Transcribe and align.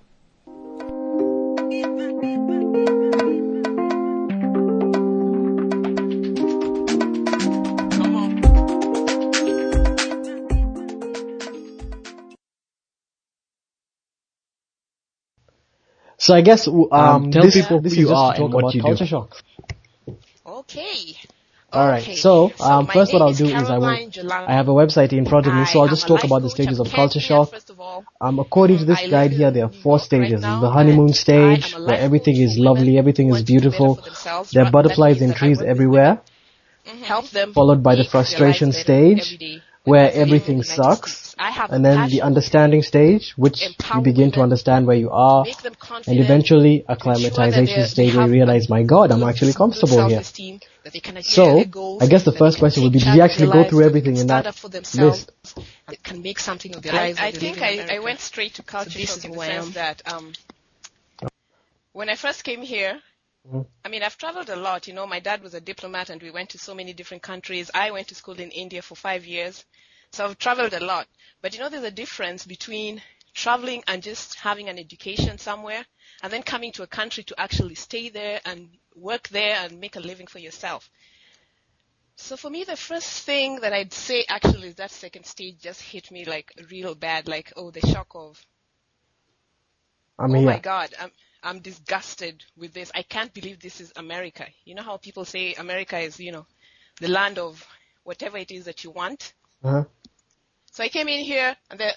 So 16.27 16.33
I 16.35 16.41
guess 16.41 16.67
um, 16.67 16.87
Um, 16.91 17.31
tell 17.31 17.43
this, 17.43 17.55
people 17.57 17.77
who 17.77 17.83
this 17.83 17.93
is 17.93 17.99
you 17.99 18.07
just 18.07 18.17
are 18.21 18.33
to 18.33 18.39
talk 18.39 18.45
and 18.45 18.53
what 18.53 18.63
about 18.63 18.75
you 18.75 18.81
do. 18.81 18.87
culture 18.87 19.05
shock. 19.13 19.29
Okay. 20.59 21.15
All 21.71 21.87
right. 21.91 22.03
Okay. 22.03 22.15
So, 22.15 22.31
um, 22.59 22.85
my 22.87 22.93
first 22.95 23.13
what 23.13 23.21
I'll 23.21 23.33
do 23.33 23.45
is 23.59 23.69
I 23.75 23.77
will. 23.77 23.87
Caroline 23.91 24.11
Jalan. 24.17 24.47
I 24.51 24.53
have 24.59 24.67
a 24.73 24.75
website 24.81 25.13
in 25.19 25.25
front 25.31 25.47
of 25.47 25.53
me, 25.57 25.63
so 25.71 25.79
I 25.79 25.83
I'll 25.83 25.93
just 25.95 26.05
talk 26.11 26.23
about 26.29 26.41
the 26.47 26.49
stages 26.49 26.79
of 26.83 26.91
culture 26.99 27.23
shock. 27.29 27.51
First 27.51 27.69
of 27.75 27.79
all, 27.79 28.03
Um, 28.19 28.39
according 28.45 28.77
to 28.83 28.85
this 28.91 29.01
I 29.05 29.09
guide 29.15 29.31
here, 29.39 29.51
there 29.57 29.65
are 29.69 29.75
four 29.85 29.99
stages. 30.07 30.41
right 30.43 30.49
now, 30.49 30.59
the 30.65 30.71
honeymoon 30.77 31.13
stage, 31.25 31.65
I 31.73 31.77
am 31.77 31.83
a 31.83 31.87
where 31.87 31.99
everything 32.07 32.37
is 32.47 32.57
lovely, 32.69 32.97
everything 33.03 33.27
who 33.29 33.35
is 33.35 33.39
want 33.39 33.47
to 33.47 33.53
do 33.53 33.69
better 33.69 33.69
beautiful. 33.69 34.45
There 34.53 34.65
are 34.65 34.71
butterflies 34.77 35.21
and 35.27 35.35
trees 35.41 35.61
everywhere, 35.75 36.13
help 37.13 37.29
them 37.39 37.53
followed 37.53 37.81
by 37.89 37.95
the 38.01 38.07
frustration 38.15 38.69
lives 38.71 38.83
better 38.83 38.99
every 38.99 39.21
stage, 39.21 39.39
day. 39.47 39.55
Where 39.87 40.03
That's 40.03 40.17
living 40.17 40.33
in 40.33 40.37
everything 40.37 40.63
sucks, 40.63 41.11
States. 41.11 41.35
I 41.39 41.51
have 41.51 41.71
and 41.71 41.85
then 41.85 42.09
the 42.09 42.21
understanding 42.21 42.81
stage, 42.81 43.33
which 43.37 43.61
you 43.61 44.01
begin 44.01 44.31
to 44.31 44.41
understand 44.41 44.85
where 44.87 44.97
you 44.97 45.11
are, 45.11 45.45
and 46.07 46.19
eventually 46.19 46.83
to 46.83 46.85
ensure 46.85 46.85
that 46.85 46.91
acclimatization 46.91 47.85
stage 47.85 48.15
where 48.15 48.25
you 48.25 48.33
realize, 48.33 48.69
my 48.69 48.83
God, 48.83 49.11
I'm 49.11 49.23
actually 49.23 49.53
comfortable 49.53 50.07
here. 50.07 50.17
self-esteem, 50.17 50.59
that 50.83 50.93
they 50.93 50.99
can 50.99 51.17
achieve 51.17 51.73
So, 51.73 51.99
I 52.01 52.07
guess 52.07 52.25
the 52.25 52.31
first 52.33 52.59
question 52.59 52.83
would 52.83 52.93
be, 52.93 52.99
take 52.99 53.07
did 53.09 53.15
you 53.15 53.21
actually 53.21 53.51
go 53.51 53.63
through 53.69 53.83
everything 53.83 54.17
in 54.17 54.27
that 54.27 54.47
up 54.47 54.55
for 54.55 54.69
themselves, 54.69 55.27
list? 55.55 55.67
can 56.03 56.21
make 56.21 56.39
something 56.39 56.75
of 56.75 56.81
their 56.81 56.93
I, 56.93 56.97
lives. 56.97 57.19
I 57.19 57.31
think 57.31 57.61
I, 57.61 57.95
I 57.95 57.99
went 57.99 58.19
straight 58.19 58.55
to 58.55 58.63
culture 58.63 58.99
this 58.99 59.15
shock 59.15 59.25
in 59.25 59.31
the 59.31 59.39
I 59.39 59.47
sense 59.47 59.75
that 59.75 60.01
um, 60.11 60.33
when 61.93 62.09
I 62.09 62.15
first 62.15 62.43
came 62.43 62.61
here. 62.61 62.99
Mm-hmm. 63.47 63.61
I 63.85 63.89
mean, 63.89 64.03
I've 64.03 64.17
traveled 64.17 64.49
a 64.49 64.55
lot. 64.55 64.87
You 64.87 64.93
know, 64.93 65.07
my 65.07 65.19
dad 65.19 65.41
was 65.41 65.53
a 65.53 65.61
diplomat, 65.61 66.09
and 66.09 66.21
we 66.21 66.31
went 66.31 66.49
to 66.49 66.57
so 66.57 66.73
many 66.75 66.93
different 66.93 67.23
countries. 67.23 67.71
I 67.73 67.91
went 67.91 68.07
to 68.09 68.15
school 68.15 68.39
in 68.39 68.51
India 68.51 68.81
for 68.81 68.95
five 68.95 69.25
years, 69.25 69.65
so 70.11 70.25
I've 70.25 70.37
traveled 70.37 70.73
a 70.73 70.83
lot. 70.83 71.07
But 71.41 71.53
you 71.53 71.59
know, 71.59 71.69
there's 71.69 71.83
a 71.83 71.91
difference 71.91 72.45
between 72.45 73.01
traveling 73.33 73.83
and 73.87 74.03
just 74.03 74.35
having 74.35 74.67
an 74.67 74.77
education 74.79 75.37
somewhere, 75.37 75.85
and 76.23 76.33
then 76.33 76.43
coming 76.43 76.71
to 76.73 76.83
a 76.83 76.87
country 76.87 77.23
to 77.23 77.39
actually 77.39 77.75
stay 77.75 78.09
there 78.09 78.41
and 78.45 78.69
work 78.95 79.29
there 79.29 79.55
and 79.57 79.79
make 79.79 79.95
a 79.95 80.01
living 80.01 80.27
for 80.27 80.39
yourself. 80.39 80.89
So 82.17 82.35
for 82.35 82.49
me, 82.49 82.63
the 82.63 82.75
first 82.75 83.23
thing 83.23 83.61
that 83.61 83.73
I'd 83.73 83.93
say 83.93 84.25
actually 84.27 84.69
is 84.69 84.75
that 84.75 84.91
second 84.91 85.25
stage 85.25 85.59
just 85.61 85.81
hit 85.81 86.11
me 86.11 86.25
like 86.25 86.51
real 86.69 86.95
bad, 86.95 87.27
like 87.27 87.53
oh, 87.55 87.71
the 87.71 87.81
shock 87.81 88.07
of 88.15 88.43
I'm 90.19 90.35
oh 90.35 90.39
here. 90.39 90.45
my 90.45 90.59
god, 90.59 90.93
I'm 90.99 91.11
I'm 91.47 91.59
disgusted 91.59 92.43
with 92.57 92.73
this. 92.73 92.91
I 92.93 93.03
can't 93.03 93.33
believe 93.33 93.59
this 93.61 93.79
is 93.79 93.93
America. 93.95 94.45
You 94.65 94.75
know 94.75 94.83
how 94.83 94.97
people 94.97 95.23
say 95.23 95.53
America 95.53 95.97
is, 95.97 96.19
you 96.19 96.33
know, 96.33 96.45
the 96.99 97.07
land 97.07 97.39
of 97.39 97.65
whatever 98.03 98.37
it 98.37 98.51
is 98.51 98.65
that 98.65 98.83
you 98.83 98.91
want. 98.91 99.33
Uh-huh. 99.63 99.85
So 100.71 100.83
I 100.83 100.89
came 100.89 101.07
in 101.07 101.23
here 101.23 101.55
and 101.71 101.79
the, 101.79 101.95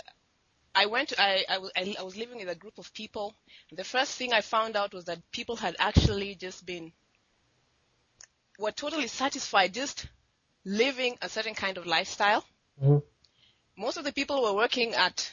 I 0.73 0.87
went. 0.87 1.09
To, 1.09 1.21
I, 1.21 1.45
I 1.48 1.59
was 1.59 1.73
I, 1.77 1.97
I 1.98 2.03
was 2.05 2.17
living 2.17 2.39
with 2.39 2.48
a 2.48 2.55
group 2.55 2.78
of 2.78 2.95
people. 2.95 3.34
And 3.71 3.78
the 3.78 3.83
first 3.84 4.17
thing 4.17 4.33
I 4.33 4.41
found 4.41 4.77
out 4.77 4.95
was 4.95 5.06
that 5.06 5.19
people 5.33 5.56
had 5.56 5.75
actually 5.81 6.37
just 6.37 6.65
been 6.65 6.93
were 8.56 8.71
totally 8.71 9.09
satisfied 9.09 9.75
just 9.75 10.06
living 10.65 11.19
a 11.23 11.28
certain 11.28 11.55
kind 11.55 11.77
of 11.77 11.87
lifestyle. 11.87 12.44
Mhm. 12.81 13.03
Most 13.77 13.97
of 13.97 14.05
the 14.05 14.12
people 14.12 14.43
were 14.43 14.55
working 14.55 14.94
at 14.94 15.32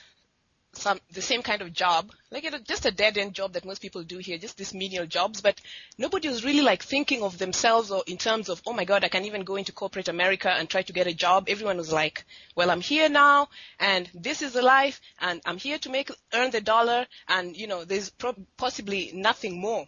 some 0.77 0.99
the 1.11 1.21
same 1.21 1.41
kind 1.41 1.61
of 1.61 1.73
job, 1.73 2.11
like 2.31 2.43
you 2.43 2.51
know, 2.51 2.59
just 2.59 2.85
a 2.85 2.91
dead 2.91 3.17
end 3.17 3.33
job 3.33 3.53
that 3.53 3.65
most 3.65 3.81
people 3.81 4.03
do 4.03 4.17
here, 4.19 4.37
just 4.37 4.57
these 4.57 4.73
menial 4.73 5.05
jobs. 5.05 5.41
But 5.41 5.59
nobody 5.97 6.27
was 6.29 6.45
really 6.45 6.61
like 6.61 6.83
thinking 6.83 7.23
of 7.23 7.37
themselves 7.37 7.91
or 7.91 8.03
in 8.07 8.17
terms 8.17 8.49
of, 8.49 8.61
oh 8.65 8.73
my 8.73 8.85
God, 8.85 9.03
I 9.03 9.09
can 9.09 9.25
even 9.25 9.43
go 9.43 9.55
into 9.55 9.71
corporate 9.71 10.07
America 10.07 10.49
and 10.49 10.69
try 10.69 10.81
to 10.83 10.93
get 10.93 11.07
a 11.07 11.13
job. 11.13 11.47
Everyone 11.49 11.77
was 11.77 11.91
like, 11.91 12.25
well, 12.55 12.69
I'm 12.71 12.81
here 12.81 13.09
now, 13.09 13.49
and 13.79 14.09
this 14.13 14.41
is 14.41 14.53
the 14.53 14.61
life, 14.61 15.01
and 15.19 15.41
I'm 15.45 15.57
here 15.57 15.77
to 15.79 15.89
make 15.89 16.11
earn 16.33 16.51
the 16.51 16.61
dollar, 16.61 17.07
and 17.27 17.55
you 17.57 17.67
know, 17.67 17.83
there's 17.83 18.09
pro- 18.09 18.35
possibly 18.57 19.11
nothing 19.13 19.59
more 19.59 19.87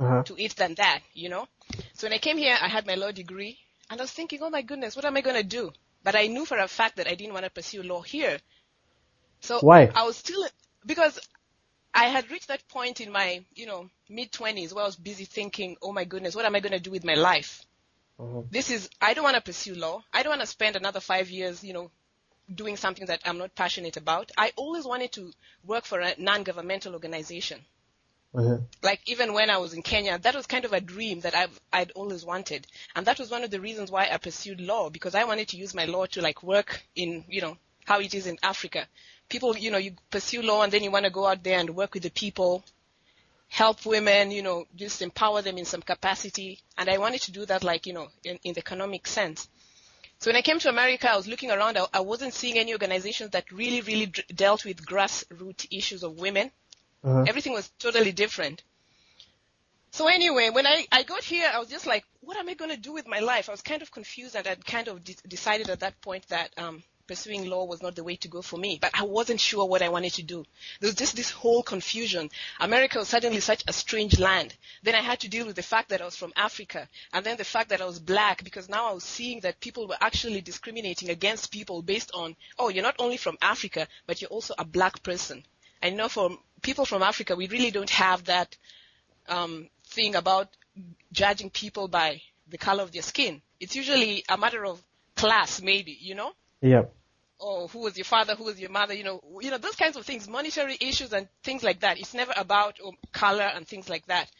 Uh-huh. 0.00 0.22
to 0.24 0.34
it 0.36 0.56
than 0.56 0.74
that, 0.76 1.00
you 1.14 1.28
know. 1.28 1.46
So 1.94 2.06
when 2.06 2.12
I 2.12 2.18
came 2.18 2.38
here, 2.38 2.56
I 2.60 2.68
had 2.68 2.86
my 2.86 2.94
law 2.96 3.12
degree, 3.12 3.58
and 3.90 4.00
I 4.00 4.04
was 4.04 4.12
thinking, 4.12 4.40
oh 4.42 4.50
my 4.50 4.62
goodness, 4.62 4.96
what 4.96 5.04
am 5.04 5.16
I 5.16 5.20
going 5.20 5.36
to 5.36 5.42
do? 5.60 5.70
But 6.02 6.16
I 6.16 6.26
knew 6.26 6.44
for 6.44 6.58
a 6.58 6.66
fact 6.66 6.96
that 6.96 7.06
I 7.06 7.14
didn't 7.14 7.34
want 7.34 7.44
to 7.44 7.50
pursue 7.50 7.82
law 7.84 8.02
here. 8.02 8.40
So 9.42 9.62
Why? 9.62 9.94
I 9.94 10.04
was 10.04 10.16
still 10.16 10.48
because 10.86 11.20
I 11.94 12.06
had 12.06 12.30
reached 12.30 12.48
that 12.48 12.68
point 12.68 13.00
in 13.00 13.12
my, 13.12 13.44
you 13.54 13.66
know, 13.66 13.90
mid 14.08 14.32
20s 14.32 14.74
where 14.74 14.84
I 14.84 14.86
was 14.86 14.96
busy 14.96 15.24
thinking, 15.26 15.76
oh 15.82 15.92
my 15.92 16.04
goodness, 16.04 16.34
what 16.36 16.46
am 16.46 16.56
I 16.56 16.60
going 16.60 16.72
to 16.72 16.80
do 16.80 16.90
with 16.92 17.04
my 17.04 17.14
life? 17.14 17.66
Mhm. 18.18 18.50
This 18.50 18.70
is 18.70 18.90
I 19.00 19.14
don't 19.14 19.24
want 19.24 19.36
to 19.36 19.42
pursue 19.42 19.74
law. 19.74 20.04
I 20.12 20.22
don't 20.22 20.30
want 20.32 20.42
to 20.42 20.46
spend 20.46 20.76
another 20.76 21.00
5 21.00 21.30
years, 21.30 21.64
you 21.64 21.72
know, 21.74 21.90
doing 22.54 22.76
something 22.76 23.06
that 23.06 23.22
I'm 23.24 23.38
not 23.38 23.54
passionate 23.56 23.96
about. 23.96 24.32
I 24.38 24.52
always 24.56 24.84
wanted 24.86 25.12
to 25.14 25.32
work 25.64 25.84
for 25.86 26.00
a 26.00 26.14
non-governmental 26.18 26.94
organization 26.94 27.66
Uh-huh. 28.34 28.58
like 28.82 29.00
even 29.06 29.32
when 29.32 29.50
I 29.50 29.58
was 29.58 29.74
in 29.74 29.82
Kenya, 29.82 30.18
that 30.18 30.34
was 30.34 30.46
kind 30.46 30.64
of 30.64 30.72
a 30.72 30.80
dream 30.80 31.20
that 31.20 31.34
I've 31.34 31.60
I'd 31.72 31.90
always 31.92 32.24
wanted, 32.24 32.66
and 32.94 33.06
that 33.06 33.18
was 33.18 33.30
one 33.30 33.44
of 33.44 33.50
the 33.50 33.60
reasons 33.60 33.90
why 33.90 34.08
I 34.10 34.16
pursued 34.18 34.60
law 34.60 34.90
because 34.90 35.14
I 35.14 35.24
wanted 35.24 35.48
to 35.48 35.56
use 35.56 35.74
my 35.74 35.84
law 35.86 36.06
to 36.06 36.22
like 36.22 36.42
work 36.42 36.82
in 36.94 37.24
you 37.28 37.40
know 37.40 37.56
how 37.84 38.00
it 38.00 38.14
is 38.14 38.26
in 38.26 38.38
Africa. 38.42 38.86
People, 39.32 39.56
you 39.56 39.70
know, 39.70 39.78
you 39.78 39.92
pursue 40.10 40.42
law 40.42 40.62
and 40.62 40.70
then 40.72 40.82
you 40.84 40.90
want 40.92 41.06
to 41.06 41.10
go 41.10 41.26
out 41.26 41.42
there 41.42 41.58
and 41.58 41.70
work 41.70 41.94
with 41.94 42.02
the 42.04 42.10
people, 42.10 42.62
help 43.48 43.84
women, 43.86 44.30
you 44.30 44.42
know, 44.42 44.66
just 44.76 45.02
empower 45.02 45.42
them 45.42 45.56
in 45.58 45.64
some 45.64 45.82
capacity, 45.82 46.60
and 46.78 46.88
I 46.90 46.98
wanted 46.98 47.22
to 47.22 47.32
do 47.32 47.46
that 47.46 47.62
like 47.64 47.86
you 47.86 47.94
know 47.94 48.08
in, 48.24 48.38
in 48.44 48.52
the 48.54 48.60
economic 48.60 49.06
sense. 49.06 49.48
So 50.18 50.30
when 50.30 50.36
I 50.36 50.42
came 50.42 50.58
to 50.60 50.68
America, 50.68 51.10
I 51.10 51.16
was 51.16 51.26
looking 51.26 51.50
around. 51.50 51.78
I, 51.78 51.86
I 51.92 52.00
wasn't 52.00 52.34
seeing 52.34 52.58
any 52.58 52.72
organizations 52.72 53.30
that 53.30 53.50
really, 53.50 53.80
really 53.80 54.06
d- 54.06 54.22
dealt 54.34 54.64
with 54.64 54.84
grassroots 54.86 55.66
issues 55.70 56.02
of 56.04 56.18
women 56.20 56.50
Uh-huh. 57.04 57.24
everything 57.26 57.52
was 57.54 57.70
totally 57.78 58.12
different. 58.12 58.62
So 59.92 60.06
anyway, 60.08 60.50
when 60.50 60.66
I, 60.66 60.86
I 60.92 61.02
got 61.02 61.22
here, 61.24 61.48
I 61.52 61.58
was 61.58 61.68
just 61.68 61.86
like, 61.86 62.04
what 62.20 62.36
am 62.36 62.48
I 62.48 62.54
going 62.54 62.70
to 62.70 62.76
do 62.80 62.92
with 62.94 63.06
my 63.06 63.20
life? 63.20 63.48
I 63.48 63.52
was 63.52 63.62
kind 63.62 63.82
of 63.82 63.90
confused 63.90 64.36
and 64.36 64.46
I'd 64.46 64.64
kind 64.64 64.88
of 64.88 65.04
de- 65.04 65.16
decided 65.28 65.68
at 65.70 65.80
that 65.80 66.00
point 66.00 66.26
that 66.28 66.50
um, 66.56 66.82
pursuing 67.12 67.44
law 67.44 67.66
was 67.66 67.82
not 67.82 67.94
the 67.94 68.02
way 68.02 68.16
to 68.16 68.26
go 68.26 68.40
for 68.40 68.56
me. 68.56 68.78
But 68.80 68.92
I 68.94 69.02
wasn't 69.02 69.38
sure 69.38 69.66
what 69.66 69.82
I 69.82 69.90
wanted 69.90 70.14
to 70.14 70.22
do. 70.22 70.46
There 70.80 70.88
was 70.88 70.94
just 70.94 71.14
this 71.14 71.30
whole 71.30 71.62
confusion. 71.62 72.30
America 72.58 72.98
was 72.98 73.08
suddenly 73.08 73.40
such 73.40 73.62
a 73.68 73.72
strange 73.74 74.18
land. 74.18 74.54
Then 74.82 74.94
I 74.94 75.02
had 75.02 75.20
to 75.20 75.28
deal 75.28 75.44
with 75.44 75.56
the 75.56 75.62
fact 75.62 75.90
that 75.90 76.00
I 76.00 76.06
was 76.06 76.16
from 76.16 76.32
Africa 76.36 76.88
and 77.12 77.22
then 77.22 77.36
the 77.36 77.44
fact 77.44 77.68
that 77.68 77.82
I 77.82 77.84
was 77.84 77.98
black 77.98 78.42
because 78.42 78.70
now 78.70 78.88
I 78.88 78.94
was 78.94 79.04
seeing 79.04 79.40
that 79.40 79.60
people 79.60 79.86
were 79.86 79.98
actually 80.00 80.40
discriminating 80.40 81.10
against 81.10 81.52
people 81.52 81.82
based 81.82 82.10
on, 82.14 82.34
oh, 82.58 82.70
you're 82.70 82.82
not 82.82 82.96
only 82.98 83.18
from 83.18 83.36
Africa, 83.42 83.86
but 84.06 84.22
you're 84.22 84.30
also 84.30 84.54
a 84.58 84.64
black 84.64 85.02
person. 85.02 85.44
I 85.82 85.90
know 85.90 86.08
for 86.08 86.30
people 86.62 86.86
from 86.86 87.02
Africa, 87.02 87.36
we 87.36 87.46
really 87.46 87.70
don't 87.70 87.90
have 87.90 88.24
that 88.24 88.56
um, 89.28 89.68
thing 89.84 90.14
about 90.14 90.48
judging 91.12 91.50
people 91.50 91.88
by 91.88 92.22
the 92.48 92.56
color 92.56 92.82
of 92.82 92.92
their 92.92 93.02
skin. 93.02 93.42
It's 93.60 93.76
usually 93.76 94.24
a 94.30 94.38
matter 94.38 94.64
of 94.64 94.82
class, 95.14 95.60
maybe, 95.60 95.94
you 96.00 96.14
know? 96.14 96.32
Yeah. 96.62 96.84
Or 97.42 97.66
who 97.68 97.80
was 97.80 97.96
your 97.96 98.04
father, 98.04 98.36
who 98.36 98.44
was 98.44 98.60
your 98.60 98.70
mother, 98.70 98.94
you 98.94 99.02
know, 99.02 99.20
you 99.40 99.50
know, 99.50 99.58
those 99.58 99.74
kinds 99.74 99.96
of 99.96 100.06
things, 100.06 100.28
monetary 100.28 100.76
issues 100.80 101.12
and 101.12 101.28
things 101.42 101.62
like 101.64 101.80
that. 101.80 101.98
It's 101.98 102.14
never 102.14 102.32
about 102.36 102.78
um, 102.86 102.96
color 103.12 103.50
and 103.54 103.66
things 103.66 103.88
like 103.88 104.06
that. 104.06 104.30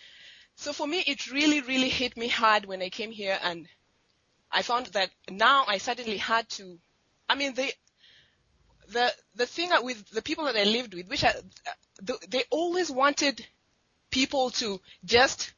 So 0.55 0.73
for 0.73 0.87
me, 0.87 1.03
it 1.07 1.31
really, 1.33 1.61
really 1.63 1.89
hit 1.89 2.17
me 2.17 2.29
hard 2.29 2.65
when 2.67 2.81
I 2.81 2.91
came 2.91 3.11
here 3.11 3.39
and 3.43 3.67
I 4.53 4.63
found 4.63 4.87
that 4.87 5.11
now 5.31 5.65
I 5.67 5.79
suddenly 5.79 6.19
had 6.19 6.49
to, 6.51 6.79
I 7.29 7.35
mean, 7.35 7.55
they, 7.55 7.73
the 8.89 9.13
the 9.35 9.47
thing 9.47 9.71
with 9.83 10.09
the 10.11 10.23
people 10.23 10.45
that 10.45 10.57
I 10.57 10.65
lived 10.65 10.95
with, 10.95 11.09
which 11.09 11.25
I, 11.25 11.35
they 12.29 12.45
always 12.51 12.91
wanted 12.91 13.45
people 14.11 14.51
to 14.51 14.81
just 15.05 15.53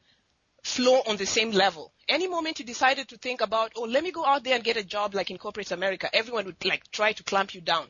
flow 0.64 1.02
on 1.06 1.16
the 1.16 1.26
same 1.26 1.50
level. 1.50 1.92
Any 2.08 2.26
moment 2.26 2.58
you 2.58 2.64
decided 2.64 3.08
to 3.08 3.18
think 3.18 3.42
about, 3.42 3.72
oh, 3.76 3.82
let 3.82 4.02
me 4.02 4.10
go 4.10 4.24
out 4.24 4.42
there 4.42 4.54
and 4.54 4.64
get 4.64 4.76
a 4.76 4.82
job 4.82 5.14
like 5.14 5.30
in 5.30 5.38
corporate 5.38 5.70
America, 5.70 6.08
everyone 6.12 6.46
would 6.46 6.64
like 6.64 6.90
try 6.90 7.12
to 7.12 7.22
clamp 7.22 7.54
you 7.54 7.60
down. 7.60 7.86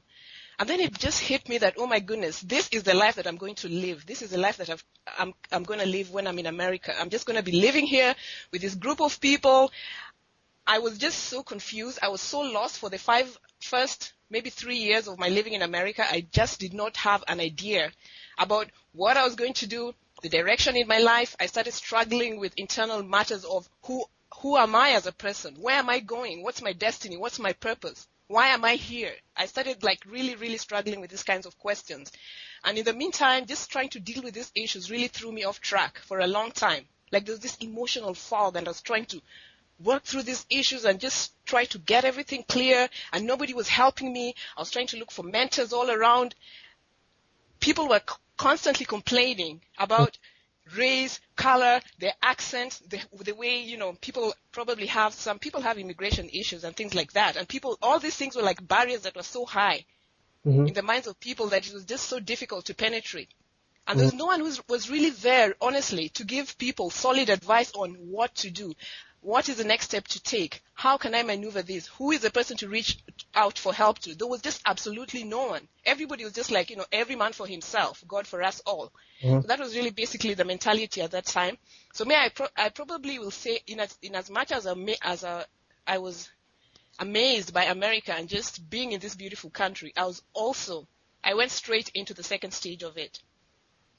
And 0.58 0.68
then 0.68 0.80
it 0.80 0.96
just 0.98 1.20
hit 1.20 1.48
me 1.48 1.58
that, 1.58 1.74
oh 1.78 1.86
my 1.86 2.00
goodness, 2.00 2.40
this 2.40 2.68
is 2.70 2.82
the 2.82 2.94
life 2.94 3.16
that 3.16 3.26
I'm 3.26 3.36
going 3.36 3.54
to 3.56 3.68
live. 3.68 4.06
This 4.06 4.22
is 4.22 4.30
the 4.30 4.38
life 4.38 4.58
that 4.58 4.70
I've, 4.70 4.84
I'm, 5.18 5.34
I'm 5.50 5.62
going 5.62 5.80
to 5.80 5.86
live 5.86 6.10
when 6.12 6.26
I'm 6.26 6.38
in 6.38 6.46
America. 6.46 6.94
I'm 6.98 7.10
just 7.10 7.26
going 7.26 7.36
to 7.36 7.42
be 7.42 7.60
living 7.60 7.86
here 7.86 8.14
with 8.52 8.60
this 8.60 8.74
group 8.74 9.00
of 9.00 9.20
people. 9.20 9.72
I 10.66 10.78
was 10.78 10.98
just 10.98 11.18
so 11.24 11.42
confused. 11.42 11.98
I 12.02 12.08
was 12.08 12.20
so 12.20 12.40
lost 12.40 12.78
for 12.78 12.88
the 12.88 12.98
five 12.98 13.36
first, 13.60 14.12
maybe 14.30 14.50
three 14.50 14.78
years 14.78 15.08
of 15.08 15.18
my 15.18 15.28
living 15.28 15.54
in 15.54 15.62
America. 15.62 16.04
I 16.08 16.26
just 16.30 16.60
did 16.60 16.72
not 16.72 16.96
have 16.98 17.24
an 17.28 17.40
idea 17.40 17.90
about 18.38 18.68
what 18.92 19.16
I 19.16 19.24
was 19.24 19.34
going 19.34 19.54
to 19.54 19.66
do, 19.66 19.94
the 20.24 20.30
direction 20.30 20.74
in 20.74 20.88
my 20.88 21.00
life. 21.00 21.36
I 21.38 21.44
started 21.44 21.74
struggling 21.74 22.40
with 22.40 22.54
internal 22.56 23.02
matters 23.02 23.44
of 23.44 23.68
who, 23.82 24.06
who 24.36 24.56
am 24.56 24.74
I 24.74 24.92
as 24.92 25.04
a 25.06 25.12
person? 25.12 25.54
Where 25.60 25.76
am 25.76 25.90
I 25.90 26.00
going? 26.00 26.42
What's 26.42 26.62
my 26.62 26.72
destiny? 26.72 27.18
What's 27.18 27.38
my 27.38 27.52
purpose? 27.52 28.08
Why 28.28 28.48
am 28.48 28.64
I 28.64 28.76
here? 28.76 29.12
I 29.36 29.44
started 29.44 29.82
like 29.82 30.00
really, 30.06 30.34
really 30.34 30.56
struggling 30.56 31.02
with 31.02 31.10
these 31.10 31.24
kinds 31.24 31.44
of 31.44 31.58
questions. 31.58 32.10
And 32.64 32.78
in 32.78 32.86
the 32.86 32.94
meantime, 32.94 33.44
just 33.44 33.70
trying 33.70 33.90
to 33.90 34.00
deal 34.00 34.22
with 34.22 34.32
these 34.32 34.50
issues 34.54 34.90
really 34.90 35.08
threw 35.08 35.30
me 35.30 35.44
off 35.44 35.60
track 35.60 35.98
for 35.98 36.20
a 36.20 36.26
long 36.26 36.52
time. 36.52 36.86
Like 37.12 37.26
there 37.26 37.34
was 37.34 37.40
this 37.40 37.58
emotional 37.58 38.14
fog 38.14 38.56
and 38.56 38.66
I 38.66 38.70
was 38.70 38.80
trying 38.80 39.04
to 39.06 39.20
work 39.78 40.04
through 40.04 40.22
these 40.22 40.46
issues 40.48 40.86
and 40.86 41.00
just 41.00 41.32
try 41.44 41.66
to 41.66 41.78
get 41.78 42.06
everything 42.06 42.44
clear 42.48 42.88
and 43.12 43.26
nobody 43.26 43.52
was 43.52 43.68
helping 43.68 44.10
me. 44.10 44.34
I 44.56 44.62
was 44.62 44.70
trying 44.70 44.86
to 44.86 44.96
look 44.96 45.10
for 45.10 45.22
mentors 45.22 45.74
all 45.74 45.90
around. 45.90 46.34
People 47.60 47.88
were 47.88 48.00
c- 48.00 48.14
constantly 48.36 48.86
complaining 48.86 49.62
about 49.78 50.18
race, 50.76 51.20
color, 51.36 51.80
their 51.98 52.14
accent, 52.22 52.80
the, 52.88 53.00
the 53.22 53.34
way, 53.34 53.60
you 53.60 53.76
know, 53.76 53.92
people 54.00 54.34
probably 54.52 54.86
have, 54.86 55.12
some 55.12 55.38
people 55.38 55.60
have 55.60 55.78
immigration 55.78 56.28
issues 56.30 56.64
and 56.64 56.74
things 56.76 56.94
like 56.94 57.12
that. 57.12 57.36
And 57.36 57.48
people, 57.48 57.78
all 57.82 57.98
these 57.98 58.16
things 58.16 58.34
were 58.36 58.42
like 58.42 58.66
barriers 58.66 59.02
that 59.02 59.16
were 59.16 59.22
so 59.22 59.44
high 59.44 59.84
Mhm. 60.46 60.68
in 60.68 60.74
the 60.74 60.82
minds 60.82 61.06
of 61.06 61.18
people 61.20 61.46
that 61.48 61.66
it 61.66 61.72
was 61.72 61.84
just 61.84 62.06
so 62.08 62.20
difficult 62.20 62.66
to 62.66 62.74
penetrate. 62.74 63.28
And 63.86 63.98
there's 63.98 64.14
no 64.14 64.26
one 64.26 64.40
who 64.40 64.52
was 64.68 64.90
really 64.90 65.10
there, 65.10 65.54
honestly, 65.60 66.08
to 66.10 66.24
give 66.24 66.56
people 66.58 66.90
solid 66.90 67.28
advice 67.28 67.72
on 67.74 67.92
what 67.94 68.34
to 68.36 68.50
do. 68.50 68.74
What 69.20 69.48
is 69.48 69.56
the 69.56 69.64
next 69.64 69.86
step 69.86 70.06
to 70.08 70.22
take? 70.22 70.62
How 70.74 70.96
can 70.98 71.14
I 71.14 71.22
maneuver 71.22 71.62
this? 71.62 71.86
Who 71.98 72.10
is 72.12 72.20
the 72.20 72.30
person 72.30 72.56
to 72.58 72.68
reach 72.68 72.98
out 73.34 73.58
for 73.58 73.72
help 73.72 73.98
to? 74.00 74.14
There 74.14 74.26
was 74.26 74.42
just 74.42 74.62
absolutely 74.66 75.24
no 75.24 75.46
one. 75.46 75.68
Everybody 75.84 76.24
was 76.24 76.32
just 76.32 76.50
like, 76.50 76.70
you 76.70 76.76
know, 76.76 76.86
every 76.92 77.16
man 77.16 77.32
for 77.32 77.46
himself, 77.46 78.02
God 78.06 78.26
for 78.26 78.42
us 78.42 78.60
all. 78.66 78.92
Mm-hmm. 79.22 79.42
So 79.42 79.46
that 79.48 79.58
was 79.58 79.74
really 79.74 79.90
basically 79.90 80.34
the 80.34 80.44
mentality 80.44 81.00
at 81.02 81.12
that 81.12 81.26
time. 81.26 81.58
So 81.92 82.04
may 82.04 82.16
I, 82.16 82.28
pro- 82.28 82.48
I 82.56 82.68
probably 82.68 83.18
will 83.18 83.30
say, 83.30 83.60
in 83.66 83.80
as, 83.80 83.96
in 84.02 84.14
as 84.14 84.30
much 84.30 84.52
as, 84.52 84.66
a, 84.66 84.76
as 85.02 85.22
a, 85.24 85.46
I 85.86 85.98
was 85.98 86.30
amazed 86.98 87.52
by 87.52 87.64
America 87.64 88.14
and 88.14 88.28
just 88.28 88.68
being 88.70 88.92
in 88.92 89.00
this 89.00 89.14
beautiful 89.14 89.50
country, 89.50 89.92
I 89.96 90.04
was 90.04 90.22
also, 90.32 90.86
I 91.22 91.34
went 91.34 91.50
straight 91.50 91.90
into 91.94 92.14
the 92.14 92.22
second 92.22 92.52
stage 92.52 92.82
of 92.82 92.96
it, 92.96 93.20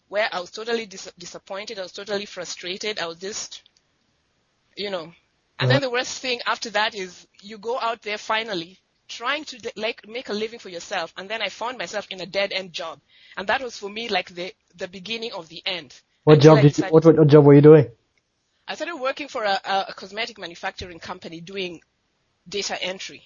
where 0.08 0.30
I 0.32 0.40
was 0.40 0.52
totally 0.52 0.86
dis- 0.86 1.12
disappointed, 1.18 1.80
I 1.80 1.84
was 1.84 1.92
totally 1.92 2.26
frustrated, 2.26 3.00
I 3.00 3.08
was 3.08 3.20
just, 3.20 3.64
you 4.76 4.90
know. 4.90 5.14
And 5.58 5.70
then 5.70 5.78
mm-hmm. 5.78 5.86
the 5.86 5.90
worst 5.90 6.22
thing 6.22 6.42
after 6.46 6.70
that 6.72 6.96
is 6.96 7.28
you 7.42 7.58
go 7.58 7.80
out 7.80 8.02
there 8.02 8.18
finally 8.18 8.80
trying 9.08 9.46
to 9.46 9.72
like 9.76 10.08
make 10.08 10.30
a 10.30 10.34
living 10.34 10.60
for 10.60 10.70
yourself, 10.70 11.14
and 11.18 11.30
then 11.30 11.42
I 11.42 11.50
found 11.50 11.78
myself 11.78 12.08
in 12.10 12.22
a 12.22 12.26
dead 12.26 12.52
end 12.52 12.74
job, 12.74 13.00
and 13.38 13.48
that 13.48 13.62
was 13.62 13.78
for 13.78 13.90
me 13.90 14.10
like 14.10 14.34
the 14.34 14.54
the 14.76 14.88
beginning 14.88 15.34
of 15.34 15.50
the 15.50 15.62
end. 15.66 16.00
What 16.24 16.36
Until 16.36 16.56
job 16.56 16.62
did 16.64 16.78
you, 16.78 16.84
what, 16.86 17.06
what 17.06 17.28
job 17.28 17.46
were 17.46 17.54
you 17.54 17.62
doing? 17.62 17.88
I 18.68 18.76
started 18.76 18.98
working 18.98 19.28
for 19.28 19.44
a, 19.44 19.60
a 19.64 19.94
cosmetic 19.96 20.40
manufacturing 20.40 21.00
company 21.00 21.40
doing 21.40 21.82
data 22.48 22.82
entry. 22.82 23.24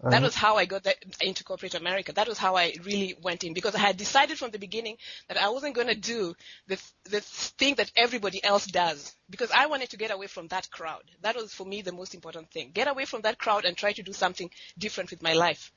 That 0.00 0.18
Uh-huh. 0.18 0.26
was 0.26 0.34
how 0.34 0.56
I 0.56 0.64
got 0.64 0.84
that 0.84 0.96
into 1.20 1.44
corporate 1.44 1.74
America. 1.74 2.12
That 2.12 2.28
was 2.28 2.38
how 2.38 2.56
I 2.56 2.74
really 2.84 3.14
went 3.20 3.44
in 3.44 3.52
because 3.52 3.74
I 3.74 3.80
had 3.80 3.96
decided 3.96 4.38
from 4.38 4.50
the 4.52 4.58
beginning 4.58 4.96
that 5.28 5.36
I 5.36 5.48
wasn't 5.50 5.74
going 5.74 5.88
to 5.88 5.94
do 5.94 6.34
the 6.66 6.80
the 7.04 7.20
thing 7.20 7.74
that 7.76 7.90
everybody 7.96 8.42
else 8.42 8.66
does 8.66 9.14
because 9.28 9.50
I 9.50 9.66
wanted 9.66 9.90
to 9.90 9.96
get 9.96 10.10
away 10.10 10.28
from 10.28 10.48
that 10.48 10.70
crowd. 10.70 11.02
That 11.22 11.36
was 11.36 11.52
for 11.52 11.66
me 11.66 11.82
the 11.82 11.92
most 11.92 12.14
important 12.14 12.50
thing. 12.50 12.70
Get 12.72 12.88
away 12.88 13.06
from 13.06 13.22
that 13.22 13.38
crowd 13.38 13.64
and 13.64 13.76
try 13.76 13.92
to 13.92 14.02
do 14.02 14.12
something 14.12 14.50
different 14.78 15.10
with 15.10 15.22
my 15.22 15.34
life. 15.34 15.72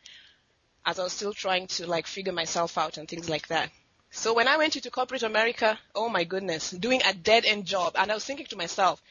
As 0.85 0.99
I 0.99 1.03
was 1.03 1.13
still 1.13 1.33
trying 1.33 1.67
to 1.67 1.87
like 1.87 2.07
figure 2.07 2.33
myself 2.33 2.77
out 2.77 2.97
and 2.97 3.07
things 3.07 3.27
like 3.29 3.47
that. 3.47 3.69
So 4.11 4.33
when 4.33 4.47
I 4.47 4.57
went 4.57 4.75
into 4.75 4.91
corporate 4.91 5.23
America, 5.23 5.79
oh 5.95 6.09
my 6.09 6.23
goodness, 6.25 6.71
doing 6.71 7.01
a 7.05 7.13
dead 7.13 7.45
end 7.45 7.65
job 7.65 7.95
and 7.95 8.11
I 8.11 8.13
was 8.13 8.25
thinking 8.25 8.45
to 8.47 8.57
myself, 8.57 9.01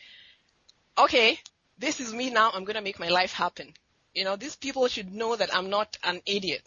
okay, 0.97 1.39
this 1.79 2.01
is 2.01 2.13
me 2.13 2.31
now. 2.31 2.51
I'm 2.55 2.65
going 2.65 2.77
to 2.77 2.83
make 2.83 2.99
my 3.01 3.09
life 3.09 3.33
happen. 3.33 3.75
You 4.15 4.25
know, 4.25 4.37
these 4.37 4.57
people 4.57 4.89
should 4.89 5.13
know 5.13 5.37
that 5.37 5.55
I'm 5.55 5.71
not 5.71 5.99
an 6.03 6.21
idiot. 6.27 6.63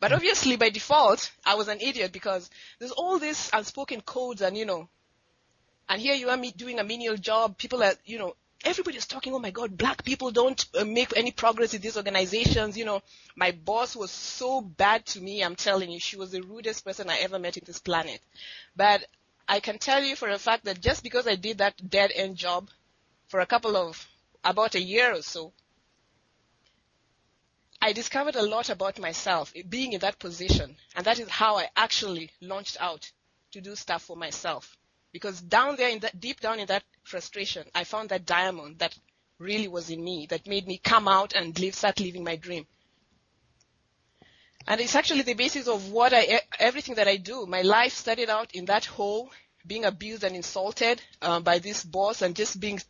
But 0.00 0.12
obviously, 0.12 0.56
by 0.56 0.70
default, 0.70 1.30
I 1.46 1.54
was 1.54 1.68
an 1.68 1.80
idiot 1.80 2.12
because 2.12 2.50
there's 2.78 2.92
all 2.92 3.18
these 3.18 3.50
unspoken 3.52 4.02
codes 4.02 4.42
and, 4.42 4.56
you 4.56 4.66
know, 4.66 4.88
and 5.88 6.00
here 6.00 6.14
you 6.14 6.30
are 6.30 6.36
me 6.36 6.50
doing 6.50 6.78
a 6.78 6.84
menial 6.84 7.16
job. 7.16 7.56
People 7.58 7.82
are, 7.82 7.94
you 8.04 8.18
know, 8.18 8.36
everybody's 8.64 9.06
talking, 9.06 9.34
oh 9.34 9.38
my 9.38 9.50
God, 9.50 9.76
black 9.76 10.04
people 10.04 10.30
don't 10.30 10.64
uh, 10.78 10.84
make 10.84 11.16
any 11.16 11.30
progress 11.30 11.74
in 11.74 11.80
these 11.82 11.96
organizations. 11.96 12.76
You 12.76 12.84
know, 12.84 13.02
my 13.36 13.52
boss 13.52 13.94
was 13.94 14.10
so 14.10 14.60
bad 14.60 15.06
to 15.06 15.20
me. 15.20 15.42
I'm 15.42 15.56
telling 15.56 15.90
you, 15.90 16.00
she 16.00 16.16
was 16.16 16.30
the 16.30 16.42
rudest 16.42 16.84
person 16.84 17.10
I 17.10 17.18
ever 17.18 17.38
met 17.38 17.56
in 17.56 17.64
this 17.66 17.78
planet. 17.78 18.20
But 18.76 19.04
I 19.46 19.60
can 19.60 19.78
tell 19.78 20.02
you 20.02 20.16
for 20.16 20.28
a 20.28 20.38
fact 20.38 20.64
that 20.64 20.80
just 20.80 21.02
because 21.02 21.26
I 21.26 21.34
did 21.34 21.58
that 21.58 21.90
dead 21.90 22.12
end 22.14 22.36
job 22.36 22.70
for 23.28 23.40
a 23.40 23.46
couple 23.46 23.76
of, 23.76 24.06
about 24.42 24.74
a 24.74 24.80
year 24.80 25.14
or 25.14 25.22
so, 25.22 25.52
I 27.86 27.92
discovered 27.92 28.34
a 28.36 28.42
lot 28.42 28.70
about 28.70 28.98
myself 28.98 29.52
eh, 29.54 29.60
being 29.68 29.92
in 29.92 30.00
that 30.00 30.18
position. 30.18 30.74
And 30.96 31.04
that 31.04 31.18
is 31.18 31.28
how 31.28 31.58
I 31.58 31.68
actually 31.76 32.30
launched 32.40 32.78
out 32.80 33.12
to 33.52 33.60
do 33.60 33.76
stuff 33.76 34.04
for 34.04 34.16
myself. 34.16 34.78
Because 35.12 35.38
down 35.42 35.76
there 35.76 35.90
in 35.90 35.98
that, 35.98 36.18
deep 36.18 36.40
down 36.40 36.60
in 36.60 36.66
that 36.68 36.82
frustration, 37.02 37.66
I 37.74 37.84
found 37.84 38.08
that 38.08 38.24
diamond 38.24 38.78
that 38.78 38.96
really 39.38 39.68
was 39.68 39.90
in 39.90 40.02
me 40.02 40.26
that 40.30 40.46
made 40.46 40.66
me 40.66 40.78
come 40.82 41.06
out 41.06 41.34
and 41.34 41.58
live, 41.60 41.74
start 41.74 42.00
living 42.00 42.24
my 42.24 42.36
dream. 42.36 42.66
And 44.66 44.80
it's 44.80 44.94
actually 44.94 45.20
the 45.20 45.34
basis 45.34 45.68
of 45.68 45.90
what 45.90 46.14
I, 46.14 46.40
everything 46.58 46.94
that 46.94 47.06
I 47.06 47.18
do. 47.18 47.44
My 47.44 47.60
life 47.60 47.92
started 47.92 48.30
out 48.30 48.54
in 48.54 48.64
that 48.64 48.86
hole, 48.86 49.30
being 49.66 49.84
abused 49.84 50.24
and 50.24 50.34
insulted 50.34 51.02
um, 51.20 51.42
by 51.42 51.58
this 51.58 51.84
boss 51.84 52.22
and 52.22 52.34
just 52.34 52.58
being, 52.58 52.80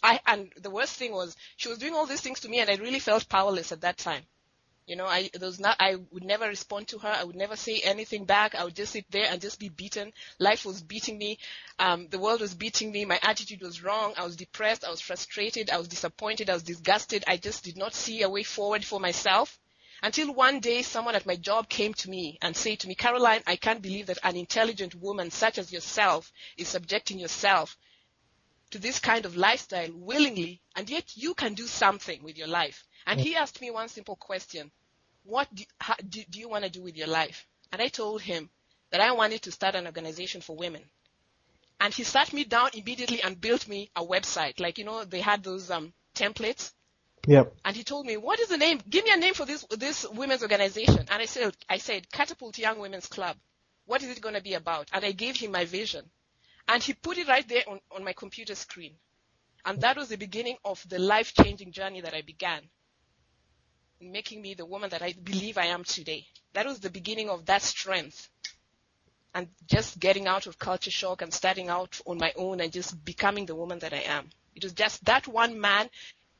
I, 0.00 0.20
and 0.28 0.52
the 0.62 0.70
worst 0.70 0.94
thing 0.94 1.10
was 1.12 1.36
she 1.56 1.68
was 1.68 1.78
doing 1.78 1.94
all 1.94 2.06
these 2.06 2.20
things 2.20 2.38
to 2.42 2.48
me 2.48 2.60
and 2.60 2.70
I 2.70 2.76
really 2.76 3.00
felt 3.00 3.28
powerless 3.28 3.72
at 3.72 3.80
that 3.80 3.98
time. 3.98 4.22
You 4.86 4.96
know, 4.96 5.06
I 5.06 5.30
there 5.32 5.48
was 5.48 5.58
not 5.58 5.76
I 5.80 5.94
would 6.10 6.24
never 6.24 6.46
respond 6.46 6.88
to 6.88 6.98
her. 6.98 7.08
I 7.08 7.24
would 7.24 7.36
never 7.36 7.56
say 7.56 7.80
anything 7.80 8.26
back. 8.26 8.54
I 8.54 8.64
would 8.64 8.76
just 8.76 8.92
sit 8.92 9.10
there 9.10 9.26
and 9.30 9.40
just 9.40 9.58
be 9.58 9.70
beaten. 9.70 10.12
Life 10.38 10.66
was 10.66 10.82
beating 10.82 11.16
me. 11.16 11.38
Um, 11.78 12.08
the 12.08 12.18
world 12.18 12.42
was 12.42 12.54
beating 12.54 12.92
me. 12.92 13.06
My 13.06 13.18
attitude 13.22 13.62
was 13.62 13.82
wrong. 13.82 14.12
I 14.18 14.24
was 14.24 14.36
depressed. 14.36 14.84
I 14.84 14.90
was 14.90 15.00
frustrated. 15.00 15.70
I 15.70 15.78
was 15.78 15.88
disappointed. 15.88 16.50
I 16.50 16.54
was 16.54 16.62
disgusted. 16.62 17.24
I 17.26 17.38
just 17.38 17.64
did 17.64 17.78
not 17.78 17.94
see 17.94 18.20
a 18.20 18.28
way 18.28 18.42
forward 18.42 18.84
for 18.84 19.00
myself. 19.00 19.58
Until 20.02 20.34
one 20.34 20.60
day 20.60 20.82
someone 20.82 21.14
at 21.14 21.24
my 21.24 21.36
job 21.36 21.70
came 21.70 21.94
to 21.94 22.10
me 22.10 22.38
and 22.42 22.54
said 22.54 22.80
to 22.80 22.88
me, 22.88 22.94
Caroline, 22.94 23.42
I 23.46 23.56
can't 23.56 23.80
believe 23.80 24.06
that 24.08 24.18
an 24.22 24.36
intelligent 24.36 24.94
woman 24.94 25.30
such 25.30 25.56
as 25.56 25.72
yourself 25.72 26.30
is 26.58 26.68
subjecting 26.68 27.18
yourself 27.18 27.78
to 28.70 28.78
this 28.78 28.98
kind 28.98 29.24
of 29.24 29.36
lifestyle 29.36 29.92
willingly, 29.94 30.60
and 30.76 30.90
yet 30.90 31.16
you 31.16 31.32
can 31.32 31.54
do 31.54 31.66
something 31.66 32.22
with 32.22 32.36
your 32.36 32.48
life. 32.48 32.84
And 33.06 33.20
he 33.20 33.36
asked 33.36 33.60
me 33.60 33.70
one 33.70 33.88
simple 33.88 34.16
question. 34.16 34.70
What 35.24 35.48
do, 35.54 35.64
how, 35.78 35.94
do, 36.08 36.22
do 36.28 36.38
you 36.38 36.48
want 36.48 36.64
to 36.64 36.70
do 36.70 36.82
with 36.82 36.96
your 36.96 37.08
life? 37.08 37.46
And 37.72 37.80
I 37.80 37.88
told 37.88 38.22
him 38.22 38.50
that 38.90 39.00
I 39.00 39.12
wanted 39.12 39.42
to 39.42 39.52
start 39.52 39.74
an 39.74 39.86
organization 39.86 40.40
for 40.40 40.56
women. 40.56 40.82
And 41.80 41.92
he 41.92 42.04
sat 42.04 42.32
me 42.32 42.44
down 42.44 42.70
immediately 42.74 43.22
and 43.22 43.40
built 43.40 43.68
me 43.68 43.90
a 43.96 44.04
website. 44.04 44.60
Like, 44.60 44.78
you 44.78 44.84
know, 44.84 45.04
they 45.04 45.20
had 45.20 45.42
those 45.42 45.70
um, 45.70 45.92
templates. 46.14 46.72
Yep. 47.26 47.54
And 47.64 47.76
he 47.76 47.84
told 47.84 48.06
me, 48.06 48.16
what 48.16 48.38
is 48.38 48.48
the 48.48 48.58
name? 48.58 48.80
Give 48.88 49.04
me 49.04 49.10
a 49.12 49.16
name 49.16 49.34
for 49.34 49.46
this, 49.46 49.64
this 49.70 50.06
women's 50.08 50.42
organization. 50.42 51.06
And 51.10 51.22
I 51.22 51.24
said, 51.24 51.54
I 51.68 51.78
said, 51.78 52.10
Catapult 52.10 52.58
Young 52.58 52.78
Women's 52.78 53.06
Club. 53.06 53.36
What 53.86 54.02
is 54.02 54.10
it 54.10 54.20
going 54.20 54.34
to 54.34 54.42
be 54.42 54.54
about? 54.54 54.88
And 54.92 55.04
I 55.04 55.12
gave 55.12 55.36
him 55.36 55.50
my 55.50 55.64
vision. 55.64 56.04
And 56.68 56.82
he 56.82 56.94
put 56.94 57.18
it 57.18 57.28
right 57.28 57.46
there 57.46 57.62
on, 57.68 57.80
on 57.94 58.04
my 58.04 58.12
computer 58.12 58.54
screen. 58.54 58.94
And 59.66 59.80
that 59.80 59.96
was 59.96 60.08
the 60.08 60.16
beginning 60.16 60.56
of 60.64 60.84
the 60.88 60.98
life-changing 60.98 61.72
journey 61.72 62.02
that 62.02 62.14
I 62.14 62.22
began 62.22 62.62
making 64.00 64.42
me 64.42 64.54
the 64.54 64.66
woman 64.66 64.90
that 64.90 65.02
I 65.02 65.12
believe 65.12 65.58
I 65.58 65.66
am 65.66 65.84
today. 65.84 66.26
That 66.52 66.66
was 66.66 66.80
the 66.80 66.90
beginning 66.90 67.30
of 67.30 67.46
that 67.46 67.62
strength. 67.62 68.28
And 69.34 69.48
just 69.66 69.98
getting 69.98 70.26
out 70.26 70.46
of 70.46 70.58
culture 70.58 70.90
shock 70.90 71.22
and 71.22 71.32
starting 71.32 71.68
out 71.68 72.00
on 72.06 72.18
my 72.18 72.32
own 72.36 72.60
and 72.60 72.72
just 72.72 73.04
becoming 73.04 73.46
the 73.46 73.54
woman 73.54 73.80
that 73.80 73.92
I 73.92 74.02
am. 74.02 74.30
It 74.54 74.62
was 74.62 74.72
just 74.72 75.04
that 75.06 75.26
one 75.26 75.60
man 75.60 75.90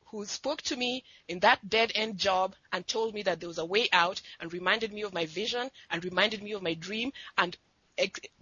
who 0.05 0.25
spoke 0.25 0.61
to 0.61 0.77
me 0.77 1.03
in 1.27 1.39
that 1.39 1.67
dead 1.67 1.91
end 1.93 2.17
job 2.17 2.55
and 2.71 2.87
told 2.87 3.13
me 3.13 3.23
that 3.23 3.39
there 3.39 3.49
was 3.49 3.57
a 3.57 3.65
way 3.65 3.89
out 3.91 4.21
and 4.39 4.53
reminded 4.53 4.93
me 4.93 5.01
of 5.01 5.13
my 5.13 5.25
vision 5.25 5.69
and 5.89 6.05
reminded 6.05 6.41
me 6.41 6.53
of 6.53 6.61
my 6.61 6.73
dream 6.73 7.11
and 7.37 7.57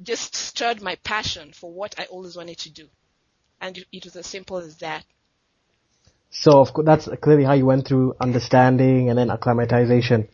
just 0.04 0.36
stirred 0.36 0.82
my 0.82 0.96
passion 0.98 1.52
for 1.54 1.72
what 1.72 2.00
I 2.00 2.06
always 2.06 2.36
wanted 2.36 2.60
to 2.60 2.70
do. 2.70 2.90
And 3.62 3.84
it 3.92 4.04
was 4.04 4.16
as 4.16 4.28
simple 4.28 4.58
as 4.58 4.78
that. 4.78 5.04
So 6.34 6.60
of 6.60 6.74
course, 6.74 6.86
that's 6.86 7.08
clearly 7.22 7.44
how 7.44 7.54
you 7.54 7.66
went 7.66 7.88
through 7.88 8.16
understanding 8.20 9.10
and 9.10 9.18
then 9.18 9.30
acclimatization. 9.30 10.28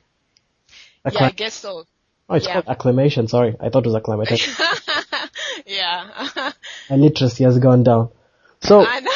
Yeah, 1.11 1.25
I 1.25 1.31
guess 1.31 1.55
so. 1.55 1.85
oh, 2.29 2.35
it's 2.35 2.45
yeah. 2.45 2.53
called 2.53 2.67
acclimation. 2.67 3.27
Sorry, 3.27 3.55
I 3.59 3.69
thought 3.69 3.85
it 3.85 3.89
was 3.89 3.95
acclimatization. 3.95 4.53
yeah. 5.65 6.51
My 6.89 6.95
literacy 6.95 7.43
has 7.43 7.59
gone 7.59 7.83
down. 7.83 8.09
So, 8.61 8.85
I 8.85 9.01
know. 9.01 9.11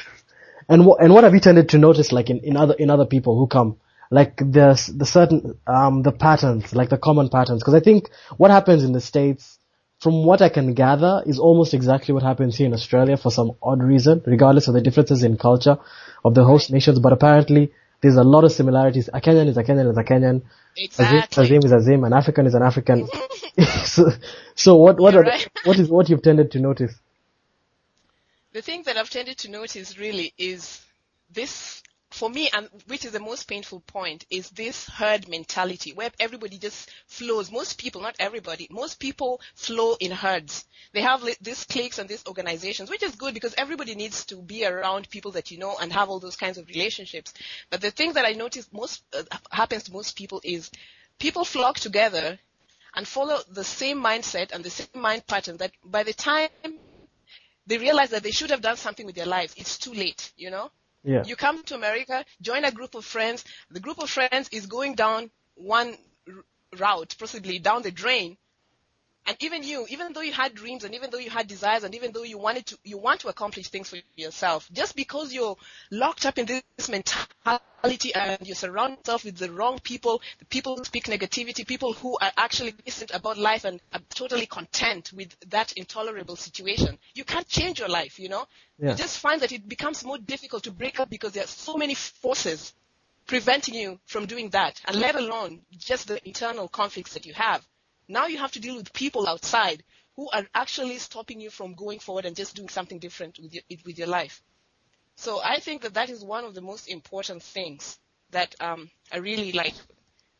and 0.68 0.86
what 0.86 1.02
and 1.02 1.12
what 1.12 1.24
have 1.24 1.34
you 1.34 1.40
tended 1.40 1.68
to 1.70 1.78
notice, 1.78 2.10
like 2.10 2.30
in, 2.30 2.40
in 2.40 2.56
other 2.56 2.74
in 2.74 2.88
other 2.88 3.06
people 3.06 3.38
who 3.38 3.46
come, 3.46 3.76
like 4.10 4.36
the 4.38 4.80
the 4.96 5.06
certain 5.06 5.58
um 5.66 6.02
the 6.02 6.12
patterns, 6.12 6.74
like 6.74 6.88
the 6.88 6.98
common 6.98 7.28
patterns? 7.28 7.60
Because 7.60 7.74
I 7.74 7.80
think 7.80 8.08
what 8.38 8.50
happens 8.50 8.82
in 8.82 8.92
the 8.92 9.00
states, 9.00 9.58
from 10.04 10.22
what 10.24 10.42
I 10.42 10.50
can 10.50 10.74
gather, 10.74 11.22
is 11.24 11.38
almost 11.38 11.72
exactly 11.72 12.12
what 12.12 12.22
happens 12.22 12.56
here 12.56 12.66
in 12.66 12.74
Australia 12.74 13.16
for 13.16 13.30
some 13.30 13.52
odd 13.62 13.82
reason, 13.82 14.22
regardless 14.26 14.68
of 14.68 14.74
the 14.74 14.82
differences 14.82 15.22
in 15.24 15.38
culture 15.38 15.78
of 16.22 16.34
the 16.34 16.44
host 16.44 16.70
nations. 16.70 16.98
But 16.98 17.14
apparently, 17.14 17.72
there's 18.02 18.16
a 18.16 18.22
lot 18.22 18.44
of 18.44 18.52
similarities. 18.52 19.08
A 19.08 19.20
Kenyan 19.22 19.48
is 19.48 19.56
a 19.56 19.64
Kenyan 19.64 19.90
is 19.90 19.96
a 19.96 20.04
Kenyan. 20.04 20.42
Azim, 20.42 20.84
Exactly. 20.84 21.44
Azim 21.44 21.64
is 21.64 21.72
Azim. 21.72 22.04
An 22.04 22.12
African 22.12 22.46
is 22.46 22.54
an 22.54 22.62
African. 22.62 23.08
so, 23.86 24.10
so 24.54 24.76
what 24.76 25.00
what 25.00 25.14
You're 25.14 25.22
right. 25.22 25.48
what 25.64 25.78
is 25.78 25.88
what 25.88 26.10
you've 26.10 26.20
tended 26.22 26.50
to 26.50 26.60
notice? 26.60 26.92
The 28.52 28.60
thing 28.60 28.82
that 28.82 28.98
I've 28.98 29.08
tended 29.08 29.38
to 29.38 29.50
notice 29.50 29.98
really 29.98 30.34
is 30.36 30.82
this, 31.32 31.82
for 32.14 32.30
me, 32.30 32.48
and 32.52 32.68
which 32.86 33.04
is 33.04 33.10
the 33.10 33.18
most 33.18 33.48
painful 33.48 33.80
point, 33.80 34.24
is 34.30 34.48
this 34.50 34.86
herd 34.86 35.28
mentality 35.28 35.92
where 35.92 36.12
everybody 36.20 36.58
just 36.58 36.88
flows. 37.08 37.50
Most 37.50 37.76
people, 37.76 38.00
not 38.02 38.14
everybody, 38.20 38.68
most 38.70 39.00
people 39.00 39.40
flow 39.56 39.96
in 39.98 40.12
herds. 40.12 40.64
They 40.92 41.00
have 41.00 41.28
these 41.40 41.64
cliques 41.64 41.98
and 41.98 42.08
these 42.08 42.24
organizations, 42.28 42.88
which 42.88 43.02
is 43.02 43.16
good 43.16 43.34
because 43.34 43.52
everybody 43.58 43.96
needs 43.96 44.24
to 44.26 44.36
be 44.36 44.64
around 44.64 45.10
people 45.10 45.32
that 45.32 45.50
you 45.50 45.58
know 45.58 45.76
and 45.80 45.92
have 45.92 46.08
all 46.08 46.20
those 46.20 46.36
kinds 46.36 46.56
of 46.56 46.68
relationships. 46.68 47.34
But 47.68 47.80
the 47.80 47.90
thing 47.90 48.12
that 48.12 48.24
I 48.24 48.32
notice 48.32 48.68
most 48.72 49.02
uh, 49.12 49.24
happens 49.50 49.82
to 49.84 49.92
most 49.92 50.16
people 50.16 50.40
is 50.44 50.70
people 51.18 51.44
flock 51.44 51.80
together 51.80 52.38
and 52.94 53.08
follow 53.08 53.40
the 53.50 53.64
same 53.64 54.00
mindset 54.00 54.52
and 54.52 54.62
the 54.62 54.70
same 54.70 54.86
mind 54.94 55.26
pattern 55.26 55.56
that 55.56 55.72
by 55.84 56.04
the 56.04 56.14
time 56.14 56.50
they 57.66 57.78
realize 57.78 58.10
that 58.10 58.22
they 58.22 58.30
should 58.30 58.50
have 58.50 58.60
done 58.60 58.76
something 58.76 59.04
with 59.04 59.16
their 59.16 59.26
lives, 59.26 59.52
it's 59.56 59.78
too 59.78 59.92
late, 59.92 60.32
you 60.36 60.52
know? 60.52 60.70
Yeah. 61.04 61.24
You 61.24 61.36
come 61.36 61.62
to 61.64 61.74
America, 61.74 62.24
join 62.40 62.64
a 62.64 62.72
group 62.72 62.94
of 62.94 63.04
friends. 63.04 63.44
The 63.70 63.80
group 63.80 63.98
of 63.98 64.10
friends 64.10 64.48
is 64.52 64.66
going 64.66 64.94
down 64.94 65.30
one 65.54 65.96
route, 66.78 67.14
possibly 67.18 67.58
down 67.58 67.82
the 67.82 67.90
drain. 67.90 68.36
And 69.26 69.36
even 69.40 69.62
you, 69.62 69.86
even 69.88 70.12
though 70.12 70.20
you 70.20 70.32
had 70.32 70.54
dreams 70.54 70.84
and 70.84 70.94
even 70.94 71.10
though 71.10 71.18
you 71.18 71.30
had 71.30 71.46
desires 71.46 71.82
and 71.82 71.94
even 71.94 72.12
though 72.12 72.24
you 72.24 72.36
wanted 72.36 72.66
to, 72.66 72.78
you 72.84 72.98
want 72.98 73.20
to 73.20 73.28
accomplish 73.28 73.68
things 73.68 73.88
for 73.88 73.96
yourself, 74.16 74.68
just 74.72 74.94
because 74.94 75.32
you're 75.32 75.56
locked 75.90 76.26
up 76.26 76.38
in 76.38 76.44
this 76.44 76.88
mentality 76.90 78.14
and 78.14 78.46
you 78.46 78.54
surround 78.54 78.98
yourself 78.98 79.24
with 79.24 79.38
the 79.38 79.50
wrong 79.50 79.78
people, 79.78 80.20
the 80.40 80.44
people 80.44 80.76
who 80.76 80.84
speak 80.84 81.04
negativity, 81.04 81.66
people 81.66 81.94
who 81.94 82.18
are 82.20 82.32
actually 82.36 82.72
decent 82.84 83.12
about 83.14 83.38
life 83.38 83.64
and 83.64 83.80
are 83.94 84.00
totally 84.10 84.44
content 84.44 85.10
with 85.14 85.34
that 85.48 85.72
intolerable 85.72 86.36
situation, 86.36 86.98
you 87.14 87.24
can't 87.24 87.48
change 87.48 87.78
your 87.78 87.88
life, 87.88 88.18
you 88.18 88.28
know? 88.28 88.44
Yeah. 88.78 88.90
You 88.90 88.96
just 88.96 89.18
find 89.18 89.40
that 89.40 89.52
it 89.52 89.66
becomes 89.66 90.04
more 90.04 90.18
difficult 90.18 90.64
to 90.64 90.70
break 90.70 91.00
up 91.00 91.08
because 91.08 91.32
there 91.32 91.44
are 91.44 91.48
so 91.48 91.76
many 91.76 91.94
forces 91.94 92.74
preventing 93.26 93.74
you 93.74 93.98
from 94.04 94.26
doing 94.26 94.50
that, 94.50 94.78
and 94.84 94.98
let 94.98 95.14
alone 95.14 95.60
just 95.78 96.08
the 96.08 96.26
internal 96.28 96.68
conflicts 96.68 97.14
that 97.14 97.24
you 97.24 97.32
have. 97.32 97.66
Now 98.08 98.26
you 98.26 98.38
have 98.38 98.52
to 98.52 98.60
deal 98.60 98.76
with 98.76 98.92
people 98.92 99.26
outside 99.28 99.82
who 100.16 100.28
are 100.30 100.46
actually 100.54 100.98
stopping 100.98 101.40
you 101.40 101.50
from 101.50 101.74
going 101.74 101.98
forward 101.98 102.24
and 102.24 102.36
just 102.36 102.54
doing 102.54 102.68
something 102.68 102.98
different 102.98 103.38
with 103.38 103.52
your, 103.54 103.62
with 103.84 103.98
your 103.98 104.08
life. 104.08 104.42
So 105.16 105.40
I 105.42 105.60
think 105.60 105.82
that 105.82 105.94
that 105.94 106.10
is 106.10 106.24
one 106.24 106.44
of 106.44 106.54
the 106.54 106.60
most 106.60 106.88
important 106.88 107.42
things 107.42 107.98
that 108.30 108.54
um, 108.60 108.90
I 109.12 109.18
really 109.18 109.52
like. 109.52 109.74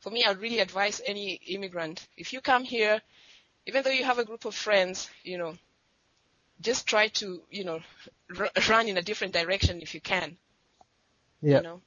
For 0.00 0.11
me, 0.11 0.25
I 0.25 0.33
really 0.33 0.59
advise 0.61 1.00
any 1.06 1.35
immigrant, 1.47 2.06
if 2.16 2.33
you 2.33 2.40
come 2.40 2.64
here, 2.64 3.00
even 3.66 3.83
though 3.83 3.90
you 3.90 4.04
have 4.04 4.18
a 4.18 4.25
group 4.25 4.44
of 4.44 4.54
friends, 4.54 5.09
you 5.23 5.38
know, 5.38 5.54
just 6.61 6.87
try 6.87 7.09
to, 7.09 7.42
you 7.50 7.64
know, 7.64 7.80
r- 8.38 8.50
run 8.68 8.88
in 8.88 8.99
a 8.99 9.02
different 9.02 9.33
direction 9.33 9.80
if 9.80 9.94
you 9.94 10.00
can. 10.00 10.37
Yeah. 11.40 11.59
You 11.59 11.62
know. 11.62 11.80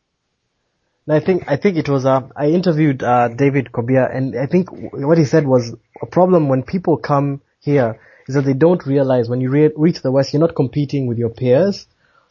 And 1.07 1.15
I 1.15 1.19
think 1.25 1.43
I 1.47 1.55
think 1.55 1.77
it 1.77 1.87
was 1.89 2.05
uh, 2.05 2.27
I 2.35 2.47
interviewed 2.47 3.01
uh, 3.01 3.29
David 3.29 3.71
Kobia, 3.71 4.13
and 4.13 4.37
I 4.37 4.45
think 4.45 4.67
what 4.93 5.17
he 5.17 5.25
said 5.25 5.47
was 5.47 5.73
a 6.01 6.05
problem 6.05 6.49
when 6.49 6.63
people 6.63 6.97
come 6.97 7.41
here 7.61 7.99
is 8.27 8.35
that 8.35 8.43
they 8.43 8.53
don't 8.53 8.85
realize 8.85 9.29
when 9.29 9.39
you 9.39 9.49
re- 9.49 9.71
reach 9.75 10.01
the 10.01 10.11
West, 10.11 10.33
you're 10.33 10.41
not 10.41 10.55
competing 10.55 11.07
with 11.07 11.17
your 11.17 11.29
peers. 11.29 11.87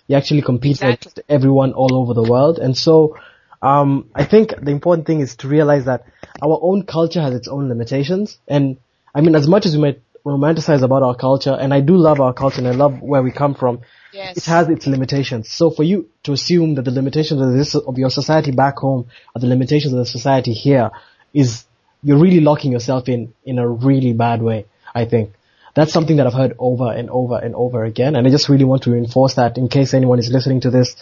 You're 0.06 0.18
actually 0.18 0.42
compete 0.42 0.82
Exactly. 0.82 1.12
with 1.16 1.24
everyone 1.28 1.72
all 1.72 1.94
over 1.96 2.12
the 2.14 2.22
world, 2.22 2.58
and 2.58 2.76
so 2.76 3.16
um, 3.62 4.10
I 4.14 4.24
think 4.24 4.50
the 4.60 4.70
important 4.70 5.06
thing 5.06 5.20
is 5.20 5.36
to 5.36 5.48
realize 5.48 5.86
that 5.86 6.04
our 6.42 6.58
own 6.62 6.84
culture 6.84 7.22
has 7.22 7.34
its 7.34 7.48
own 7.48 7.68
limitations, 7.68 8.38
and 8.46 8.76
I 9.14 9.22
mean, 9.22 9.34
as 9.34 9.48
much 9.48 9.64
as 9.64 9.74
we 9.74 9.80
might 9.82 10.02
romanticize 10.24 10.82
about 10.82 11.02
our 11.02 11.16
culture, 11.16 11.56
and 11.58 11.72
I 11.72 11.80
do 11.80 11.96
love 11.96 12.20
our 12.20 12.34
culture 12.34 12.58
and 12.58 12.68
I 12.68 12.72
love 12.72 13.00
where 13.00 13.22
we 13.22 13.30
come 13.32 13.54
from, 13.54 13.80
Yes. 14.12 14.36
it 14.36 14.44
has 14.44 14.68
its 14.68 14.86
limitations. 14.86 15.50
So 15.50 15.70
for 15.70 15.82
you 15.82 16.08
to 16.26 16.32
assume 16.32 16.74
that 16.74 16.82
the 16.82 16.90
limitations 16.90 17.40
of 17.40 17.52
this 17.52 17.74
of 17.74 17.98
your 17.98 18.10
society 18.10 18.50
back 18.50 18.78
home 18.78 19.08
are 19.34 19.40
the 19.40 19.46
limitations 19.46 19.92
of 19.92 19.98
the 19.98 20.06
society 20.06 20.52
here 20.52 20.90
is 21.32 21.64
you're 22.02 22.18
really 22.18 22.40
locking 22.40 22.72
yourself 22.72 23.08
in 23.08 23.32
in 23.44 23.58
a 23.58 23.68
really 23.68 24.12
bad 24.12 24.42
way. 24.42 24.66
I 24.94 25.06
think 25.06 25.32
that's 25.74 25.92
something 25.92 26.16
that 26.16 26.26
I've 26.26 26.34
heard 26.34 26.54
over 26.58 26.90
and 26.92 27.10
over 27.10 27.38
and 27.38 27.54
over 27.54 27.84
again, 27.84 28.16
and 28.16 28.26
I 28.26 28.30
just 28.30 28.48
really 28.48 28.64
want 28.64 28.82
to 28.84 28.92
reinforce 28.92 29.34
that 29.34 29.58
in 29.58 29.68
case 29.68 29.94
anyone 29.94 30.18
is 30.18 30.30
listening 30.30 30.60
to 30.62 30.70
this, 30.70 30.96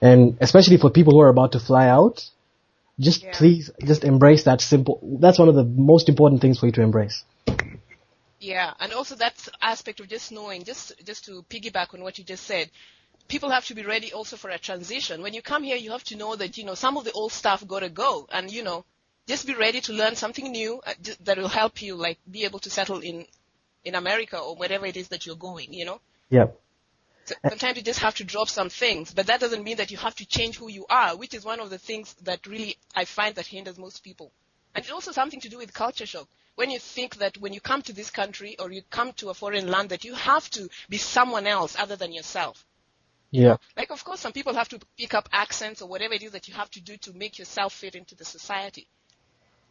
and 0.00 0.36
especially 0.40 0.76
for 0.76 0.90
people 0.90 1.14
who 1.14 1.20
are 1.20 1.28
about 1.28 1.52
to 1.52 1.60
fly 1.60 1.88
out. 1.88 2.24
Just 3.00 3.22
Yeah. 3.22 3.38
please, 3.38 3.70
just 3.84 4.02
embrace 4.02 4.42
that 4.44 4.60
simple. 4.60 4.98
That's 5.20 5.38
one 5.38 5.48
of 5.48 5.54
the 5.54 5.64
most 5.64 6.08
important 6.08 6.40
things 6.40 6.58
for 6.58 6.66
you 6.66 6.72
to 6.72 6.82
embrace. 6.82 7.22
Yeah, 8.40 8.72
and 8.80 8.92
also 8.92 9.14
that 9.16 9.34
aspect 9.62 10.00
of 10.00 10.08
just 10.08 10.32
knowing, 10.32 10.64
just 10.64 10.92
just 11.04 11.24
to 11.26 11.44
piggyback 11.48 11.94
on 11.94 12.02
what 12.02 12.18
you 12.18 12.24
just 12.24 12.44
said, 12.44 12.70
people 13.28 13.50
have 13.50 13.66
to 13.66 13.74
be 13.74 13.82
ready 13.82 14.12
also 14.12 14.36
for 14.36 14.50
a 14.50 14.58
transition. 14.58 15.22
When 15.22 15.34
you 15.34 15.42
come 15.42 15.62
here, 15.62 15.76
you 15.76 15.92
have 15.92 16.04
to 16.04 16.16
know 16.16 16.34
that 16.34 16.58
you 16.58 16.64
know 16.64 16.74
some 16.74 16.96
of 16.96 17.04
the 17.04 17.12
old 17.12 17.32
stuff 17.32 17.66
got 17.66 17.80
to 17.80 17.90
go, 17.90 18.26
and 18.32 18.50
you 18.50 18.62
know, 18.62 18.84
just 19.26 19.46
be 19.46 19.54
ready 19.54 19.80
to 19.82 19.92
learn 19.92 20.16
something 20.16 20.50
new 20.50 20.80
uh, 20.86 20.94
that 21.20 21.38
will 21.38 21.48
help 21.48 21.82
you 21.82 21.94
like 21.94 22.18
be 22.30 22.44
able 22.44 22.58
to 22.60 22.70
settle 22.70 23.00
in 23.00 23.26
in 23.84 23.94
America 23.94 24.38
or 24.38 24.56
wherever 24.56 24.86
it 24.86 24.96
is 24.96 25.08
that 25.08 25.26
you're 25.26 25.36
going. 25.36 25.72
You 25.72 25.84
know. 25.84 26.00
Yeah. 26.30 26.46
So 27.26 27.34
sometimes 27.46 27.76
you 27.76 27.82
just 27.82 28.00
have 28.00 28.14
to 28.16 28.24
drop 28.24 28.48
some 28.48 28.70
things, 28.70 29.12
but 29.12 29.26
that 29.26 29.38
doesn't 29.38 29.62
mean 29.62 29.76
that 29.76 29.90
you 29.90 29.98
have 29.98 30.14
to 30.16 30.26
change 30.26 30.56
who 30.56 30.70
you 30.70 30.86
are, 30.88 31.14
which 31.14 31.34
is 31.34 31.44
one 31.44 31.60
of 31.60 31.68
the 31.68 31.78
things 31.78 32.14
that 32.22 32.46
really 32.46 32.78
I 32.94 33.04
find 33.04 33.34
that 33.34 33.46
hinders 33.46 33.78
most 33.78 34.02
people. 34.02 34.32
And 34.74 34.82
it's 34.82 34.92
also 34.92 35.12
something 35.12 35.40
to 35.40 35.50
do 35.50 35.58
with 35.58 35.74
culture 35.74 36.06
shock. 36.06 36.26
When 36.54 36.70
you 36.70 36.78
think 36.78 37.16
that 37.16 37.36
when 37.36 37.52
you 37.52 37.60
come 37.60 37.82
to 37.82 37.92
this 37.92 38.10
country 38.10 38.56
or 38.58 38.72
you 38.72 38.82
come 38.90 39.12
to 39.14 39.28
a 39.28 39.34
foreign 39.34 39.68
land 39.68 39.90
that 39.90 40.04
you 40.04 40.14
have 40.14 40.48
to 40.50 40.68
be 40.88 40.96
someone 40.96 41.46
else 41.46 41.76
other 41.78 41.96
than 41.96 42.12
yourself. 42.12 42.64
Yeah. 43.30 43.56
Like 43.76 43.90
of 43.90 44.04
course 44.04 44.20
some 44.20 44.32
people 44.32 44.54
have 44.54 44.68
to 44.70 44.80
pick 44.96 45.14
up 45.14 45.28
accents 45.32 45.82
or 45.82 45.88
whatever 45.88 46.14
it 46.14 46.22
is 46.22 46.32
that 46.32 46.48
you 46.48 46.54
have 46.54 46.70
to 46.70 46.80
do 46.80 46.96
to 46.98 47.12
make 47.12 47.38
yourself 47.38 47.72
fit 47.74 47.94
into 47.94 48.14
the 48.14 48.24
society. 48.24 48.88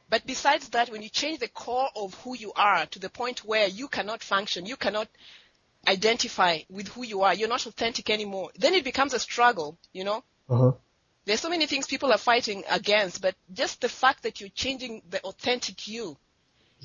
But 0.10 0.26
besides 0.26 0.70
that, 0.70 0.90
when 0.90 1.02
you 1.02 1.10
change 1.10 1.40
the 1.40 1.50
core 1.50 1.90
of 1.96 2.14
who 2.24 2.36
you 2.38 2.54
are 2.56 2.86
to 2.86 3.00
the 3.00 3.10
point 3.10 3.44
where 3.44 3.68
you 3.68 3.90
cannot 3.90 4.24
function, 4.24 4.66
you 4.66 4.78
cannot 4.78 5.10
identify 5.88 6.60
with 6.70 6.88
who 6.90 7.04
you 7.04 7.24
are, 7.24 7.34
you're 7.34 7.50
not 7.50 7.66
authentic 7.66 8.10
anymore, 8.10 8.52
then 8.56 8.74
it 8.74 8.84
becomes 8.86 9.14
a 9.14 9.20
struggle, 9.20 9.78
you 9.92 10.04
know? 10.06 10.24
Uh 10.50 10.58
huh. 10.58 10.72
There's 11.26 11.42
so 11.42 11.50
many 11.50 11.66
things 11.68 11.88
people 11.88 12.14
are 12.14 12.18
fighting 12.18 12.64
against, 12.70 13.22
but 13.22 13.36
just 13.52 13.82
the 13.82 13.90
fact 13.90 14.24
that 14.24 14.40
you're 14.40 14.50
changing 14.50 15.02
the 15.10 15.20
authentic 15.24 15.88
you 15.90 16.18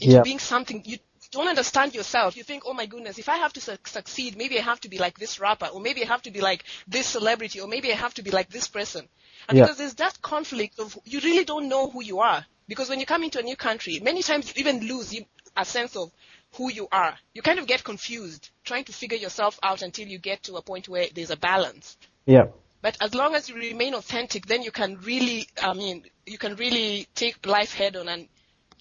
into 0.00 0.14
Yeah. 0.16 0.22
being 0.22 0.40
something 0.40 0.82
you 0.84 0.98
don't 1.32 1.48
understand 1.48 1.94
yourself. 1.94 2.36
You 2.36 2.44
think, 2.44 2.62
oh 2.66 2.74
my 2.74 2.86
goodness, 2.86 3.18
if 3.18 3.28
I 3.28 3.38
have 3.38 3.52
to 3.54 3.60
su- 3.60 3.76
succeed, 3.84 4.36
maybe 4.36 4.58
I 4.58 4.62
have 4.62 4.80
to 4.82 4.88
be 4.88 4.98
like 4.98 5.18
this 5.18 5.40
rapper, 5.40 5.66
or 5.66 5.80
maybe 5.80 6.04
I 6.04 6.06
have 6.06 6.22
to 6.22 6.30
be 6.30 6.40
like 6.40 6.64
this 6.86 7.06
celebrity, 7.06 7.58
or 7.60 7.66
maybe 7.66 7.90
I 7.90 7.96
have 7.96 8.14
to 8.14 8.22
be 8.22 8.30
like 8.30 8.50
this 8.50 8.68
person. 8.68 9.08
And 9.48 9.58
Yeah. 9.58 9.64
because 9.64 9.78
there's 9.78 9.94
that 9.94 10.20
conflict 10.22 10.78
of 10.78 10.96
you 11.04 11.20
really 11.20 11.44
don't 11.44 11.68
know 11.68 11.90
who 11.90 12.02
you 12.04 12.20
are. 12.20 12.46
Because 12.68 12.88
when 12.88 13.00
you 13.00 13.06
come 13.06 13.24
into 13.24 13.40
a 13.40 13.42
new 13.42 13.56
country, 13.56 13.98
many 14.00 14.22
times 14.22 14.46
you 14.54 14.60
even 14.60 14.86
lose 14.86 15.12
you- 15.12 15.26
a 15.56 15.64
sense 15.64 15.96
of 15.96 16.12
who 16.52 16.70
you 16.70 16.86
are. 16.92 17.18
You 17.34 17.42
kind 17.42 17.58
of 17.58 17.66
get 17.66 17.82
confused 17.82 18.50
trying 18.64 18.84
to 18.84 18.92
figure 18.92 19.18
yourself 19.18 19.58
out 19.62 19.82
until 19.82 20.06
you 20.06 20.18
get 20.18 20.42
to 20.44 20.56
a 20.56 20.62
point 20.62 20.88
where 20.88 21.06
there's 21.14 21.30
a 21.30 21.36
balance. 21.36 21.96
Yeah. 22.26 22.48
But 22.82 22.96
as 23.00 23.14
long 23.14 23.34
as 23.34 23.48
you 23.48 23.54
remain 23.56 23.94
authentic, 23.94 24.46
then 24.46 24.62
you 24.62 24.70
can 24.70 24.98
really, 25.00 25.48
I 25.62 25.72
mean, 25.72 26.04
you 26.26 26.36
can 26.36 26.56
really 26.56 27.08
take 27.14 27.46
life 27.46 27.72
head 27.74 27.96
on 27.96 28.08
and 28.08 28.28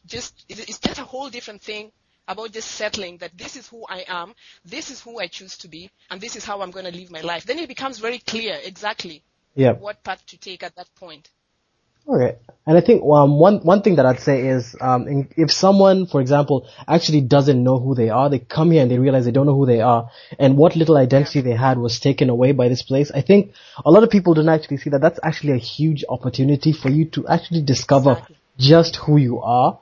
just, 0.05 0.43
it's 0.49 0.79
just 0.79 0.99
a 0.99 1.03
whole 1.05 1.29
different 1.29 1.61
thing 1.61 1.91
about 2.31 2.51
just 2.51 2.71
settling 2.71 3.17
that 3.17 3.37
this 3.37 3.55
is 3.55 3.67
who 3.67 3.85
I 3.89 4.03
am, 4.07 4.33
this 4.65 4.89
is 4.91 5.01
who 5.01 5.19
I 5.19 5.27
choose 5.27 5.57
to 5.59 5.67
be, 5.67 5.89
and 6.09 6.19
this 6.21 6.35
is 6.35 6.45
how 6.45 6.61
I'm 6.61 6.71
going 6.71 6.85
to 6.85 6.95
live 6.99 7.11
my 7.11 7.21
life. 7.21 7.45
Then 7.45 7.59
it 7.59 7.67
becomes 7.67 7.99
very 7.99 8.19
clear 8.19 8.57
exactly 8.63 9.23
Yeah. 9.55 9.73
what 9.73 10.03
path 10.03 10.23
to 10.27 10.37
take 10.37 10.63
at 10.63 10.75
that 10.75 10.87
point. 10.95 11.29
Okay. 12.07 12.35
And 12.65 12.77
I 12.77 12.81
think 12.81 13.03
um, 13.03 13.39
one 13.39 13.57
one 13.71 13.81
thing 13.83 13.95
that 13.97 14.05
I'd 14.05 14.19
say 14.19 14.47
is 14.47 14.75
um, 14.81 15.07
in, 15.07 15.29
if 15.37 15.51
someone, 15.51 16.07
for 16.07 16.19
example, 16.21 16.67
actually 16.87 17.21
doesn't 17.21 17.63
know 17.63 17.77
who 17.79 17.93
they 17.95 18.09
are, 18.09 18.29
they 18.29 18.39
come 18.39 18.71
here 18.71 18.81
and 18.81 18.89
they 18.89 18.97
realize 18.97 19.25
they 19.25 19.31
don't 19.31 19.45
know 19.45 19.55
who 19.55 19.65
they 19.67 19.81
are, 19.81 20.09
and 20.39 20.57
what 20.57 20.75
little 20.75 20.97
identity 20.97 21.41
they 21.41 21.53
had 21.53 21.77
was 21.77 21.99
taken 21.99 22.29
away 22.29 22.51
by 22.53 22.69
this 22.69 22.81
place. 22.81 23.11
I 23.11 23.21
think 23.21 23.53
a 23.85 23.91
lot 23.91 24.03
of 24.03 24.09
people 24.09 24.33
don't 24.33 24.49
actually 24.49 24.77
see 24.77 24.89
that. 24.91 25.01
That's 25.01 25.19
actually 25.23 25.53
a 25.53 25.57
huge 25.57 26.03
opportunity 26.09 26.71
for 26.73 26.89
you 26.89 27.05
to 27.15 27.27
actually 27.27 27.61
discover 27.61 28.11
Exactly. 28.13 28.37
just 28.57 28.95
who 29.05 29.17
you 29.17 29.39
are. 29.41 29.79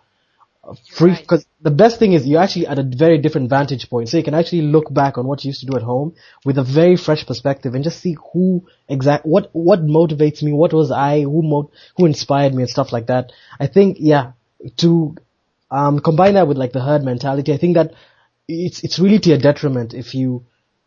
Uh, 0.63 0.75
Free, 0.91 1.11
right. 1.11 1.21
because 1.21 1.45
the 1.61 1.71
best 1.71 1.99
thing 1.99 2.13
is 2.13 2.27
you're 2.27 2.41
actually 2.41 2.67
at 2.67 2.77
a 2.79 2.83
very 2.83 3.17
different 3.17 3.49
vantage 3.49 3.89
point, 3.89 4.09
so 4.09 4.17
you 4.17 4.23
can 4.23 4.33
actually 4.33 4.61
look 4.63 4.93
back 4.93 5.17
on 5.17 5.25
what 5.25 5.43
you 5.43 5.49
used 5.49 5.61
to 5.61 5.65
do 5.65 5.75
at 5.77 5.83
home 5.83 6.13
with 6.45 6.57
a 6.57 6.63
very 6.63 6.97
fresh 6.97 7.25
perspective 7.25 7.73
and 7.75 7.83
just 7.83 7.99
see 8.01 8.15
who 8.33 8.67
exact 8.87 9.25
what 9.25 9.49
what 9.53 9.85
motivates 9.85 10.43
me, 10.43 10.51
what 10.51 10.73
was 10.73 10.91
I, 10.91 11.21
who 11.21 11.41
mo- 11.41 11.71
who 11.97 12.05
inspired 12.05 12.53
me 12.53 12.63
and 12.63 12.69
stuff 12.69 12.91
like 12.91 13.07
that. 13.07 13.31
I 13.59 13.67
think 13.67 13.97
yeah, 13.99 14.33
to 14.77 15.15
um 15.71 15.99
combine 15.99 16.33
that 16.33 16.47
with 16.47 16.57
like 16.57 16.73
the 16.73 16.81
herd 16.81 17.03
mentality, 17.03 17.53
I 17.53 17.57
think 17.57 17.75
that 17.75 17.93
it's 18.47 18.83
it's 18.83 18.99
really 18.99 19.19
to 19.19 19.29
your 19.29 19.37
detriment 19.39 19.93
if 19.93 20.13
you 20.13 20.43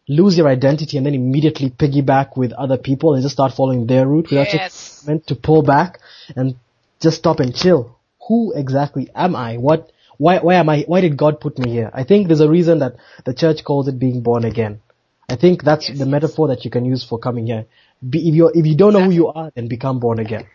lose 0.09 0.37
your 0.37 0.49
identity 0.49 0.97
and 0.97 1.07
then 1.07 1.14
immediately 1.14 1.71
piggyback 1.71 2.37
with 2.37 2.52
other 2.52 2.76
people 2.76 3.14
and 3.14 3.23
just 3.23 3.35
start 3.35 3.52
following 3.55 3.87
their 3.87 4.07
route 4.07 4.29
without 4.31 4.52
Yes. 4.52 5.05
meant 5.07 5.26
to 5.29 5.35
pull 5.37 5.62
back 5.62 6.00
and 6.37 6.57
just 7.00 7.19
stop 7.19 7.41
and 7.41 7.55
chill. 7.55 7.97
Who 8.29 8.52
exactly 8.55 9.11
am 9.14 9.35
I? 9.37 9.57
What? 9.57 9.91
Why? 10.19 10.38
Why 10.38 10.55
am 10.55 10.69
I? 10.69 10.85
Why 10.87 11.00
did 11.00 11.17
God 11.17 11.41
put 11.41 11.59
me 11.59 11.71
here? 11.71 11.91
I 11.93 12.05
think 12.05 12.29
there's 12.29 12.41
a 12.41 12.49
reason 12.49 12.79
that 12.81 12.97
the 13.25 13.35
church 13.35 13.64
calls 13.64 13.88
it 13.88 13.99
being 13.99 14.21
born 14.23 14.45
again. 14.45 14.81
I 15.29 15.37
think 15.37 15.62
that's 15.64 15.88
Yes, 15.88 15.99
the 15.99 16.05
yes. 16.05 16.12
metaphor 16.12 16.49
that 16.49 16.64
you 16.64 16.71
can 16.71 16.85
use 16.85 17.05
for 17.05 17.19
coming 17.19 17.47
here. 17.47 17.67
Be, 18.09 18.29
if 18.29 18.35
you 18.35 18.49
if 18.55 18.67
you 18.67 18.76
don't 18.76 18.93
know 18.93 19.02
who 19.05 19.11
you 19.11 19.29
are, 19.29 19.50
then 19.55 19.69
become 19.69 19.99
born 20.00 20.19
again. 20.19 20.47